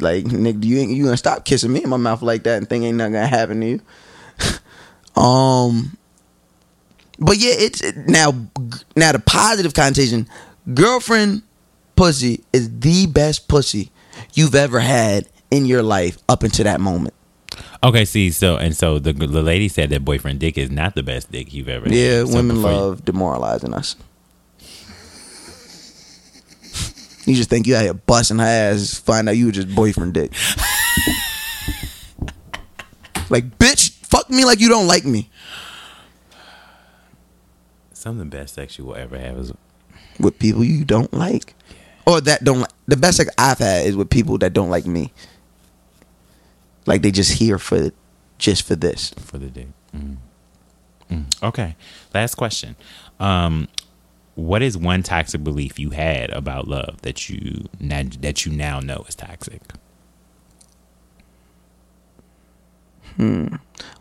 [0.00, 2.68] Like, nigga, you ain't you gonna stop kissing me in my mouth like that and
[2.68, 3.80] think ain't nothing gonna happen to you.
[5.22, 5.96] um,
[7.18, 8.32] but yeah, it's now
[8.94, 10.28] now the positive connotation.
[10.74, 11.42] Girlfriend
[11.94, 13.90] pussy is the best pussy
[14.34, 17.14] you've ever had in your life up until that moment.
[17.82, 21.02] Okay, see, so and so the the lady said that boyfriend dick is not the
[21.02, 21.86] best dick you've ever.
[21.86, 21.94] had.
[21.94, 23.96] Yeah, So women you- love demoralizing us.
[27.26, 30.14] You just think you out here busting her ass, find out you were just boyfriend
[30.14, 30.32] dick.
[33.28, 35.28] like, bitch, fuck me like you don't like me.
[37.92, 39.52] some of the best sex you will ever have is
[40.20, 41.54] With people you don't like.
[42.06, 42.70] Or that don't like.
[42.86, 45.12] The best sex I've had is with people that don't like me.
[46.86, 47.90] Like, they just here for
[48.38, 49.10] just for this.
[49.18, 49.66] for the dick.
[49.96, 50.18] Mm.
[51.10, 51.42] Mm.
[51.42, 51.74] Okay,
[52.14, 52.76] last question.
[53.18, 53.66] Um,
[54.36, 58.78] what is one toxic belief you had about love that you now, that you now
[58.80, 59.60] know is toxic?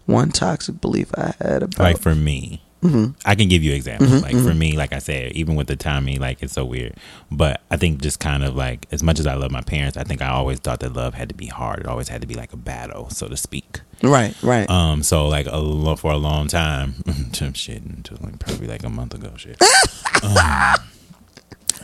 [0.05, 1.79] One toxic belief I had about.
[1.79, 3.13] Like for me, Mm-hmm.
[3.25, 4.21] I can give you examples.
[4.21, 6.93] like for me, like I said, even with the Tommy, like it's so weird.
[7.31, 10.03] But I think just kind of like as much as I love my parents, I
[10.03, 11.79] think I always thought that love had to be hard.
[11.79, 13.81] It always had to be like a battle, so to speak.
[14.03, 14.69] right, right.
[14.69, 16.95] Um, so like a for a long time,
[17.53, 19.59] shit, until like probably like a month ago, shit.
[20.23, 20.79] um,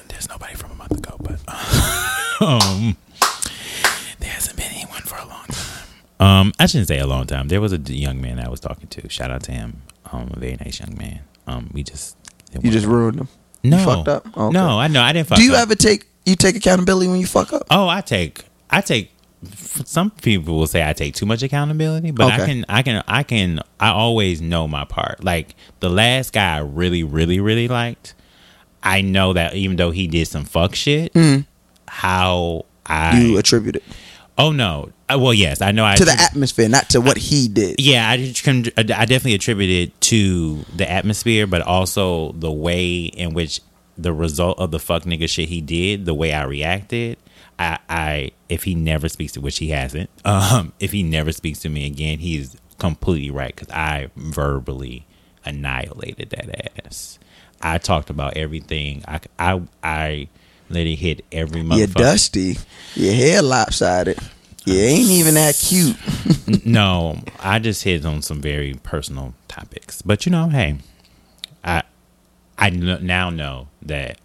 [0.08, 1.40] there's nobody from a month ago, but
[2.42, 2.98] um,
[4.20, 5.88] there hasn't been anyone for a long time.
[6.20, 7.48] Um, I shouldn't say a long time.
[7.48, 9.10] There was a young man I was talking to.
[9.10, 9.82] Shout out to him.
[10.12, 11.22] Um, a very nice young man.
[11.48, 12.16] Um, we just
[12.54, 13.28] it you just wasn't- ruined him.
[13.64, 14.38] no You fucked up?
[14.38, 14.54] Okay.
[14.54, 15.28] No, I know I didn't.
[15.28, 15.62] Fuck Do you up.
[15.64, 17.64] ever take you take accountability when you fuck up?
[17.72, 19.12] Oh, I take I take
[19.86, 23.24] some people will say I take too much accountability, but I can I can I
[23.24, 25.24] can I always know my part.
[25.24, 28.14] Like the last guy I really really really liked,
[28.84, 31.16] I know that even though he did some fuck shit,
[31.88, 33.20] how I.
[33.20, 33.84] You attribute it
[34.42, 34.92] Oh no.
[35.08, 37.76] Uh, well, yes, I know I to the atmosphere, not to what he did.
[37.80, 38.66] yeah, I just can.
[38.78, 43.62] I definitely attribute it to the atmosphere, but also the way in which
[43.98, 47.18] the result of the fuck nigga shit he did, the way I reacted.
[47.60, 51.60] I, I if he never speaks to which he hasn't, um, if he never speaks
[51.60, 55.06] to me again, he's completely right because I verbally
[55.46, 57.20] annihilated that ass.
[57.62, 59.04] I talked about everything.
[59.08, 60.28] I I I
[60.70, 62.58] let it hit every You're dusty.
[62.96, 64.18] Your hair lopsided.
[64.66, 65.98] You ain't even that cute.
[66.66, 70.02] no, I just hit on some very personal topics.
[70.02, 70.78] But you know, hey,
[71.64, 71.84] I
[72.58, 74.20] I now know that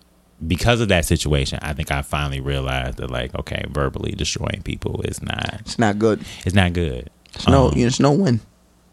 [0.46, 5.00] because of that situation, I think I finally realized that like, okay, verbally destroying people
[5.02, 6.22] is not It's not good.
[6.44, 7.08] it's not good.
[7.34, 8.40] It's no, Um, it's no win.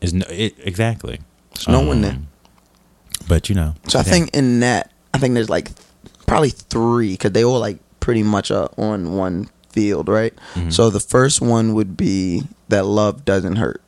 [0.01, 1.19] it's no it, exactly.
[1.51, 2.19] It's no win there.
[3.27, 5.69] But you know, So I think in that, I think there's like
[6.27, 10.33] probably three because they all like pretty much are on one field, right?
[10.55, 10.69] Mm-hmm.
[10.69, 13.81] So the first one would be that love doesn't hurt.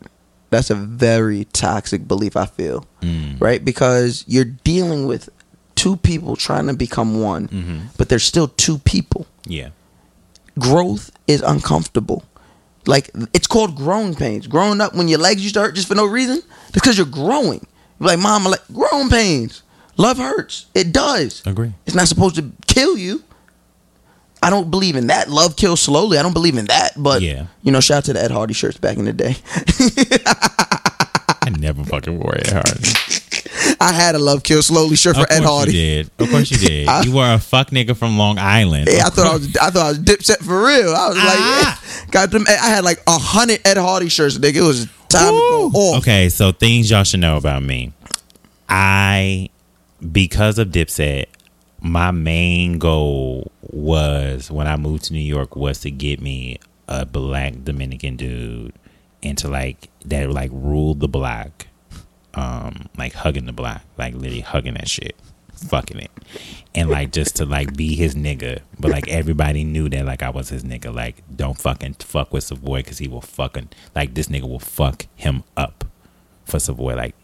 [0.52, 3.42] That's a very toxic belief, I feel, Mm.
[3.42, 3.64] right?
[3.64, 5.30] Because you're dealing with
[5.76, 7.78] two people trying to become one, Mm-hmm.
[7.98, 9.28] but they're still two people.
[9.46, 9.70] yeah,
[10.58, 12.24] growth is uncomfortable.
[12.88, 14.48] Like it's called growing pains.
[14.48, 16.42] Growing up when your legs used to hurt just for no reason,
[16.72, 17.66] because you're growing.
[18.00, 19.64] Like mama, like grown pains.
[19.98, 20.66] Love hurts.
[20.76, 21.42] It does.
[21.46, 21.74] agree.
[21.86, 23.24] It's not supposed to kill you.
[24.44, 25.30] I don't believe in that.
[25.30, 26.18] Love kills slowly.
[26.18, 26.92] I don't believe in that.
[26.98, 27.48] But Yeah.
[27.64, 29.38] you know, shout out to the Ed Hardy shirts back in the day.
[31.42, 33.78] I never fucking wore it hard.
[33.80, 35.72] I had a love kill slowly shirt for Ed Hardy.
[35.74, 36.12] you did.
[36.20, 36.90] Of course you did.
[37.06, 38.88] you were a fuck nigga from Long Island.
[38.92, 40.94] Yeah, I thought I was I thought I was dipset for real.
[40.96, 41.82] I was Ah.
[42.04, 42.46] like, got them.
[42.48, 44.38] I had like a hundred Ed Hardy shirts.
[44.38, 45.98] Nigga, it was time to go off.
[46.00, 47.94] Okay, so things y'all should know about me.
[48.68, 49.50] I,
[50.12, 51.26] because of Dipset,
[51.82, 57.06] my main goal was when I moved to New York was to get me a
[57.06, 58.74] black Dominican dude
[59.22, 61.68] and to like that like ruled the block,
[62.34, 65.16] um, like hugging the block, like literally hugging that shit,
[65.56, 66.12] fucking it,
[66.74, 68.62] and like just to like be his nigga.
[68.80, 70.94] But like everybody knew that like I was his nigga.
[70.94, 75.08] Like don't fucking fuck with Savoy because he will fucking like this nigga will fuck
[75.16, 75.84] him up
[76.46, 76.96] for Savoy.
[76.96, 77.16] Like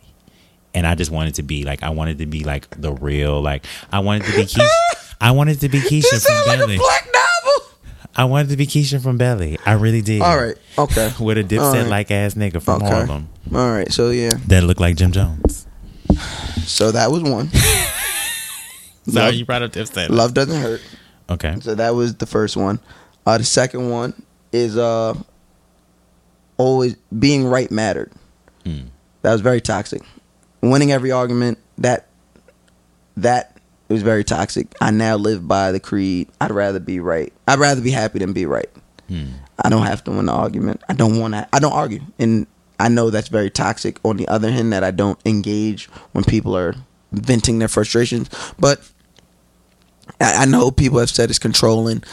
[0.73, 3.65] and I just wanted to be like I wanted to be like the real like
[3.91, 5.15] I wanted to be Keisha.
[5.19, 6.77] I wanted to be Keisha This from like Belly.
[6.77, 7.67] black novel.
[8.15, 9.57] I wanted to be Keisha from Belly.
[9.65, 10.21] I really did.
[10.21, 10.57] All right.
[10.77, 11.11] Okay.
[11.19, 11.87] With a dipset right.
[11.87, 12.91] like ass nigga from Okay.
[12.93, 13.91] Harlem All right.
[13.91, 14.31] So yeah.
[14.47, 15.67] that looked like Jim Jones.
[16.65, 17.49] So that was one.
[19.11, 20.09] So Love- you brought up dipset.
[20.09, 20.81] Love doesn't hurt.
[21.29, 21.55] Okay.
[21.61, 22.79] So that was the first one.
[23.25, 24.13] Uh, the second one
[24.51, 25.13] is uh,
[26.57, 28.11] always being right mattered.
[28.65, 28.87] Hmm.
[29.21, 30.01] That was very toxic.
[30.61, 32.07] Winning every argument that
[33.17, 33.57] that
[33.87, 34.67] was very toxic.
[34.81, 36.29] I now live by the creed.
[36.39, 37.31] I'd rather be right.
[37.47, 38.69] I'd rather be happy than be right.
[39.07, 39.27] Hmm.
[39.63, 40.81] I don't have to win the argument.
[40.89, 41.47] I don't want to.
[41.53, 42.47] I don't argue, and
[42.79, 43.99] I know that's very toxic.
[44.03, 46.73] On the other hand, that I don't engage when people are
[47.11, 48.29] venting their frustrations.
[48.57, 48.89] But
[50.19, 52.03] I, I know people have said it's controlling,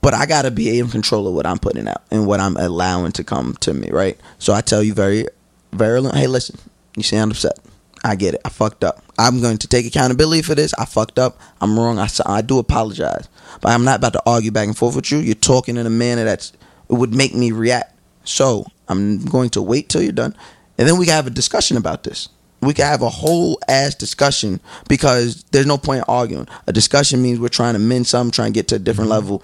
[0.00, 2.56] but I got to be in control of what I'm putting out and what I'm
[2.56, 3.90] allowing to come to me.
[3.90, 4.18] Right.
[4.38, 5.26] So I tell you very,
[5.72, 6.02] very.
[6.02, 6.58] Hey, listen.
[6.96, 7.58] You sound upset.
[8.04, 8.40] I get it.
[8.44, 9.02] I fucked up.
[9.18, 10.72] I'm going to take accountability for this.
[10.74, 11.38] I fucked up.
[11.60, 11.98] I'm wrong.
[11.98, 13.28] I, I do apologize.
[13.60, 15.18] But I'm not about to argue back and forth with you.
[15.18, 16.52] You're talking in a manner that's
[16.88, 17.94] it would make me react.
[18.24, 20.34] So I'm going to wait till you're done,
[20.76, 22.28] and then we can have a discussion about this.
[22.60, 26.48] We can have a whole ass discussion because there's no point in arguing.
[26.66, 29.24] A discussion means we're trying to mend something, trying to get to a different mm-hmm.
[29.24, 29.42] level.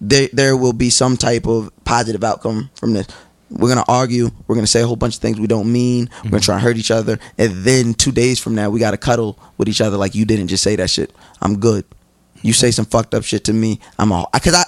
[0.00, 3.06] There, there will be some type of positive outcome from this.
[3.50, 4.30] We're gonna argue.
[4.46, 6.08] We're gonna say a whole bunch of things we don't mean.
[6.08, 6.44] We're gonna mm-hmm.
[6.44, 9.68] try and hurt each other, and then two days from now, we gotta cuddle with
[9.68, 11.12] each other like you didn't just say that shit.
[11.42, 11.84] I'm good.
[12.42, 13.80] You say some fucked up shit to me.
[13.98, 14.64] I'm all because I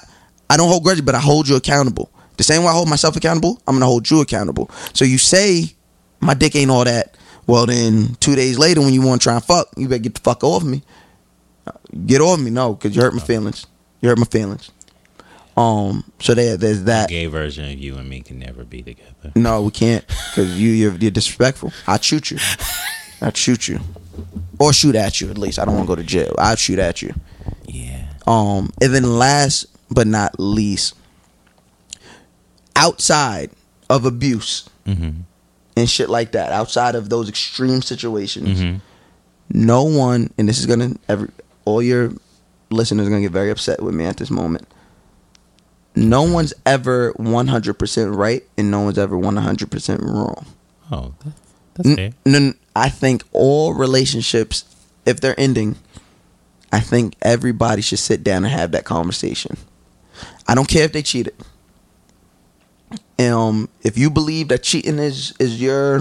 [0.51, 2.11] I don't hold grudges, but I hold you accountable.
[2.37, 4.71] The same way I hold myself accountable, I'm gonna hold you accountable.
[4.95, 5.75] So you say
[6.21, 7.17] my dick ain't all that.
[7.47, 10.15] Well, then two days later, when you want to try and fuck, you better get
[10.15, 10.83] the fuck off me.
[12.07, 13.67] Get off me, no, because you hurt my feelings.
[14.01, 14.71] You hurt my feelings.
[15.57, 17.09] Um, so there, there's that.
[17.09, 19.33] Gay version of you and me can never be together.
[19.35, 21.73] No, we can't because you you're, you're disrespectful.
[21.87, 22.39] I'd shoot you.
[23.21, 23.79] I'd shoot you,
[24.59, 25.31] or shoot at you.
[25.31, 26.35] At least I don't want to go to jail.
[26.39, 27.15] I'd shoot at you.
[27.67, 28.07] Yeah.
[28.27, 30.95] Um, and then last but not least,
[32.75, 33.51] outside
[33.91, 35.21] of abuse Mm-hmm.
[35.77, 38.79] And shit like that, outside of those extreme situations, Mm-hmm.
[39.51, 41.29] no one, and this is gonna every
[41.65, 42.13] all your
[42.71, 44.67] listeners are gonna get very upset with me at this moment.
[45.95, 50.47] No one's ever one hundred percent right, and no one's ever one hundred percent wrong.
[50.91, 51.41] Oh, that's,
[51.75, 52.13] that's N- fair.
[52.27, 54.65] n- I think all relationships,
[55.05, 55.77] if they're ending,
[56.73, 59.59] I think everybody should sit down and have that conversation.
[60.49, 61.35] I don't care if they cheated.
[63.19, 66.01] Um, if you believe that cheating is is your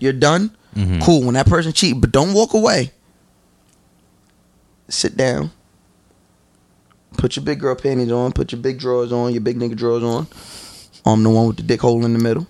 [0.00, 1.02] you're done, Mhm.
[1.02, 1.22] cool.
[1.22, 2.90] When that person cheat, but don't walk away.
[4.88, 5.50] Sit down.
[7.16, 8.32] Put your big girl panties on.
[8.32, 9.32] Put your big drawers on.
[9.32, 10.26] Your big nigga drawers on.
[11.04, 12.46] Um, the one with the dick hole in the middle.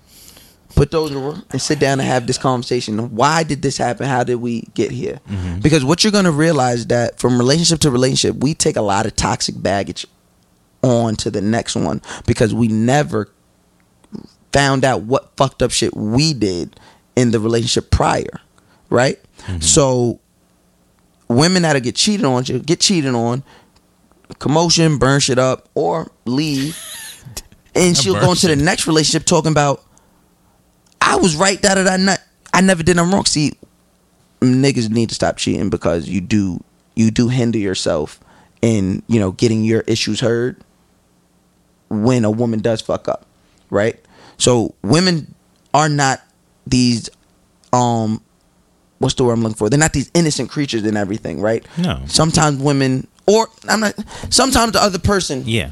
[0.75, 3.15] Put those on and sit down and have this conversation.
[3.15, 4.07] Why did this happen?
[4.07, 5.19] How did we get here?
[5.61, 9.15] Because what you're gonna realize that from relationship to relationship, we take a lot of
[9.15, 10.05] toxic baggage
[10.83, 13.29] on to the next one because we never
[14.51, 16.79] found out what fucked up shit we did
[17.15, 18.41] in the relationship prior,
[18.89, 19.19] right?
[19.39, 19.59] Mm-hmm.
[19.59, 20.19] So
[21.27, 23.43] women that'll get cheated on, get cheated on,
[24.39, 26.77] commotion, burn shit up, or leave,
[27.75, 29.83] and she'll go into the next relationship talking about,
[31.01, 31.97] I was right, da da da.
[31.97, 32.19] Not,
[32.53, 33.25] I never did them wrong.
[33.25, 33.53] See,
[34.41, 36.63] niggas need to stop cheating because you do
[36.95, 38.19] you do hinder yourself
[38.61, 40.61] in you know getting your issues heard
[41.89, 43.25] when a woman does fuck up,
[43.69, 43.99] right?
[44.37, 45.33] So women
[45.73, 46.21] are not
[46.65, 47.09] these
[47.73, 48.21] um
[48.99, 49.69] what's the word I'm looking for?
[49.69, 51.65] They're not these innocent creatures and everything, right?
[51.77, 52.01] No.
[52.07, 53.95] Sometimes women or I'm not
[54.29, 55.71] sometimes the other person Yeah.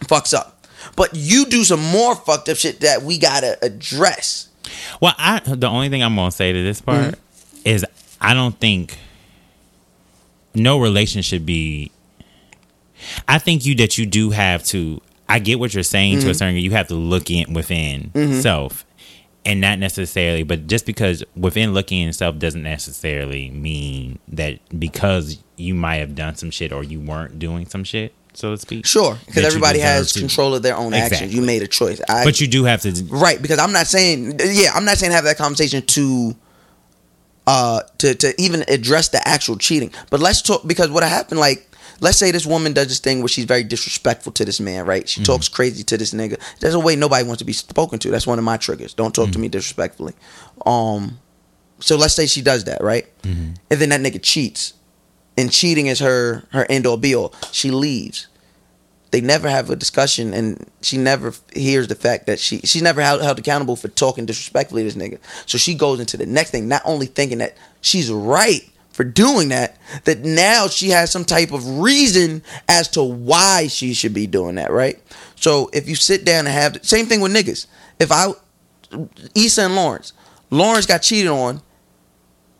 [0.00, 0.66] fucks up.
[0.96, 4.48] But you do some more fucked up shit that we gotta address.
[5.00, 7.14] Well, I the only thing I'm gonna say to this part
[7.64, 7.84] is
[8.20, 8.98] I don't think
[10.54, 11.90] no relationship be.
[13.28, 15.00] I think you that you do have to.
[15.28, 16.56] I get what you're saying to a certain.
[16.56, 18.10] You have to look in within
[18.40, 18.84] self,
[19.44, 20.42] and not necessarily.
[20.42, 26.14] But just because within looking in self doesn't necessarily mean that because you might have
[26.14, 28.84] done some shit or you weren't doing some shit, so to speak.
[28.86, 30.20] Sure, because everybody has to.
[30.20, 31.34] control of their own actions.
[31.34, 32.00] You made a choice.
[32.08, 33.04] I, But you do have to.
[33.08, 36.36] Right, because I'm not saying yeah, I'm not saying have that conversation to
[37.46, 39.92] uh to to even address the actual cheating.
[40.10, 41.70] But let's talk because what happened like
[42.00, 45.08] let's say this woman does this thing where she's very disrespectful to this man, right?
[45.08, 45.56] She talks mm-hmm.
[45.56, 46.40] crazy to this nigga.
[46.60, 48.10] There's a way nobody wants to be spoken to.
[48.10, 48.94] That's one of my triggers.
[48.94, 49.52] Don't talk to me mm-hmm.
[49.52, 50.14] disrespectfully.
[50.66, 51.18] Um
[51.80, 53.06] so let's say she does that, right?
[53.22, 53.54] Mm-hmm.
[53.70, 54.74] And then that nigga cheats.
[55.36, 57.34] And cheating is her her end all be all.
[57.50, 58.28] She leaves
[59.14, 63.00] they never have a discussion and she never hears the fact that she she's never
[63.00, 66.50] held, held accountable for talking disrespectfully to this nigga so she goes into the next
[66.50, 71.24] thing not only thinking that she's right for doing that that now she has some
[71.24, 75.02] type of reason as to why she should be doing that, right?
[75.34, 77.66] So if you sit down and have the same thing with niggas.
[77.98, 78.28] If I
[79.34, 80.12] Issa and Lawrence,
[80.50, 81.60] Lawrence got cheated on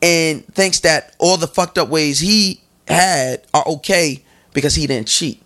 [0.03, 5.07] and thinks that all the fucked up ways he had are okay because he didn't
[5.07, 5.41] cheat.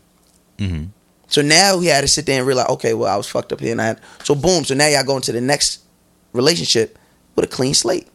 [0.56, 0.84] Mm-hmm.
[1.26, 3.60] So now he had to sit there and realize, okay, well, I was fucked up
[3.60, 4.64] here, and I had, so boom.
[4.64, 5.84] So now y'all go into the next
[6.32, 6.98] relationship
[7.36, 8.08] with a clean slate.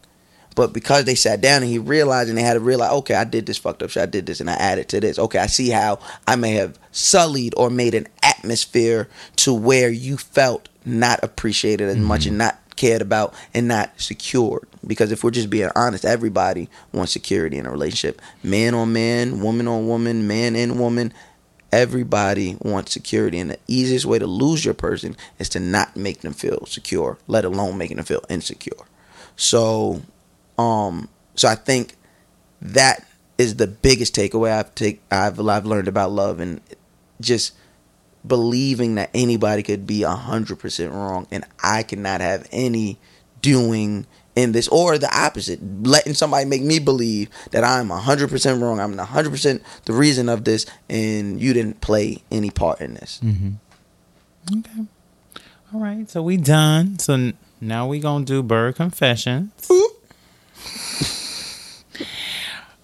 [0.55, 3.23] But because they sat down and he realized, and they had to realize, okay, I
[3.23, 5.17] did this fucked up shit, I did this, and I added to this.
[5.17, 10.17] Okay, I see how I may have sullied or made an atmosphere to where you
[10.17, 12.49] felt not appreciated as much and mm-hmm.
[12.49, 14.67] not cared about and not secured.
[14.85, 18.21] Because if we're just being honest, everybody wants security in a relationship.
[18.43, 21.13] Man on man, woman on woman, man and woman.
[21.71, 26.21] Everybody wants security, and the easiest way to lose your person is to not make
[26.21, 28.85] them feel secure, let alone making them feel insecure.
[29.35, 30.03] So,
[30.57, 31.95] um, so I think
[32.61, 33.05] that
[33.38, 36.61] is the biggest takeaway I've take I've I've learned about love, and
[37.19, 37.53] just
[38.25, 42.97] believing that anybody could be a hundred percent wrong, and I cannot have any
[43.41, 44.05] doing
[44.35, 48.61] in this, or the opposite, letting somebody make me believe that I'm a hundred percent
[48.61, 48.80] wrong.
[48.80, 52.95] I'm a hundred percent the reason of this, and you didn't play any part in
[52.95, 53.19] this.
[53.23, 54.59] mm-hmm.
[54.59, 54.85] Okay.
[55.73, 56.09] All right.
[56.09, 56.99] So we done.
[56.99, 57.31] So
[57.61, 59.51] now we gonna do bird confessions.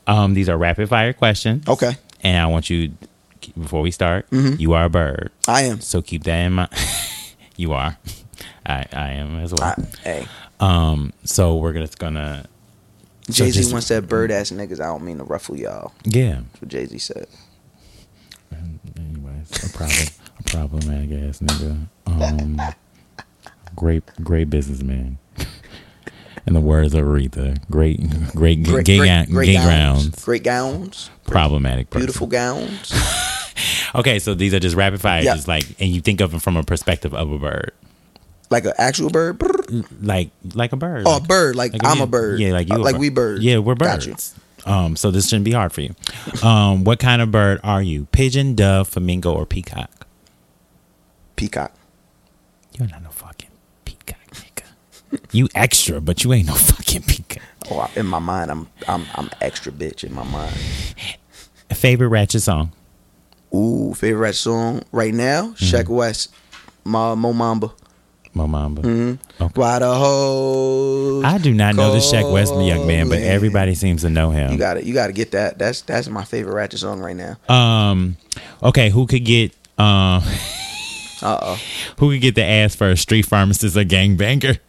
[0.09, 1.67] Um, these are rapid fire questions.
[1.67, 2.91] Okay, And I want you,
[3.57, 5.31] before we start, you are a bird.
[5.47, 5.81] I am.
[5.81, 6.69] So keep that in mind.
[7.55, 7.97] you are.
[8.65, 9.75] I I am as well.
[9.77, 10.27] I, hey,
[10.59, 11.13] Um.
[11.23, 12.45] So we're just gonna.
[13.29, 15.93] Jay Z just- once said, "Bird ass niggas." I don't mean to ruffle y'all.
[16.03, 16.41] Yeah.
[16.51, 17.27] That's what Jay Z said.
[18.97, 20.07] Anyways, a problem,
[20.39, 21.87] a problematic ass nigga.
[22.07, 22.59] Um,
[23.75, 25.17] great, great businessman.
[26.49, 27.99] In the words of Aretha, great,
[28.33, 32.01] great, Great, gay, great, great gay gowns, grounds, great gowns, problematic, person.
[32.07, 32.91] beautiful gowns.
[33.93, 35.35] Okay, so these are just rapid fire, Yeah.
[35.35, 37.71] just like, and you think of them from a perspective of a bird,
[38.49, 39.39] like an actual bird.
[40.01, 41.03] Like, like a bird.
[41.05, 41.55] Oh, a bird.
[41.55, 42.39] Like, Like, I'm a bird.
[42.39, 42.99] Yeah, like you, Uh, like bird.
[43.01, 43.43] we birds.
[43.43, 44.33] Yeah, we're birds.
[44.65, 45.93] Um, so this shouldn't be hard for you.
[46.41, 48.05] Um, what kind of bird are you?
[48.11, 50.07] Pigeon, dove, flamingo, or peacock?
[51.35, 51.73] Peacock.
[52.77, 53.28] You're not no nigga.
[55.31, 57.43] You extra, but you ain't no fucking peacock.
[57.71, 60.55] Oh, in my mind, I'm I'm I'm extra bitch in my mind.
[61.73, 62.71] Favorite ratchet song?
[63.53, 65.47] Ooh, favorite rap song right now?
[65.47, 65.65] Mm-hmm.
[65.65, 66.29] Sheck Wes,
[66.83, 67.71] Ma Mo Bamba.
[68.33, 68.79] Mo Bamba.
[68.79, 69.43] Mm-hmm.
[69.43, 69.53] Okay.
[69.59, 71.23] Why the hoes?
[71.23, 74.51] I do not know the Sheck Wes young man, but everybody seems to know him.
[74.51, 74.83] You got it.
[74.83, 75.57] You got to get that.
[75.57, 77.37] That's that's my favorite ratchet song right now.
[77.53, 78.17] Um,
[78.61, 80.21] okay, who could get um
[81.21, 81.59] Uh oh.
[81.97, 84.59] who could get the ass for a street pharmacist or gangbanger?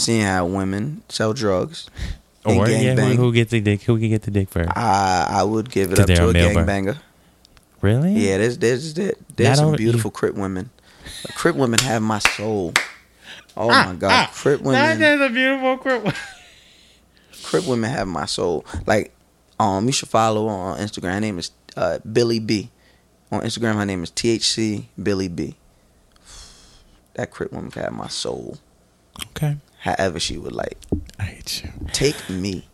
[0.00, 1.88] Seeing how women sell drugs.
[2.42, 3.82] Or yeah, who, who gets the dick?
[3.82, 4.70] Who could get the dick first?
[4.74, 6.66] I I would give it up to a a male bird.
[6.66, 6.98] gangbanger.
[7.82, 8.12] really?
[8.14, 10.70] Yeah, there's there's there's, there's some beautiful Crip women.
[11.34, 12.72] Crip women have my soul.
[13.58, 14.98] Oh my god, Crip women.
[15.00, 15.98] That is a beautiful crip.
[16.02, 16.16] Woman.
[17.42, 18.64] Crip women have my soul.
[18.86, 19.12] Like,
[19.58, 21.12] um, you should follow her on Instagram.
[21.12, 22.70] Her name is uh, Billy B.
[23.30, 25.56] On Instagram, her name is THC Billy B.
[27.14, 28.56] That Crip woman can have my soul.
[29.36, 29.58] Okay.
[29.80, 30.78] However she would like.
[31.18, 31.70] I hate you.
[31.92, 32.66] Take me.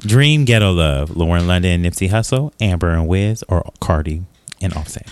[0.00, 4.22] Dream Ghetto Love, Lauren London and Nipsey Hussle, Amber and Wiz, or Cardi
[4.60, 5.06] and Offset.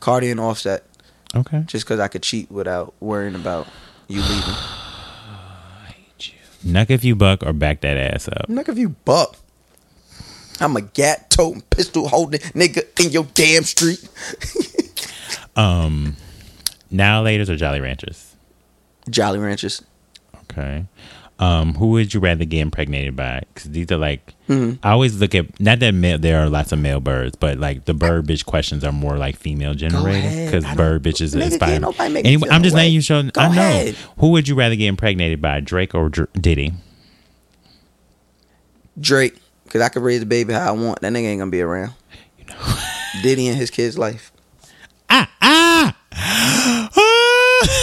[0.00, 0.84] Cardi and Offset.
[1.34, 1.64] Okay.
[1.66, 3.68] Just because I could cheat without worrying about
[4.08, 4.32] you leaving.
[4.54, 6.70] I hate you.
[6.72, 8.46] Knuck if you buck or back that ass up.
[8.48, 9.36] Look if you buck.
[10.60, 14.08] I'm a gat toting, pistol holding nigga in your damn street.
[15.56, 16.16] Um,
[16.90, 18.36] now laters or Jolly Ranchers.
[19.08, 19.82] Jolly Ranchers.
[20.50, 20.84] Okay.
[21.38, 23.42] Um, who would you rather get impregnated by?
[23.54, 24.84] Because these are like Mm-hmm.
[24.84, 27.84] I always look at not that male, there are lots of male birds, but like
[27.84, 31.68] the bird bitch questions are more like female generated because bird bitches Nigga, inspire.
[31.70, 33.22] can't nobody make me Anyway, I'm just letting you show.
[33.22, 33.52] Go I know.
[33.60, 33.94] ahead.
[34.18, 36.72] Who would you rather get impregnated by, Drake or Dr- Diddy?
[38.98, 41.00] Drake, because I could raise the baby how I want.
[41.00, 41.92] That nigga ain't gonna be around.
[42.38, 42.74] You know.
[43.22, 44.32] Diddy and his kid's life.
[45.08, 46.79] Ah ah.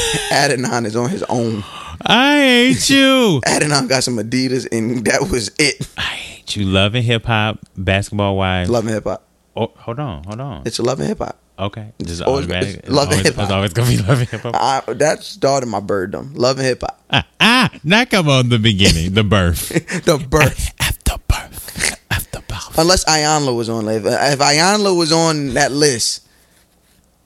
[0.32, 1.64] Adenon is on his own.
[2.02, 3.42] I hate you.
[3.46, 5.88] Adenon got some Adidas, and that was it.
[5.98, 6.66] I hate you.
[6.66, 8.70] Loving hip hop, Basketball Wives.
[8.70, 9.24] Loving hip hop.
[9.56, 10.64] Oh, hold on, hold on.
[10.66, 11.38] It's love and hip hop.
[11.60, 12.76] Okay, just always- automatic.
[12.84, 13.44] it's love and always, hip-hop.
[13.46, 14.86] It's always gonna be loving hip hop.
[14.98, 16.38] That started my birddom.
[16.38, 17.02] Love and hip hop.
[17.10, 19.70] Ah, ah, not come on the beginning, the birth.
[20.06, 20.72] The birth.
[20.80, 21.98] After birth.
[22.12, 22.78] After birth.
[22.78, 23.88] Unless Iyanla was on.
[23.90, 26.28] If, if Iyanla was on that list,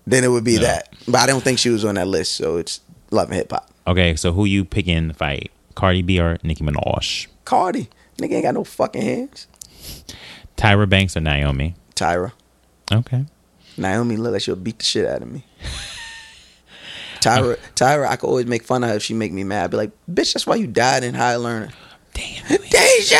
[0.08, 0.62] then it would be No.
[0.62, 0.91] that.
[1.08, 3.70] But I don't think she was on that list, so it's love and hip hop.
[3.88, 5.52] Okay, so who you picking in the fight?
[5.76, 7.28] Cardi B or Nicki Minaj?
[7.46, 7.90] Cardi.
[8.18, 9.48] Nigga ain't got no fucking hands.
[10.58, 11.76] Tyra Banks or Naomi?
[11.96, 12.32] Tyra.
[12.92, 13.26] Okay.
[13.78, 15.46] Naomi look like she'll beat the shit out of me.
[17.20, 19.66] Tyra, Tyra, I could always make fun of her if she make me mad.
[19.66, 21.72] I'd be like, bitch, that's why you died in Higher Learning.
[22.14, 22.46] Damn.
[22.70, 23.18] Deja!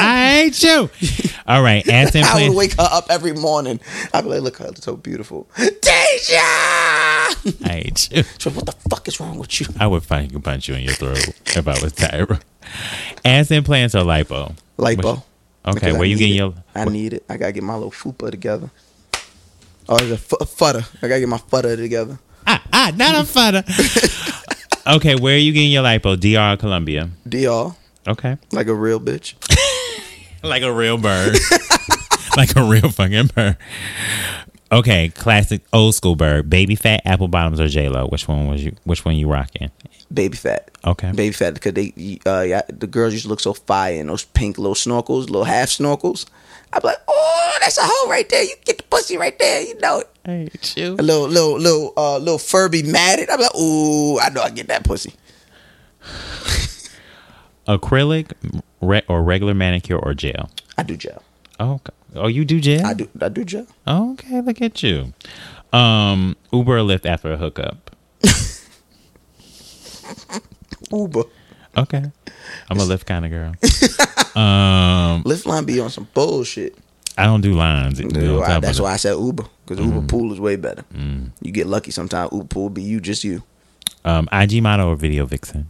[0.00, 0.90] I hate you.
[1.46, 1.86] All right.
[1.88, 3.80] Ass I would wake her up every morning.
[4.12, 5.48] I'd be like, look, her so beautiful.
[5.56, 6.36] Deja!
[6.36, 7.34] I
[7.64, 8.24] hate you.
[8.38, 9.66] So what the fuck is wrong with you?
[9.80, 12.40] I would fucking punch you in your throat if I was Tyra.
[13.24, 14.54] Ass implants or lipo?
[14.78, 15.22] Lipo.
[15.66, 16.38] Okay, Because I where you getting it.
[16.38, 16.54] your?
[16.74, 17.24] I need it.
[17.28, 18.70] I gotta get my little fupa together.
[19.88, 20.86] Oh, it's a fu- futter.
[21.02, 22.18] I gotta get my futter together.
[22.46, 23.64] Ah, ah, not a futter.
[24.88, 26.16] okay, where are you getting your lipo?
[26.18, 27.10] DR Colombia?
[27.28, 27.74] DR,
[28.06, 29.34] Okay, like a real bitch.
[30.42, 31.36] like a real bird,
[32.36, 33.56] like a real fucking bird.
[34.70, 36.48] Okay, classic old school bird.
[36.50, 38.06] Baby Phat, apple bottoms, or J Lo.
[38.06, 38.74] Which one was you?
[38.84, 39.70] Which one you rocking?
[40.12, 40.70] Baby Phat.
[40.86, 41.12] Okay.
[41.12, 44.24] Baby Phat because they, uh, yeah, the girls used to look so fire in those
[44.24, 46.26] pink little snorkels, little half snorkels.
[46.72, 48.42] I'm like, oh, that's a hoe right there.
[48.42, 49.62] You get the pussy right there.
[49.62, 50.10] You know it.
[50.28, 50.92] I hate you.
[50.92, 53.30] A little, little, little, uh, little Furby matted.
[53.30, 55.14] I'm like, ooh, I know I get that pussy.
[57.66, 58.32] Acrylic,
[58.82, 60.50] re- or regular manicure or gel?
[60.76, 61.22] I do gel.
[61.58, 61.94] Oh, okay.
[62.14, 62.84] oh, you do gel?
[62.84, 63.08] I do.
[63.20, 63.66] I do gel.
[63.86, 65.14] Okay, look at you.
[65.72, 67.90] Um, Uber or Lyft after a hookup?
[70.92, 71.22] Uber.
[71.76, 72.04] Okay,
[72.68, 73.48] I'm a Lyft kind of girl.
[74.42, 76.76] um, Lyft line be on some bullshit.
[77.18, 77.98] I don't do lines.
[77.98, 79.94] Dude, I- that's why I said Uber because Mm-hmm.
[79.96, 80.84] Uber pool is way better.
[80.94, 81.30] Mm.
[81.42, 82.30] You get lucky sometimes.
[82.32, 83.42] Uber pool be you, just you.
[84.04, 85.68] Um, IG model or video vixen?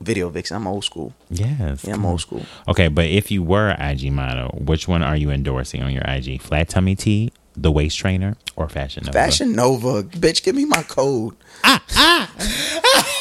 [0.00, 0.56] Video vixen.
[0.58, 1.14] I'm old school.
[1.30, 1.84] Yes.
[1.84, 2.42] Yeah, I'm old school.
[2.68, 6.40] Okay, but if you were IG model, which one are you endorsing on your IG?
[6.42, 9.12] Flat tummy tea, the waist trainer, or fashion Nova?
[9.18, 11.34] Fashion Nova, bitch, give me my code.
[11.64, 12.30] Ah ha!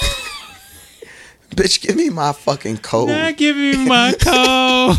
[1.56, 3.10] Bitch, give me my fucking code.
[3.10, 4.98] Not give me my code.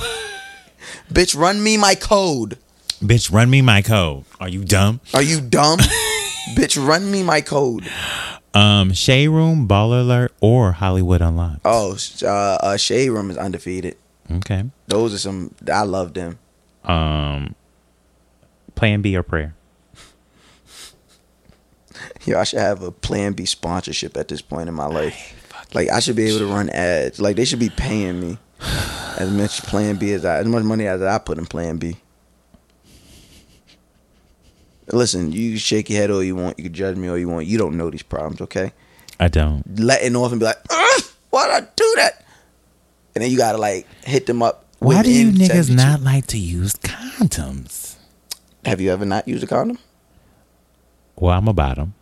[1.14, 2.58] Bitch, run me my code.
[3.00, 4.24] Bitch, run me my code.
[4.40, 5.00] Are you dumb?
[5.14, 5.78] Are you dumb?
[6.56, 7.88] bitch, run me my code.
[8.52, 11.60] Um, Shade Room, Baller Alert, or Hollywood Unlocked?
[11.64, 13.96] Oh, uh, uh, Shade Room is undefeated.
[14.28, 14.64] Okay.
[14.88, 15.54] Those are some.
[15.72, 16.40] I love them.
[16.82, 17.54] Um,
[18.74, 19.54] Plan B or Prayer?
[22.24, 25.40] Yo, I should have a Plan B sponsorship at this point in my life.
[25.74, 27.20] Like I should be able to run ads.
[27.20, 30.86] Like they should be paying me as much Plan B as I, as much money
[30.86, 31.96] as I put in Plan B.
[34.92, 36.58] Listen, you shake your head all you want.
[36.58, 37.46] You can judge me all you want.
[37.46, 38.72] You don't know these problems, okay?
[39.18, 39.62] I don't.
[39.78, 42.24] Letting off and be like, "Ugh, why'd I do that?
[43.14, 44.66] And then you gotta like hit them up.
[44.80, 47.96] Why do you niggas 72 not like to use condoms?
[48.64, 49.78] Have you ever not used a condom?
[51.16, 51.94] Well, I'm a bottom,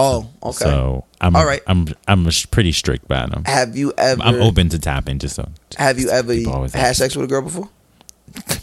[0.00, 0.64] Oh, okay.
[0.64, 1.60] so I'm All right.
[1.66, 3.44] I'm I'm pretty strict bottom.
[3.44, 4.22] have you ever?
[4.22, 5.48] I'm open to topping, just so.
[5.76, 6.34] Have you ever
[6.72, 7.68] had sex with a girl before?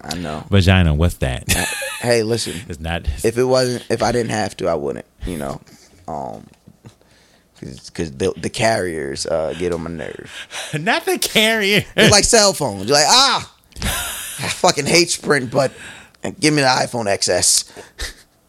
[0.00, 0.44] I know.
[0.48, 1.52] Vagina, what's that?
[2.00, 2.54] Hey, listen.
[2.68, 3.06] it's not.
[3.24, 5.06] If it wasn't, if I didn't have to, I wouldn't.
[5.26, 5.60] You know,
[6.06, 6.46] um,
[7.60, 10.30] because the, the carriers uh, get on my nerve.
[10.80, 11.84] not the carrier.
[11.96, 12.86] It's like cell phones.
[12.86, 15.72] You're like, ah, I fucking hate Sprint, but
[16.40, 17.70] give me the iPhone XS.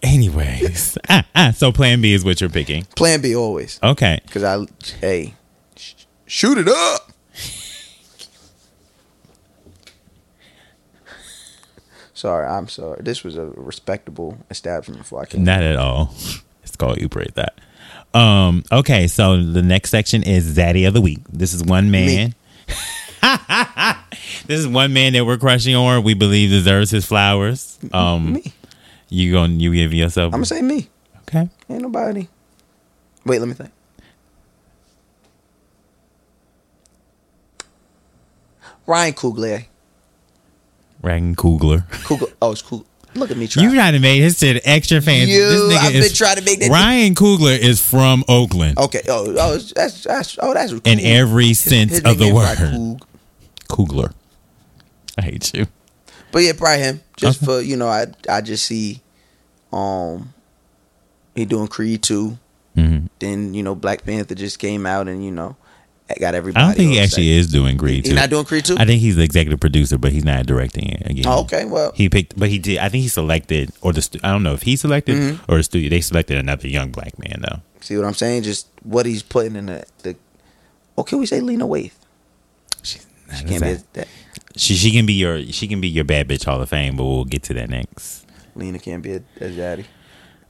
[0.01, 2.85] Anyways, ah, ah, so Plan B is what you're picking.
[2.95, 3.79] Plan B always.
[3.83, 4.19] Okay.
[4.25, 4.65] Because I,
[5.01, 5.33] hey,
[5.75, 5.93] sh-
[6.25, 7.11] shoot it up.
[12.13, 13.01] sorry, I'm sorry.
[13.01, 15.43] This was a respectable establishment before I came.
[15.43, 16.13] Not at all.
[16.61, 17.59] It's called Uber that.
[18.13, 21.17] Um, okay, so the next section is Zaddy of the Week.
[21.27, 22.35] This is one man.
[24.45, 26.03] this is one man that we're crushing on.
[26.03, 27.79] We believe deserves his flowers.
[27.91, 28.53] Um, Me.
[29.09, 30.87] You going you give yourself I'm gonna say me.
[31.21, 31.49] okay.
[31.69, 32.27] Ain't nobody.
[33.25, 33.71] Wait, let me think.
[38.85, 39.65] Ryan Coogler.
[41.01, 41.87] Ryan Coogler.
[41.89, 42.33] Coogler.
[42.41, 42.85] Oh, it's cool.
[43.15, 43.63] Look at me try.
[43.63, 45.31] You trying to make his shit extra fancy.
[45.31, 48.77] You, this nigga I've is, been trying to make that- Ryan Coogler is from Oakland
[48.77, 49.01] okay.
[49.09, 50.81] Oh, oh, that's that's oh, that's cool.
[50.85, 52.99] in every sense His of the word.
[53.67, 54.13] Coogler.
[55.17, 55.67] I hate you.
[56.31, 57.01] But yeah, probably him.
[57.17, 57.45] Just Okay.
[57.45, 59.01] for you know, I I just see,
[59.73, 60.33] um,
[61.35, 62.37] he doing Creed two.
[62.75, 65.55] hmm Then you know, Black Panther just came out, and you know,
[66.19, 66.63] got everybody.
[66.63, 68.75] I don't think he actually is doing Creed He's not doing Creed two.
[68.77, 71.25] I think he's the executive producer, but he's not directing it again.
[71.27, 72.77] Oh, okay, well, He picked, but he did.
[72.79, 75.51] I think he selected, or the stu- I don't know if he selected Mm-hmm.
[75.51, 75.89] or the studio.
[75.89, 77.61] They selected another young black man though.
[77.81, 78.43] see what I'm saying?
[78.43, 80.15] Just what he's putting in the the.
[80.95, 81.91] Or can we say Lena Waithe?
[82.83, 83.05] She's
[83.37, 84.07] She can't be that.
[84.59, 87.05] She she can be your she can be your bad bitch Hall of Fame, but
[87.05, 88.25] we'll get to that next.
[88.55, 89.85] Lena can't be a, a daddy.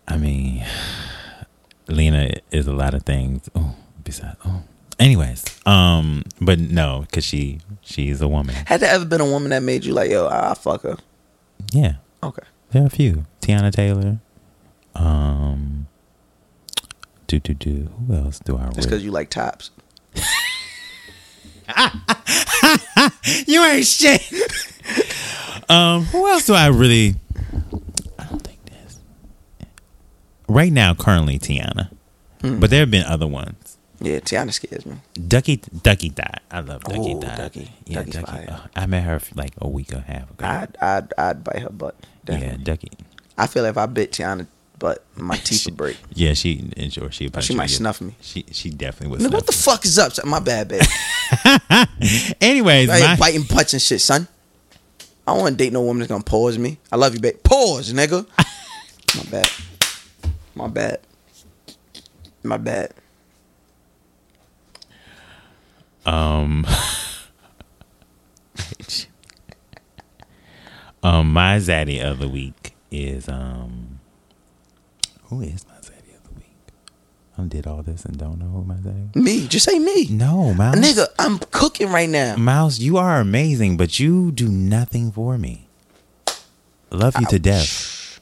[0.08, 0.66] I mean,
[1.88, 3.48] Lena is a lot of things.
[3.54, 4.64] Oh, besides, oh,
[5.00, 8.56] Anyways, um, but no, because she she's a woman.
[8.66, 10.98] Had there ever been a woman that made you like, yo, I fuck her?
[11.72, 12.42] Yeah, Okay.
[12.72, 13.26] there are a few.
[13.42, 14.18] Teyana Taylor.
[14.96, 15.86] Um.
[17.28, 17.90] Do do do.
[18.08, 18.70] Who else do I?
[18.72, 19.70] Just because you like tops.
[23.48, 24.22] You ain't shit.
[25.70, 27.16] um, who else do I really?
[28.18, 29.00] I don't think this.
[30.48, 31.90] Right now, currently Teyana,
[32.42, 32.60] Hmm.
[32.60, 33.78] but there have been other ones.
[34.02, 34.96] Yeah, Teyana scares me.
[35.28, 36.40] Ducky, Ducky died.
[36.50, 37.38] I love Ducky Ooh, died.
[37.38, 37.72] Ducky.
[37.86, 38.48] yeah, Ducky's Ducky.
[38.48, 40.46] uh, I met her like a week and a half ago.
[40.46, 41.96] I'd, I'd, I'd bite her butt.
[42.28, 42.64] yeah, Definitely.
[42.64, 42.90] Ducky.
[43.38, 44.48] I feel like if I bit Teyana
[44.80, 45.98] butt, my teeth would break.
[46.14, 47.30] Yeah, she sure she.
[47.42, 48.16] She might snuff me.
[48.22, 49.20] She she definitely would.
[49.20, 50.14] Nigga, what the fuck is up?
[50.26, 50.86] My bad, baby.
[52.02, 52.34] you.
[52.42, 54.28] Anyways, I my, biting butts and shit, son.
[55.28, 56.80] I don't want to date no woman that's gonna pause me.
[56.92, 57.44] I love you, babe.
[57.44, 58.26] Pause, nigga.
[59.16, 59.50] My bad.
[60.56, 61.00] My bad.
[62.44, 62.94] My bad.
[66.06, 66.66] um,
[71.04, 73.79] um, my zaddy of the week is um,
[75.30, 76.74] who is my zaddy of the week?
[77.38, 79.16] I did all this and don't know who my zaddy.
[79.16, 80.08] Me, just say me.
[80.10, 80.76] No, Mouse.
[80.76, 82.36] Nigga, I'm cooking right now.
[82.36, 85.68] Mouse, you are amazing, but you do nothing for me.
[86.92, 88.20] Love you to death.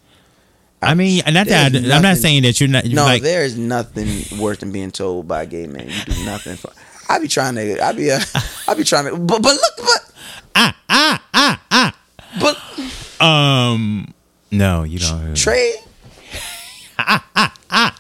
[0.81, 2.85] I mean, not that I, am not saying that you're not.
[2.85, 4.07] You're No, like, there is nothing
[4.39, 6.71] worse than being told by a gay man you do nothing for.
[7.09, 7.83] I be trying to.
[7.83, 8.11] I be.
[8.11, 8.19] Uh,
[8.67, 9.17] I be trying to.
[9.17, 10.11] But but look, but
[10.55, 11.95] ah ah ah ah.
[12.39, 14.13] but Um,
[14.51, 15.35] no, you don't.
[15.35, 15.73] Trey.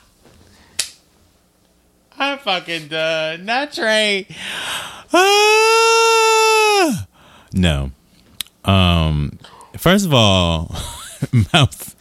[2.19, 3.45] I'm fucking done.
[3.45, 4.27] Not Trey.
[5.13, 7.05] Ah!
[7.53, 7.91] No.
[8.65, 9.37] Um.
[9.77, 10.75] First of all,
[11.53, 11.95] mouth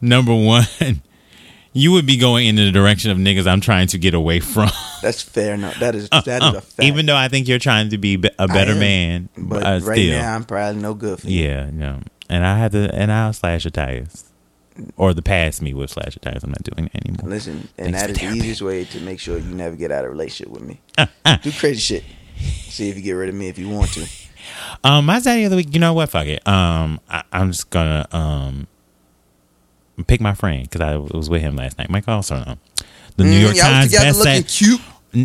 [0.00, 0.64] Number one,
[1.72, 4.68] you would be going in the direction of niggas I'm trying to get away from.
[5.02, 5.78] That's fair enough.
[5.78, 6.82] That is that is Uh, a fact.
[6.82, 9.80] Even though I think you're trying to be be- a better am, man, but uh,
[9.82, 11.44] right still, now I'm probably no good for you.
[11.44, 12.00] yeah, no.
[12.28, 14.24] And I had to, and I'll slash your tires,
[14.96, 16.44] or the past me would slash tires.
[16.44, 17.28] I'm not doing that anymore.
[17.30, 20.04] Listen, and Thanks that for the easiest way to make sure you never get out
[20.04, 20.80] of a relationship with me.
[20.98, 21.06] Uh,
[21.42, 22.04] Do crazy shit.
[22.38, 24.06] See if you get rid of me if you want to.
[24.84, 25.72] Um, my daddy of the week.
[25.72, 26.08] You know what?
[26.10, 26.46] Fuck it.
[26.46, 28.66] Um, I, I'm just gonna um
[30.06, 31.88] pick my friend because I was with him last night.
[31.90, 32.58] Michael Arceneaux.
[33.16, 34.58] The New Mm, York Times bestseller.
[34.58, 34.80] cute.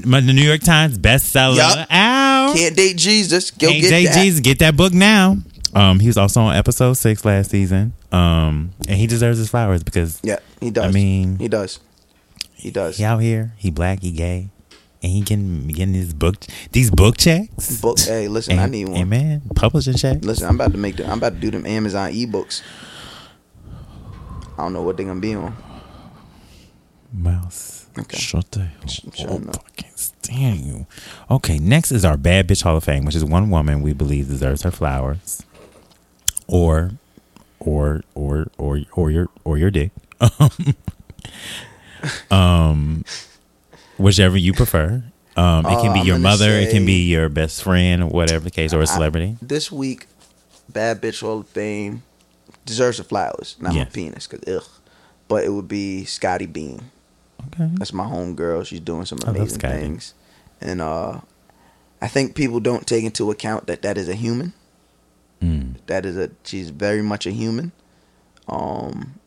[0.06, 1.58] My, the New York Times bestseller.
[1.58, 1.88] Yup.
[1.92, 2.56] Out.
[2.56, 3.52] Can't date Jesus.
[3.52, 4.16] Go Hey, get that.
[4.16, 5.36] JG's get that book now.
[5.74, 7.94] Um, he was also on episode six last season.
[8.12, 10.86] Um, and he deserves his flowers because Yeah, he does.
[10.86, 11.80] I mean- he does.
[12.54, 12.98] He does.
[12.98, 14.50] he out here, he black, he gay,
[15.02, 16.36] and he can getting his book
[16.74, 17.82] these book checks.
[17.82, 18.00] Book.
[18.00, 18.98] Hey, listen, I need one.
[18.98, 20.24] and man, publishing check.
[20.24, 21.06] Listen, I'm about to make the.
[21.10, 22.62] I'm about to do them Amazon ebooks.
[24.58, 25.56] I don't know what they're gonna be on.
[27.14, 27.88] Mouse.
[27.98, 28.18] Okay.
[28.18, 28.68] Shut the
[29.18, 29.66] hell up.
[29.68, 30.86] I can't stand you.
[31.30, 34.28] Okay, next is our Bad Bitch Hall of Fame, which is one woman we believe
[34.28, 35.44] deserves her flowers.
[36.52, 36.92] Or
[37.60, 39.92] or or or or your or your dick.
[42.30, 43.04] um
[43.98, 45.04] whichever you prefer.
[45.38, 48.52] Um it can be I'm your mother, it can be your best friend, whatever the
[48.52, 49.38] case, or a celebrity.
[49.42, 50.08] This week,
[50.70, 52.04] Bad Bitch Hall of Fame
[52.66, 53.88] deserves the flowers, not Yes.
[53.88, 54.64] my penis, cause ugh.
[55.28, 56.92] But it would be Scottie Beam.
[57.48, 57.70] okay.
[57.76, 58.64] That's my home girl.
[58.66, 59.80] She's doing some amazing Scotty.
[59.80, 60.14] things,
[60.60, 61.22] and uh,
[62.02, 64.52] I think people don't take into account that that is a human.
[65.42, 65.76] Mm.
[65.88, 67.72] That is a she's very much a human.
[68.48, 69.20] Um,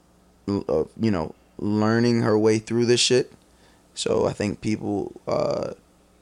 [0.49, 3.33] uh, you know, learning her way through this shit.
[3.95, 5.73] So I think people uh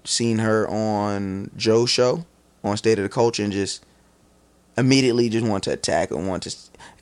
[0.05, 2.25] seen her on Joe show
[2.65, 3.85] on State of the Culture and just
[4.77, 6.57] immediately just want to attack and want to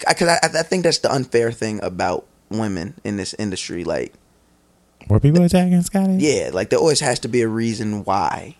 [0.08, 4.12] because I, I think that's the unfair thing about women in this industry like
[5.08, 6.16] Were people attacking Scottie?
[6.18, 8.56] yeah, like there always has to be a reason why.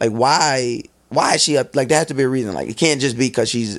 [0.00, 2.54] Like why why is she up like there has to be a reason.
[2.54, 3.78] Like it can't just be because she's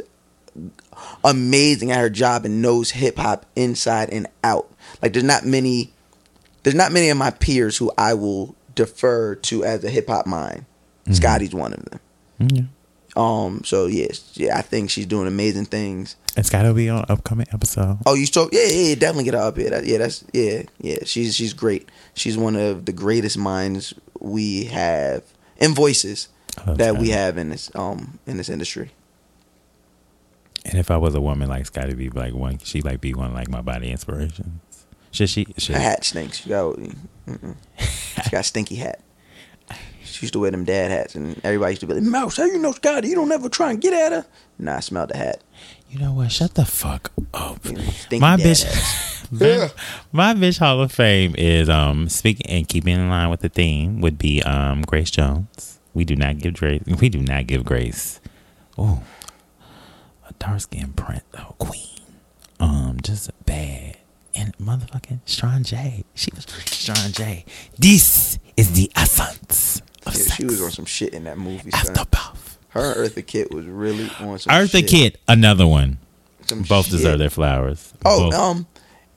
[1.24, 4.70] amazing at her job and knows hip hop inside and out.
[5.02, 5.92] Like there's not many
[6.64, 10.28] there's not many of my peers who I will defer to as a hip hop
[10.28, 10.66] mind.
[11.12, 12.00] Scottie's one of them.
[12.40, 12.64] Mm, yeah.
[13.16, 16.16] Um so yes, yeah, I think she's doing amazing things.
[16.36, 17.98] And Scottie will be on upcoming episode.
[18.06, 18.48] Oh, you still?
[18.54, 19.70] Yeah, yeah, definitely get her up here.
[19.70, 21.00] That, yeah, that's yeah, yeah.
[21.04, 21.90] She's she's great.
[22.14, 25.24] She's one of the greatest minds we have
[25.60, 26.30] and voices
[26.66, 28.92] That we have in this um in this industry.
[30.66, 33.28] And if I was a woman like Scottie, be like one, she like be one
[33.28, 34.86] of, like my body inspirations.
[35.12, 35.48] Should she?
[35.58, 36.38] Should Her hat stinks.
[36.38, 36.78] She got
[37.28, 39.02] she got a stinky hat.
[40.04, 42.46] She used to wear them dad hats, and everybody used to be like, "Mouse, how
[42.46, 43.08] you know Scottie?
[43.08, 44.26] You don't ever try and get at her."
[44.60, 45.42] Nah, I smelled the hat.
[45.90, 46.32] You know what?
[46.32, 47.66] Shut the fuck up.
[47.66, 49.08] You know, stinky My bitch.
[49.34, 49.70] Yeah.
[50.12, 54.02] My bitch Hall of Fame is um speaking and keeping in line with the theme
[54.02, 55.71] would be um Grace Jones.
[55.94, 56.82] We do not give Grace.
[57.00, 58.20] We do not give Grace.
[58.78, 59.04] Oh,
[60.28, 61.88] a dark skin print oh, queen.
[62.60, 63.98] Um, just bad
[64.36, 66.04] and motherfucking Strangé.
[66.16, 67.44] She was Strangé.
[67.78, 70.36] This is the essence of Yeah, sex.
[70.36, 71.72] she was on some shit in that movie.
[71.72, 71.80] Son.
[71.90, 72.58] After puff.
[72.70, 74.88] Her Eartha Kitt was really on some Eartha shit.
[74.88, 75.98] Kitt, another one.
[76.48, 76.94] Some Both shit.
[76.94, 77.94] deserve their flowers.
[78.06, 78.34] Oh, Both.
[78.40, 78.68] um,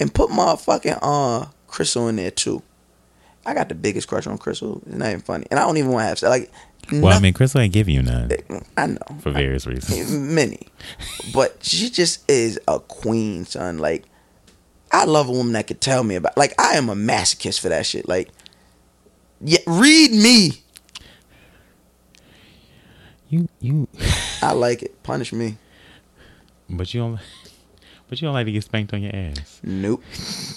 [0.01, 2.63] and put motherfucking uh Crissle in there too.
[3.47, 4.83] I got the biggest crush on Crissle.
[4.87, 6.31] It's not even funny, and I don't even want to have sex.
[6.31, 6.51] Like,
[6.93, 8.31] well, I mean, Crissle ain't give you none
[8.77, 10.11] I know for various reasons.
[10.13, 10.69] many,
[11.33, 13.79] but she just is a queen, son.
[13.79, 14.05] Like,
[14.93, 16.37] I love a woman that could tell me about.
[16.37, 18.09] Like, I am a masochist for that shit.
[18.09, 18.29] Like,
[19.41, 20.63] yeah, read me.
[23.29, 23.89] You, you,
[24.43, 25.03] I like it.
[25.03, 25.57] Punish me.
[26.71, 27.19] but you don't,
[28.09, 29.61] but you don't like to get spanked on your ass.
[29.63, 30.05] Nope.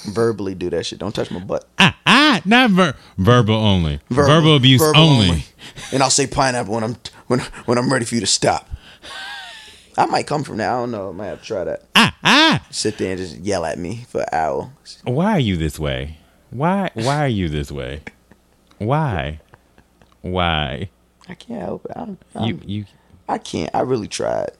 [0.05, 0.99] Verbally do that shit.
[0.99, 1.65] Don't touch my butt.
[1.79, 1.96] Ah,
[2.45, 3.99] not ver- verbal only.
[4.09, 5.45] Verbal, abuse verbal only.
[5.91, 6.95] And I'll say pineapple when I'm
[7.27, 8.69] when when I'm ready for you to stop.
[9.97, 10.69] I might come from there.
[10.71, 11.09] I don't know.
[11.09, 11.83] I might have to try that.
[11.95, 12.65] Ah, ah.
[12.69, 14.71] Sit there and just yell at me for an hour.
[15.03, 16.17] Why are you this way?
[16.51, 18.01] Why, why are you this way?
[18.77, 19.39] Why,
[20.21, 20.89] why?
[21.27, 21.91] I can't help it.
[21.95, 22.85] I'm, I'm, You, you.
[23.27, 23.71] I can't.
[23.73, 24.51] I really tried.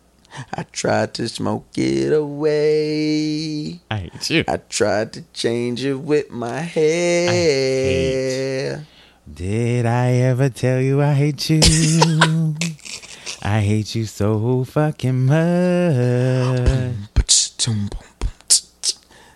[0.53, 3.79] I tried to smoke it away.
[3.89, 4.43] I hate you.
[4.47, 8.07] I tried to change it with my hair.
[9.31, 11.61] Did I ever tell you I hate you?
[13.41, 15.37] I hate you so fucking much.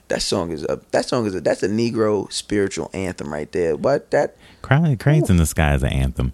[0.07, 3.77] That song is a that song is a that's a Negro spiritual anthem right there.
[3.77, 6.33] But that Crying Cranes in the Sky is an anthem.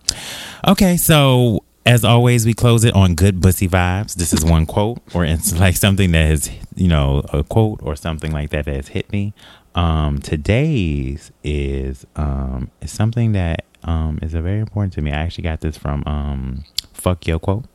[0.68, 4.16] Okay, so as always, we close it on good bussy vibes.
[4.16, 7.96] This is one quote, or it's like something that has, you know, a quote or
[7.96, 9.34] something like that that has hit me.
[9.74, 15.12] Um, today's is um, is something that um, is a very important to me.
[15.12, 17.66] I actually got this from um, Fuck Yo Quote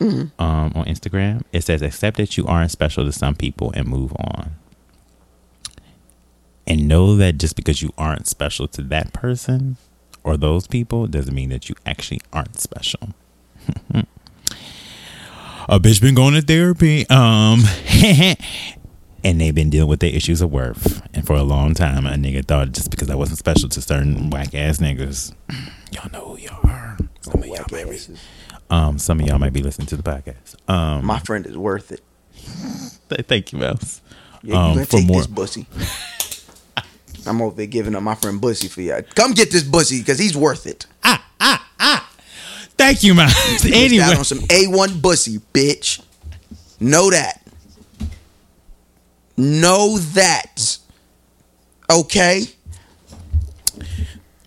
[0.00, 1.42] um, on Instagram.
[1.52, 4.52] It says, "Accept that you aren't special to some people and move on."
[6.66, 9.76] and know that just because you aren't special to that person
[10.22, 13.08] or those people doesn't mean that you actually aren't special.
[15.68, 17.60] a bitch been going to therapy, um,
[19.24, 21.02] and they've been dealing with their issues of worth.
[21.14, 24.30] And for a long time, a nigga thought just because I wasn't special to certain
[24.30, 25.34] whack ass niggas,
[25.92, 26.96] y'all know who y'all are.
[27.20, 27.98] Some of y'all might be,
[28.70, 30.56] um, some of y'all might be listening to the podcast.
[30.68, 32.00] Um, my friend is worth it.
[33.28, 34.00] thank you, Mouse.
[34.42, 35.66] Yeah, you Um, gonna take more- this bussy.
[37.26, 39.02] I'm over there giving up my friend Bussy for y'all.
[39.14, 40.86] Come get this Bussy because he's worth it.
[41.02, 41.20] Thank
[43.02, 43.34] you, Mouse.
[43.52, 46.02] Missed out anyway, on some A1 Bussy, bitch.
[46.80, 47.40] Know that.
[49.36, 50.78] Know that.
[51.90, 52.42] Okay?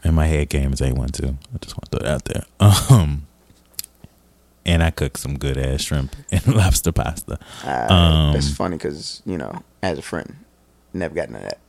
[0.03, 1.37] And my head game is A1 too.
[1.53, 2.43] I just want to throw that out there.
[2.59, 3.27] Um,
[4.65, 7.39] and I cook some good ass shrimp and lobster pasta.
[7.63, 10.35] Uh, Um, that's funny because, you know, as a friend,
[10.93, 11.59] never got none of that.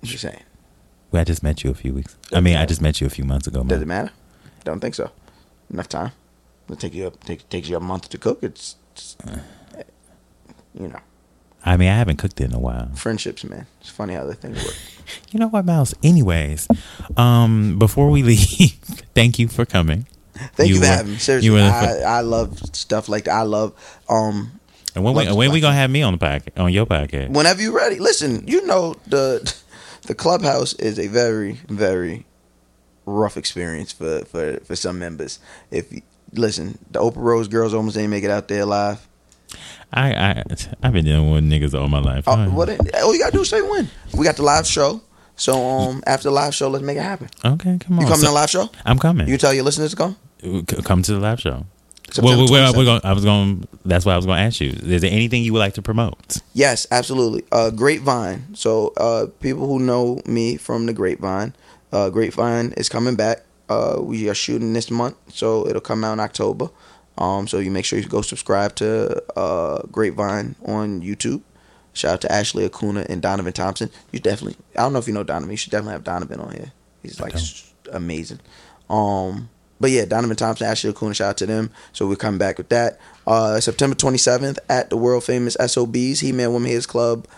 [0.00, 0.42] What you saying?
[1.10, 2.16] Well, I just met you a few weeks.
[2.32, 3.62] I mean, I just met you a few months ago.
[3.64, 4.10] Does it matter?
[4.64, 5.10] Don't think so.
[5.70, 6.12] Enough time.
[6.66, 8.42] It'll take you up take takes you a month to cook.
[8.42, 9.16] It's, it's
[10.74, 11.00] you know,
[11.64, 12.90] I mean, I haven't cooked it in a while.
[12.94, 13.66] friendships, man.
[13.80, 14.74] It's funny how the things work.
[15.32, 15.92] You know what, Mouse?
[16.02, 16.66] Anyways,
[17.18, 18.72] um, before we leave,
[19.14, 20.06] thank you for coming.
[20.56, 21.18] Thank you, You for were- having me.
[21.18, 23.34] Seriously, were I, I love stuff like that.
[23.34, 23.72] I love
[24.08, 24.58] um
[24.94, 27.30] And when we when we gonna have me on the podcast on your podcast?
[27.30, 27.98] whenever you're ready.
[27.98, 29.54] Listen, you know the
[30.06, 32.24] the clubhouse is a very very
[33.06, 35.38] rough experience for for for some members.
[35.70, 35.92] If
[36.32, 39.06] listen, the Oprah Rose girls almost didn't make it out there alive.
[39.92, 40.44] I I
[40.82, 42.24] I've been dealing with niggas all my life.
[42.26, 42.68] Oh, what?
[43.02, 43.88] All you gotta do is say when.
[44.16, 45.00] We got the live show.
[45.36, 47.28] So um, after the live show, let's make it happen.
[47.44, 48.02] okay, come on.
[48.02, 48.70] You coming So- to the live show?
[48.84, 49.28] I'm coming.
[49.28, 50.16] You tell your listeners to come.
[50.84, 51.66] Come to the live show.
[52.10, 52.76] September Well, well, 27th.
[52.76, 53.66] we're going, I was going.
[53.84, 54.68] That's what I was going to ask you.
[54.70, 56.40] Is there anything you would like to promote?
[56.52, 57.42] Yes, absolutely.
[57.50, 58.54] Uh, Grapevine.
[58.54, 61.54] So uh, people who know me from the Grapevine,
[61.94, 63.44] uh, Grapevine is coming back.
[63.68, 66.68] Uh, we are shooting this month, so it'll come out in October.
[67.16, 71.42] Um, so you make sure you go subscribe to uh, Grapevine on YouTube.
[71.92, 73.90] Shout out to Ashley Akunna and Donovan Thompson.
[74.10, 75.52] You definitely, I don't know if you know Donovan.
[75.52, 76.72] You should definitely have Donovan on here.
[77.02, 77.34] He's like
[77.92, 78.40] amazing.
[78.90, 79.48] Um,
[79.80, 81.70] but yeah, Donovan Thompson, Ashley Akunna, shout out to them.
[81.92, 82.98] So we're coming back with that.
[83.26, 87.28] Uh, September 27th at the world famous SOBs, He-Man Woman Haters Club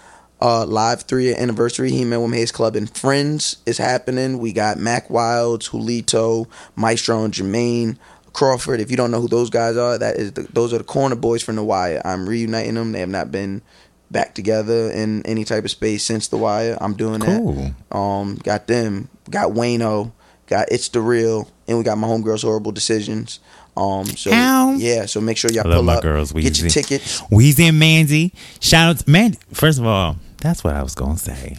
[0.41, 1.91] uh, live three year anniversary.
[1.91, 4.39] He-Man Woman Haters Club and Friends is happening.
[4.39, 6.47] We got Mack Wilds, Julito,
[6.77, 7.97] Maestro, and Jermaine
[8.33, 8.81] Crawford.
[8.81, 11.17] If you don't know who those guys are, that is the, those are the corner
[11.17, 12.03] boys from The Wire.
[12.05, 12.93] I'm reuniting them.
[12.93, 13.63] They have not been
[14.11, 16.77] back together in any type of space since The Wire.
[16.81, 17.73] I'm doing Cool.
[17.91, 17.97] that.
[17.97, 19.09] Um, got them.
[19.31, 20.13] Got Wayno.
[20.49, 23.41] Got It's the Real, and we got my homegirls Horrible Decisions.
[23.77, 24.75] Um, so Ow.
[24.79, 26.73] yeah, so make sure y'all I love pull my up, girls, get your Weezy.
[26.73, 27.21] tickets.
[27.23, 28.33] Weezy and Mandy.
[28.61, 29.39] Shout out to Mandy.
[29.53, 31.59] First of all, that's what I was going to say.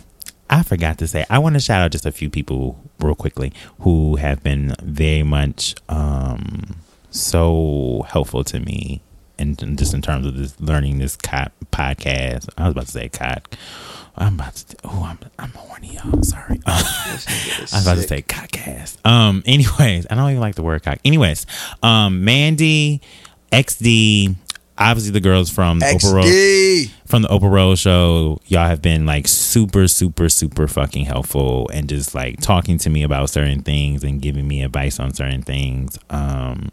[0.49, 1.25] I forgot to say.
[1.29, 5.23] I want to shout out just a few people real quickly who have been very
[5.23, 6.77] much um,
[7.09, 9.01] so helpful to me,
[9.37, 12.49] and just in terms of this learning this co- podcast.
[12.57, 13.55] I was about to say cot.
[14.15, 14.77] I'm about to.
[14.83, 16.23] Oh, I'm I'm horny, y'all.
[16.23, 16.59] Sorry.
[16.65, 19.05] I was about to say cockcast.
[19.05, 19.43] Um.
[19.45, 20.99] Anyways, I don't even like the word cock.
[21.05, 21.45] Anyways,
[21.83, 23.01] um, Mandy,
[23.51, 24.35] XD,
[24.77, 28.39] obviously the girls from the Oprah Rose, from the Oprah Rose show.
[28.45, 33.03] Y'all have been like super, super, super fucking helpful and just like talking to me
[33.03, 35.97] about certain things and giving me advice on certain things.
[36.09, 36.69] Um,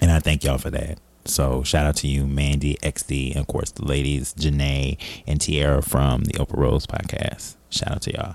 [0.00, 0.98] and I thank y'all for that.
[1.24, 5.82] So shout out to you, Mandy, XD, and of course the ladies, Janae and Tiara
[5.82, 7.54] from the Oprah Rose podcast.
[7.70, 8.34] Shout out to y'all.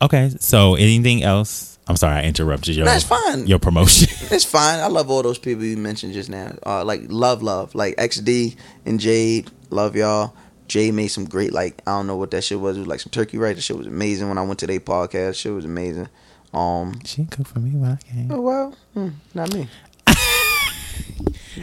[0.00, 1.75] Okay, so anything else?
[1.88, 3.46] I'm sorry I interrupted your That's fine.
[3.46, 4.08] your promotion.
[4.34, 4.80] It's fine.
[4.80, 6.52] I love all those people you mentioned just now.
[6.66, 9.50] Uh, like love, love, like XD and Jade.
[9.70, 10.34] Love y'all.
[10.66, 12.76] Jade made some great like I don't know what that shit was.
[12.76, 13.54] It was like some turkey right.
[13.54, 15.36] The shit was amazing when I went to their podcast.
[15.36, 16.08] Shit was amazing.
[16.52, 16.98] Um.
[17.04, 18.32] she didn't cook for me when I came.
[18.32, 19.68] Oh well, hmm, not me.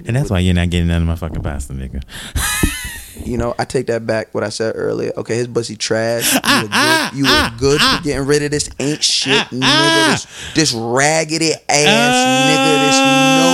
[0.06, 2.02] And that's why you're not getting none of my fucking pasta, nigga.
[3.16, 4.34] You know, I take that back.
[4.34, 5.12] What I said earlier.
[5.18, 6.34] Okay, his pussy trash.
[6.34, 9.04] You were ah, good, ah, you were ah, good for getting rid of this ain't
[9.04, 10.12] shit nigga.
[10.12, 11.60] This, this raggedy ass
[12.50, 12.74] nigga.
[12.88, 12.98] This
[13.38, 13.54] no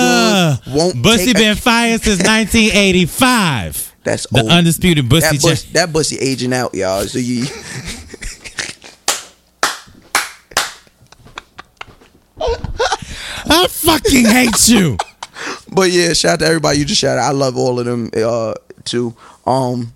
[0.00, 0.72] good.
[0.72, 3.94] Uh, won't Bussy take a- been fired since 1985.
[4.04, 4.50] That's The old.
[4.50, 5.36] undisputed Bussy.
[5.36, 7.02] that, bus, that bussy aging out, y'all.
[7.02, 7.46] So you.
[12.38, 14.96] I fucking hate you.
[15.72, 17.20] But yeah, shout out to everybody you just shouted.
[17.22, 18.54] I love all of them uh
[18.84, 19.14] too.
[19.46, 19.92] Um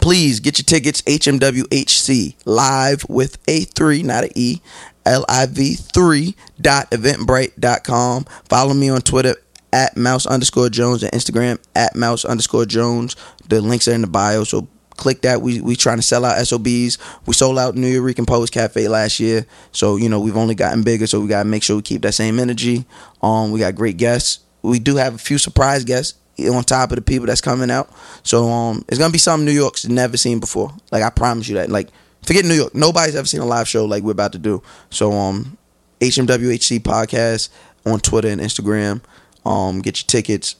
[0.00, 4.60] please get your tickets HMWHC live with a three, not a E.
[5.06, 8.24] L-I-V three dot eventbrite dot com.
[8.48, 9.36] Follow me on Twitter
[9.72, 13.16] at mouse underscore Jones and Instagram at mouse underscore Jones.
[13.48, 15.40] The links are in the bio, so click that.
[15.40, 16.98] We we trying to sell out SOBs.
[17.24, 20.82] We sold out New York Post Cafe last year, so you know we've only gotten
[20.82, 21.06] bigger.
[21.06, 22.84] So we gotta make sure we keep that same energy.
[23.22, 24.40] Um, we got great guests.
[24.60, 27.90] We do have a few surprise guests on top of the people that's coming out.
[28.22, 30.72] So um, it's gonna be something New York's never seen before.
[30.92, 31.70] Like I promise you that.
[31.70, 31.88] Like
[32.24, 32.74] forget New York.
[32.74, 34.62] Nobody's ever seen a live show like we're about to do.
[34.90, 35.58] So um,
[36.00, 37.48] HMWHC podcast
[37.86, 39.00] on Twitter and Instagram.
[39.44, 40.56] Um, get your tickets,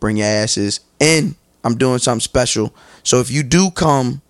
[0.00, 1.34] bring your asses, and
[1.64, 2.74] I'm doing something special.
[3.02, 4.22] So if you do come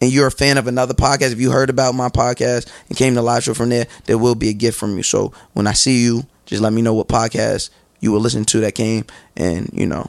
[0.00, 3.14] and you're a fan of another podcast, if you heard about my podcast and came
[3.14, 5.02] to live show from there, there will be a gift from you.
[5.02, 7.70] So when I see you, just let me know what podcast
[8.00, 9.04] you will listen to that came,
[9.36, 10.08] and you know,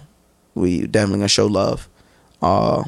[0.58, 1.88] we definitely gonna show love.
[2.42, 2.84] Uh,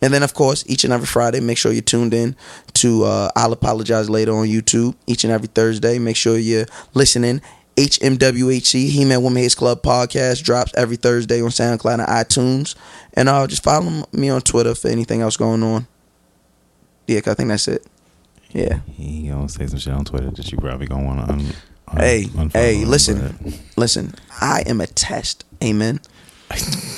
[0.00, 2.36] and then of course, each and every Friday, make sure you're tuned in
[2.74, 4.94] to uh, I'll apologize later on YouTube.
[5.06, 7.40] Each and every Thursday, make sure you're listening.
[7.76, 12.74] HMWHC He-Man Woman Haters Club podcast drops every Thursday on SoundCloud and iTunes.
[13.14, 15.86] And uh, just follow me on Twitter for anything else going on.
[17.06, 17.86] Yeah, I think that's it.
[18.50, 18.80] Yeah.
[18.94, 21.40] He gonna say some shit on Twitter that you probably gonna want to un,
[21.88, 24.14] un, Hey, hey, listen, listen.
[24.40, 25.44] I am a test.
[25.62, 26.00] Amen.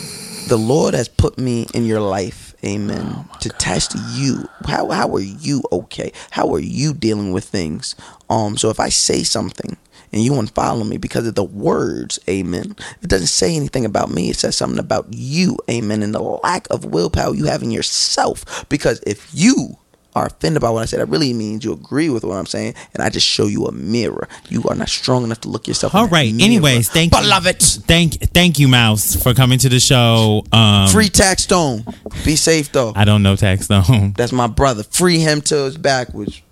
[0.50, 2.54] the Lord has put me in your life.
[2.64, 3.24] Amen.
[3.40, 4.46] to test you.
[4.66, 6.12] How how are you okay?
[6.30, 7.94] How are you dealing with things?
[8.28, 8.58] Um.
[8.58, 9.78] So if I say something
[10.12, 12.76] and you unfollow me because of the words, amen.
[13.00, 14.28] It doesn't say anything about me.
[14.28, 18.68] It says something about you, amen, and the lack of willpower you have in yourself.
[18.68, 19.78] Because if you
[20.14, 22.74] are offended by what I said, that really means you agree with what I'm saying,
[22.94, 24.28] and I just show you a mirror.
[24.48, 25.94] You are not strong enough to look yourself.
[25.94, 26.34] All in right.
[26.34, 26.46] mirror.
[26.46, 27.60] Anyways, thank you, beloved.
[27.62, 30.44] Thank, thank you, Mouse, for coming to the show.
[30.52, 31.84] Um, Free Taxstone.
[32.24, 32.92] Be safe though.
[32.96, 34.14] I don't know Taxstone.
[34.16, 34.82] That's my brother.
[34.82, 36.42] Free him till it's backwards.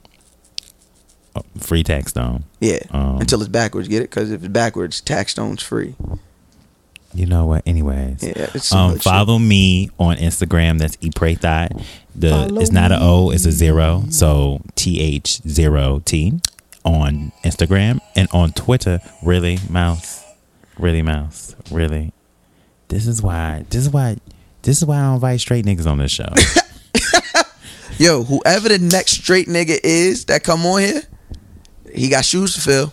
[1.58, 2.42] Free Taxstone.
[2.60, 3.86] Yeah, Um, until it's backwards.
[3.88, 4.10] Get it?
[4.10, 5.94] Because if it's backwards, Taxstone's free.
[7.14, 7.62] You know what?
[7.66, 9.10] Anyways, Yeah, it's some um, good shit.
[9.10, 10.78] follow me on Instagram.
[10.78, 11.82] That's EatPrayThot.
[12.14, 14.04] The Follow it's not an O, it's a zero.
[14.10, 16.40] So T H zero T
[16.84, 19.00] on Instagram and on Twitter.
[19.22, 20.24] Really, mouse.
[20.78, 21.54] Really, mouse.
[21.70, 22.12] Really.
[22.88, 23.64] This is why.
[23.70, 24.16] This is why.
[24.62, 26.28] This is why I don't invite straight niggas on this show.
[27.98, 31.02] Yo, whoever the next straight nigga is that come on here,
[31.92, 32.92] he got shoes to fill.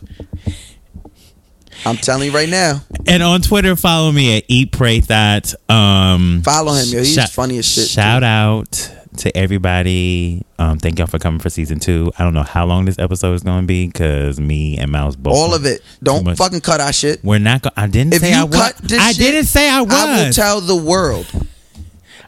[1.85, 2.81] I'm telling you right now.
[3.07, 5.69] and on Twitter, follow me at EatPrayThot.
[5.71, 6.99] Um, Follow him, yo.
[6.99, 7.87] He's Shout- funny as shit.
[7.87, 8.25] Shout too.
[8.25, 10.43] out to everybody.
[10.59, 12.11] Um, thank y'all for coming for season two.
[12.17, 15.15] I don't know how long this episode is going to be because me and Mouse
[15.15, 15.33] both.
[15.35, 15.81] all of it.
[16.03, 17.23] Don't fucking cut our shit.
[17.23, 17.61] We're not.
[17.61, 18.73] Go- I didn't If say you I was.
[18.81, 19.93] this I shit, didn't say I was.
[19.93, 21.27] I will tell the world.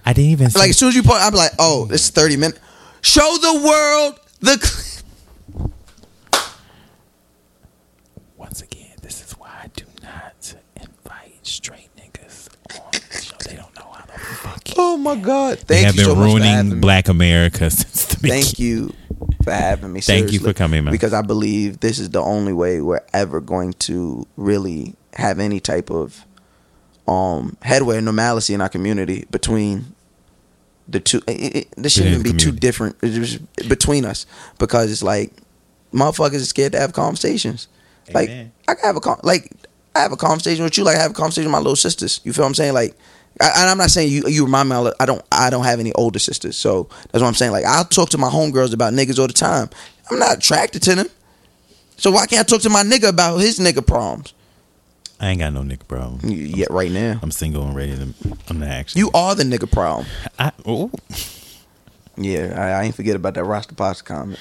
[0.05, 2.37] I didn't even Like as soon as you put, I'm like, oh, this is 30
[2.37, 2.59] minutes.
[3.01, 4.57] Show the world the.
[4.65, 5.71] cl-
[8.37, 13.35] Once again, this is why I do not invite straight niggas on the show.
[13.49, 14.66] They don't know how to fucking.
[14.79, 15.57] Oh my God!
[15.59, 16.79] They Thank have you been so much for ruining having me.
[16.79, 18.43] Black America since the beginning.
[18.43, 18.93] Thank you
[19.43, 20.01] for having me.
[20.01, 20.91] Thank you for coming, man.
[20.91, 25.59] Because I believe this is the only way we're ever going to really have any
[25.59, 26.25] type of
[27.07, 29.95] um headway or normalcy in our community between
[30.87, 31.21] the two.
[31.27, 32.99] It, it, this shouldn't Between be the too different
[33.69, 34.25] between us
[34.59, 35.33] because it's like
[35.93, 37.67] motherfuckers are scared to have conversations.
[38.13, 39.51] Like I can have a con- like
[39.97, 42.21] I have a conversation with you, like I have a conversation with my little sisters.
[42.23, 42.73] You feel what I'm saying?
[42.73, 42.95] Like, I,
[43.39, 44.75] and I'm not saying you you remind me.
[44.75, 47.51] Of, I don't I don't have any older sisters, so that's what I'm saying.
[47.51, 49.69] Like I'll talk to my homegirls about niggas all the time.
[50.09, 51.07] I'm not attracted to them,
[51.97, 54.33] so why can't I talk to my nigga about his nigga problems?
[55.19, 56.19] I ain't got no nigga problem.
[56.23, 57.19] Yeah, right now.
[57.23, 58.13] I'm single and ready to.
[58.49, 58.99] I'm the action.
[58.99, 60.05] You are the nigga problem.
[60.39, 60.91] I, oh,
[62.15, 64.39] Yeah, I, I ain't forget about that roster pasta comment.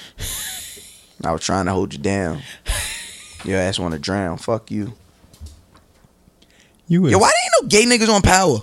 [1.23, 2.41] I was trying to hold you down.
[3.43, 4.37] Your ass want to drown.
[4.37, 4.93] Fuck you.
[6.87, 7.07] you.
[7.07, 8.59] Yo, why ain't no gay niggas on power?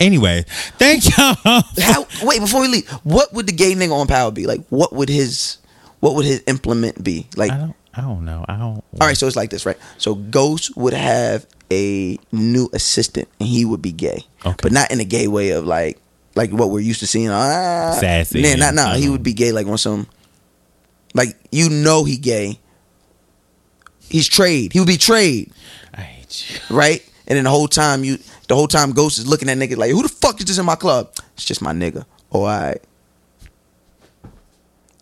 [0.00, 0.44] Anyway,
[0.78, 1.34] thank y'all.
[1.80, 2.06] How?
[2.22, 4.66] Wait, before we leave, what would the gay nigga on power be like?
[4.70, 5.58] What would his,
[6.00, 7.52] what would his implement be like?
[7.52, 7.74] I don't.
[7.92, 8.44] I don't know.
[8.48, 8.76] I don't.
[9.00, 9.76] All right, so it's like this, right?
[9.98, 14.56] So Ghost would have a new assistant, and he would be gay, Okay.
[14.62, 15.98] but not in a gay way of like,
[16.36, 17.28] like what we're used to seeing.
[17.30, 18.94] Ah, Sassy Nah, not nah.
[18.94, 19.12] He uh-huh.
[19.12, 20.06] would be gay like on some,
[21.14, 22.60] like you know he gay.
[24.08, 24.72] He's trade.
[24.72, 25.52] He would be trade,
[25.92, 26.76] I hate you.
[26.76, 27.04] right?
[27.26, 28.18] And then the whole time you,
[28.50, 30.66] the whole time Ghost is looking at niggas like, who the fuck is this in
[30.66, 31.12] my club?
[31.34, 32.04] It's just my nigga.
[32.32, 32.82] Oh, all right.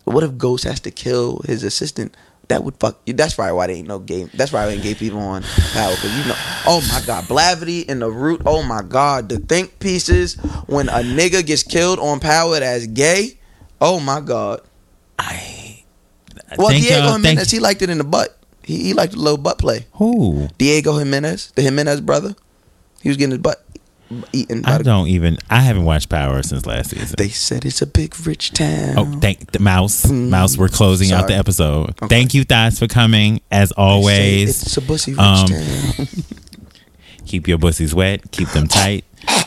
[0.05, 2.15] But what if Ghost has to kill his assistant?
[2.49, 3.13] That would fuck you.
[3.13, 4.25] That's probably why they ain't no gay.
[4.25, 5.41] That's why they ain't gay people on
[5.73, 5.95] power.
[5.95, 6.35] Cause you know,
[6.67, 8.43] oh my god, Blavity and the root.
[8.45, 10.35] Oh my god, the think pieces
[10.67, 13.39] when a nigga gets killed on power that's gay.
[13.81, 14.61] Oh my god.
[15.17, 15.83] I.
[16.55, 17.01] Well, thank Diego.
[17.01, 18.37] Uh, thank Jimenez, he liked it in the butt.
[18.63, 19.87] He, he liked the little butt play.
[19.93, 20.49] who?
[20.59, 22.35] Diego Jimenez, the Jimenez brother,
[23.01, 23.63] he was getting his butt
[24.33, 24.65] eaten.
[24.65, 25.37] I don't even.
[25.49, 27.15] I haven't watched Power since last season.
[27.17, 28.95] they said it's a big rich town.
[28.97, 30.09] Oh, thank the mouse.
[30.09, 31.89] Mouse, we're closing out the episode.
[31.89, 32.07] Okay.
[32.07, 33.41] Thank you, Thoughts, for coming.
[33.51, 36.07] As always, it's a bussy rich um, town.
[37.25, 38.31] keep your bussies wet.
[38.31, 39.05] Keep them tight.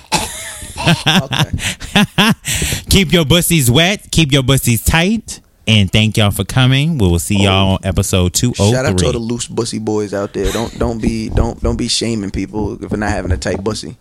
[2.91, 4.11] Keep your bussies wet.
[4.11, 5.41] Keep your bussies tight.
[5.67, 6.99] And thank y'all for coming.
[6.99, 9.79] We will see y'all on episode two oh Shout out to the oh loose bussy
[9.79, 10.51] boys out there.
[10.53, 13.97] Don't don't be don't don't be shaming people for not having a tight bussy.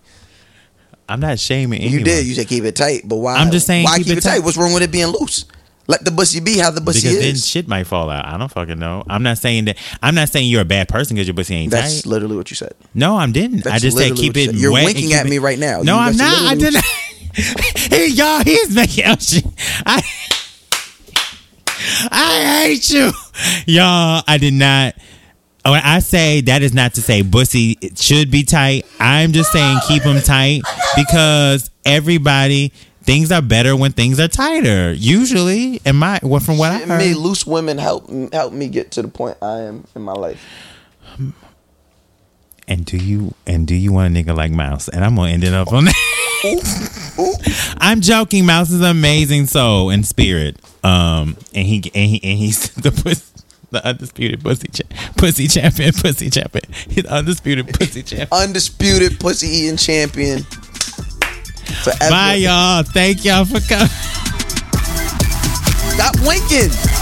[1.07, 1.99] I'm not shaming anyone.
[1.99, 2.25] You did.
[2.25, 3.35] You said keep it tight, but why?
[3.35, 4.37] I'm just saying why keep keep, it tight?
[4.37, 4.43] tight.
[4.43, 5.45] What's wrong with it being loose?
[5.87, 7.15] Let the bussy be how the bussy is.
[7.15, 8.25] because then shit might fall out.
[8.25, 9.03] I don't fucking know.
[9.09, 9.77] I'm not saying that.
[10.01, 11.93] I'm not saying you're a bad person because your bussy ain't That's tight.
[11.95, 12.73] That's literally what you said.
[12.93, 13.67] No, I didn't.
[13.67, 14.55] I just said keep it.
[14.55, 15.81] You're wet winking at me right now.
[15.81, 16.51] No, You- I'm not.
[16.51, 16.85] I didn't.
[17.35, 19.45] hey, y'all, he's making out shit.
[19.85, 20.01] I,
[22.11, 23.11] I hate you,
[23.65, 24.23] y'all.
[24.27, 24.95] I did not.
[25.63, 28.85] When I say that is not to say bussy it should be tight.
[28.99, 30.63] I'm just saying keep them tight
[30.95, 34.93] because everybody things are better when things are tighter.
[34.93, 38.69] Usually, in my well, from what I It heard, made loose women help help me
[38.69, 40.43] get to the point I am in my life.
[42.71, 44.87] And do you and do you want a nigga like Mouse?
[44.87, 47.75] And I'm gonna end it up on that.
[47.77, 48.45] I'm joking.
[48.45, 50.55] Mouse is an amazing soul and spirit.
[50.81, 55.91] Um, and he and he and he's the pussy, the undisputed pussy cha- pussy champion,
[55.91, 56.63] pussy champion.
[56.89, 58.29] He's undisputed pussy champion.
[58.31, 60.43] Undisputed pussy eating champion.
[60.43, 62.09] Forever.
[62.09, 62.83] Bye, y'all.
[62.83, 63.89] Thank y'all for coming.
[65.91, 67.00] Stop winking.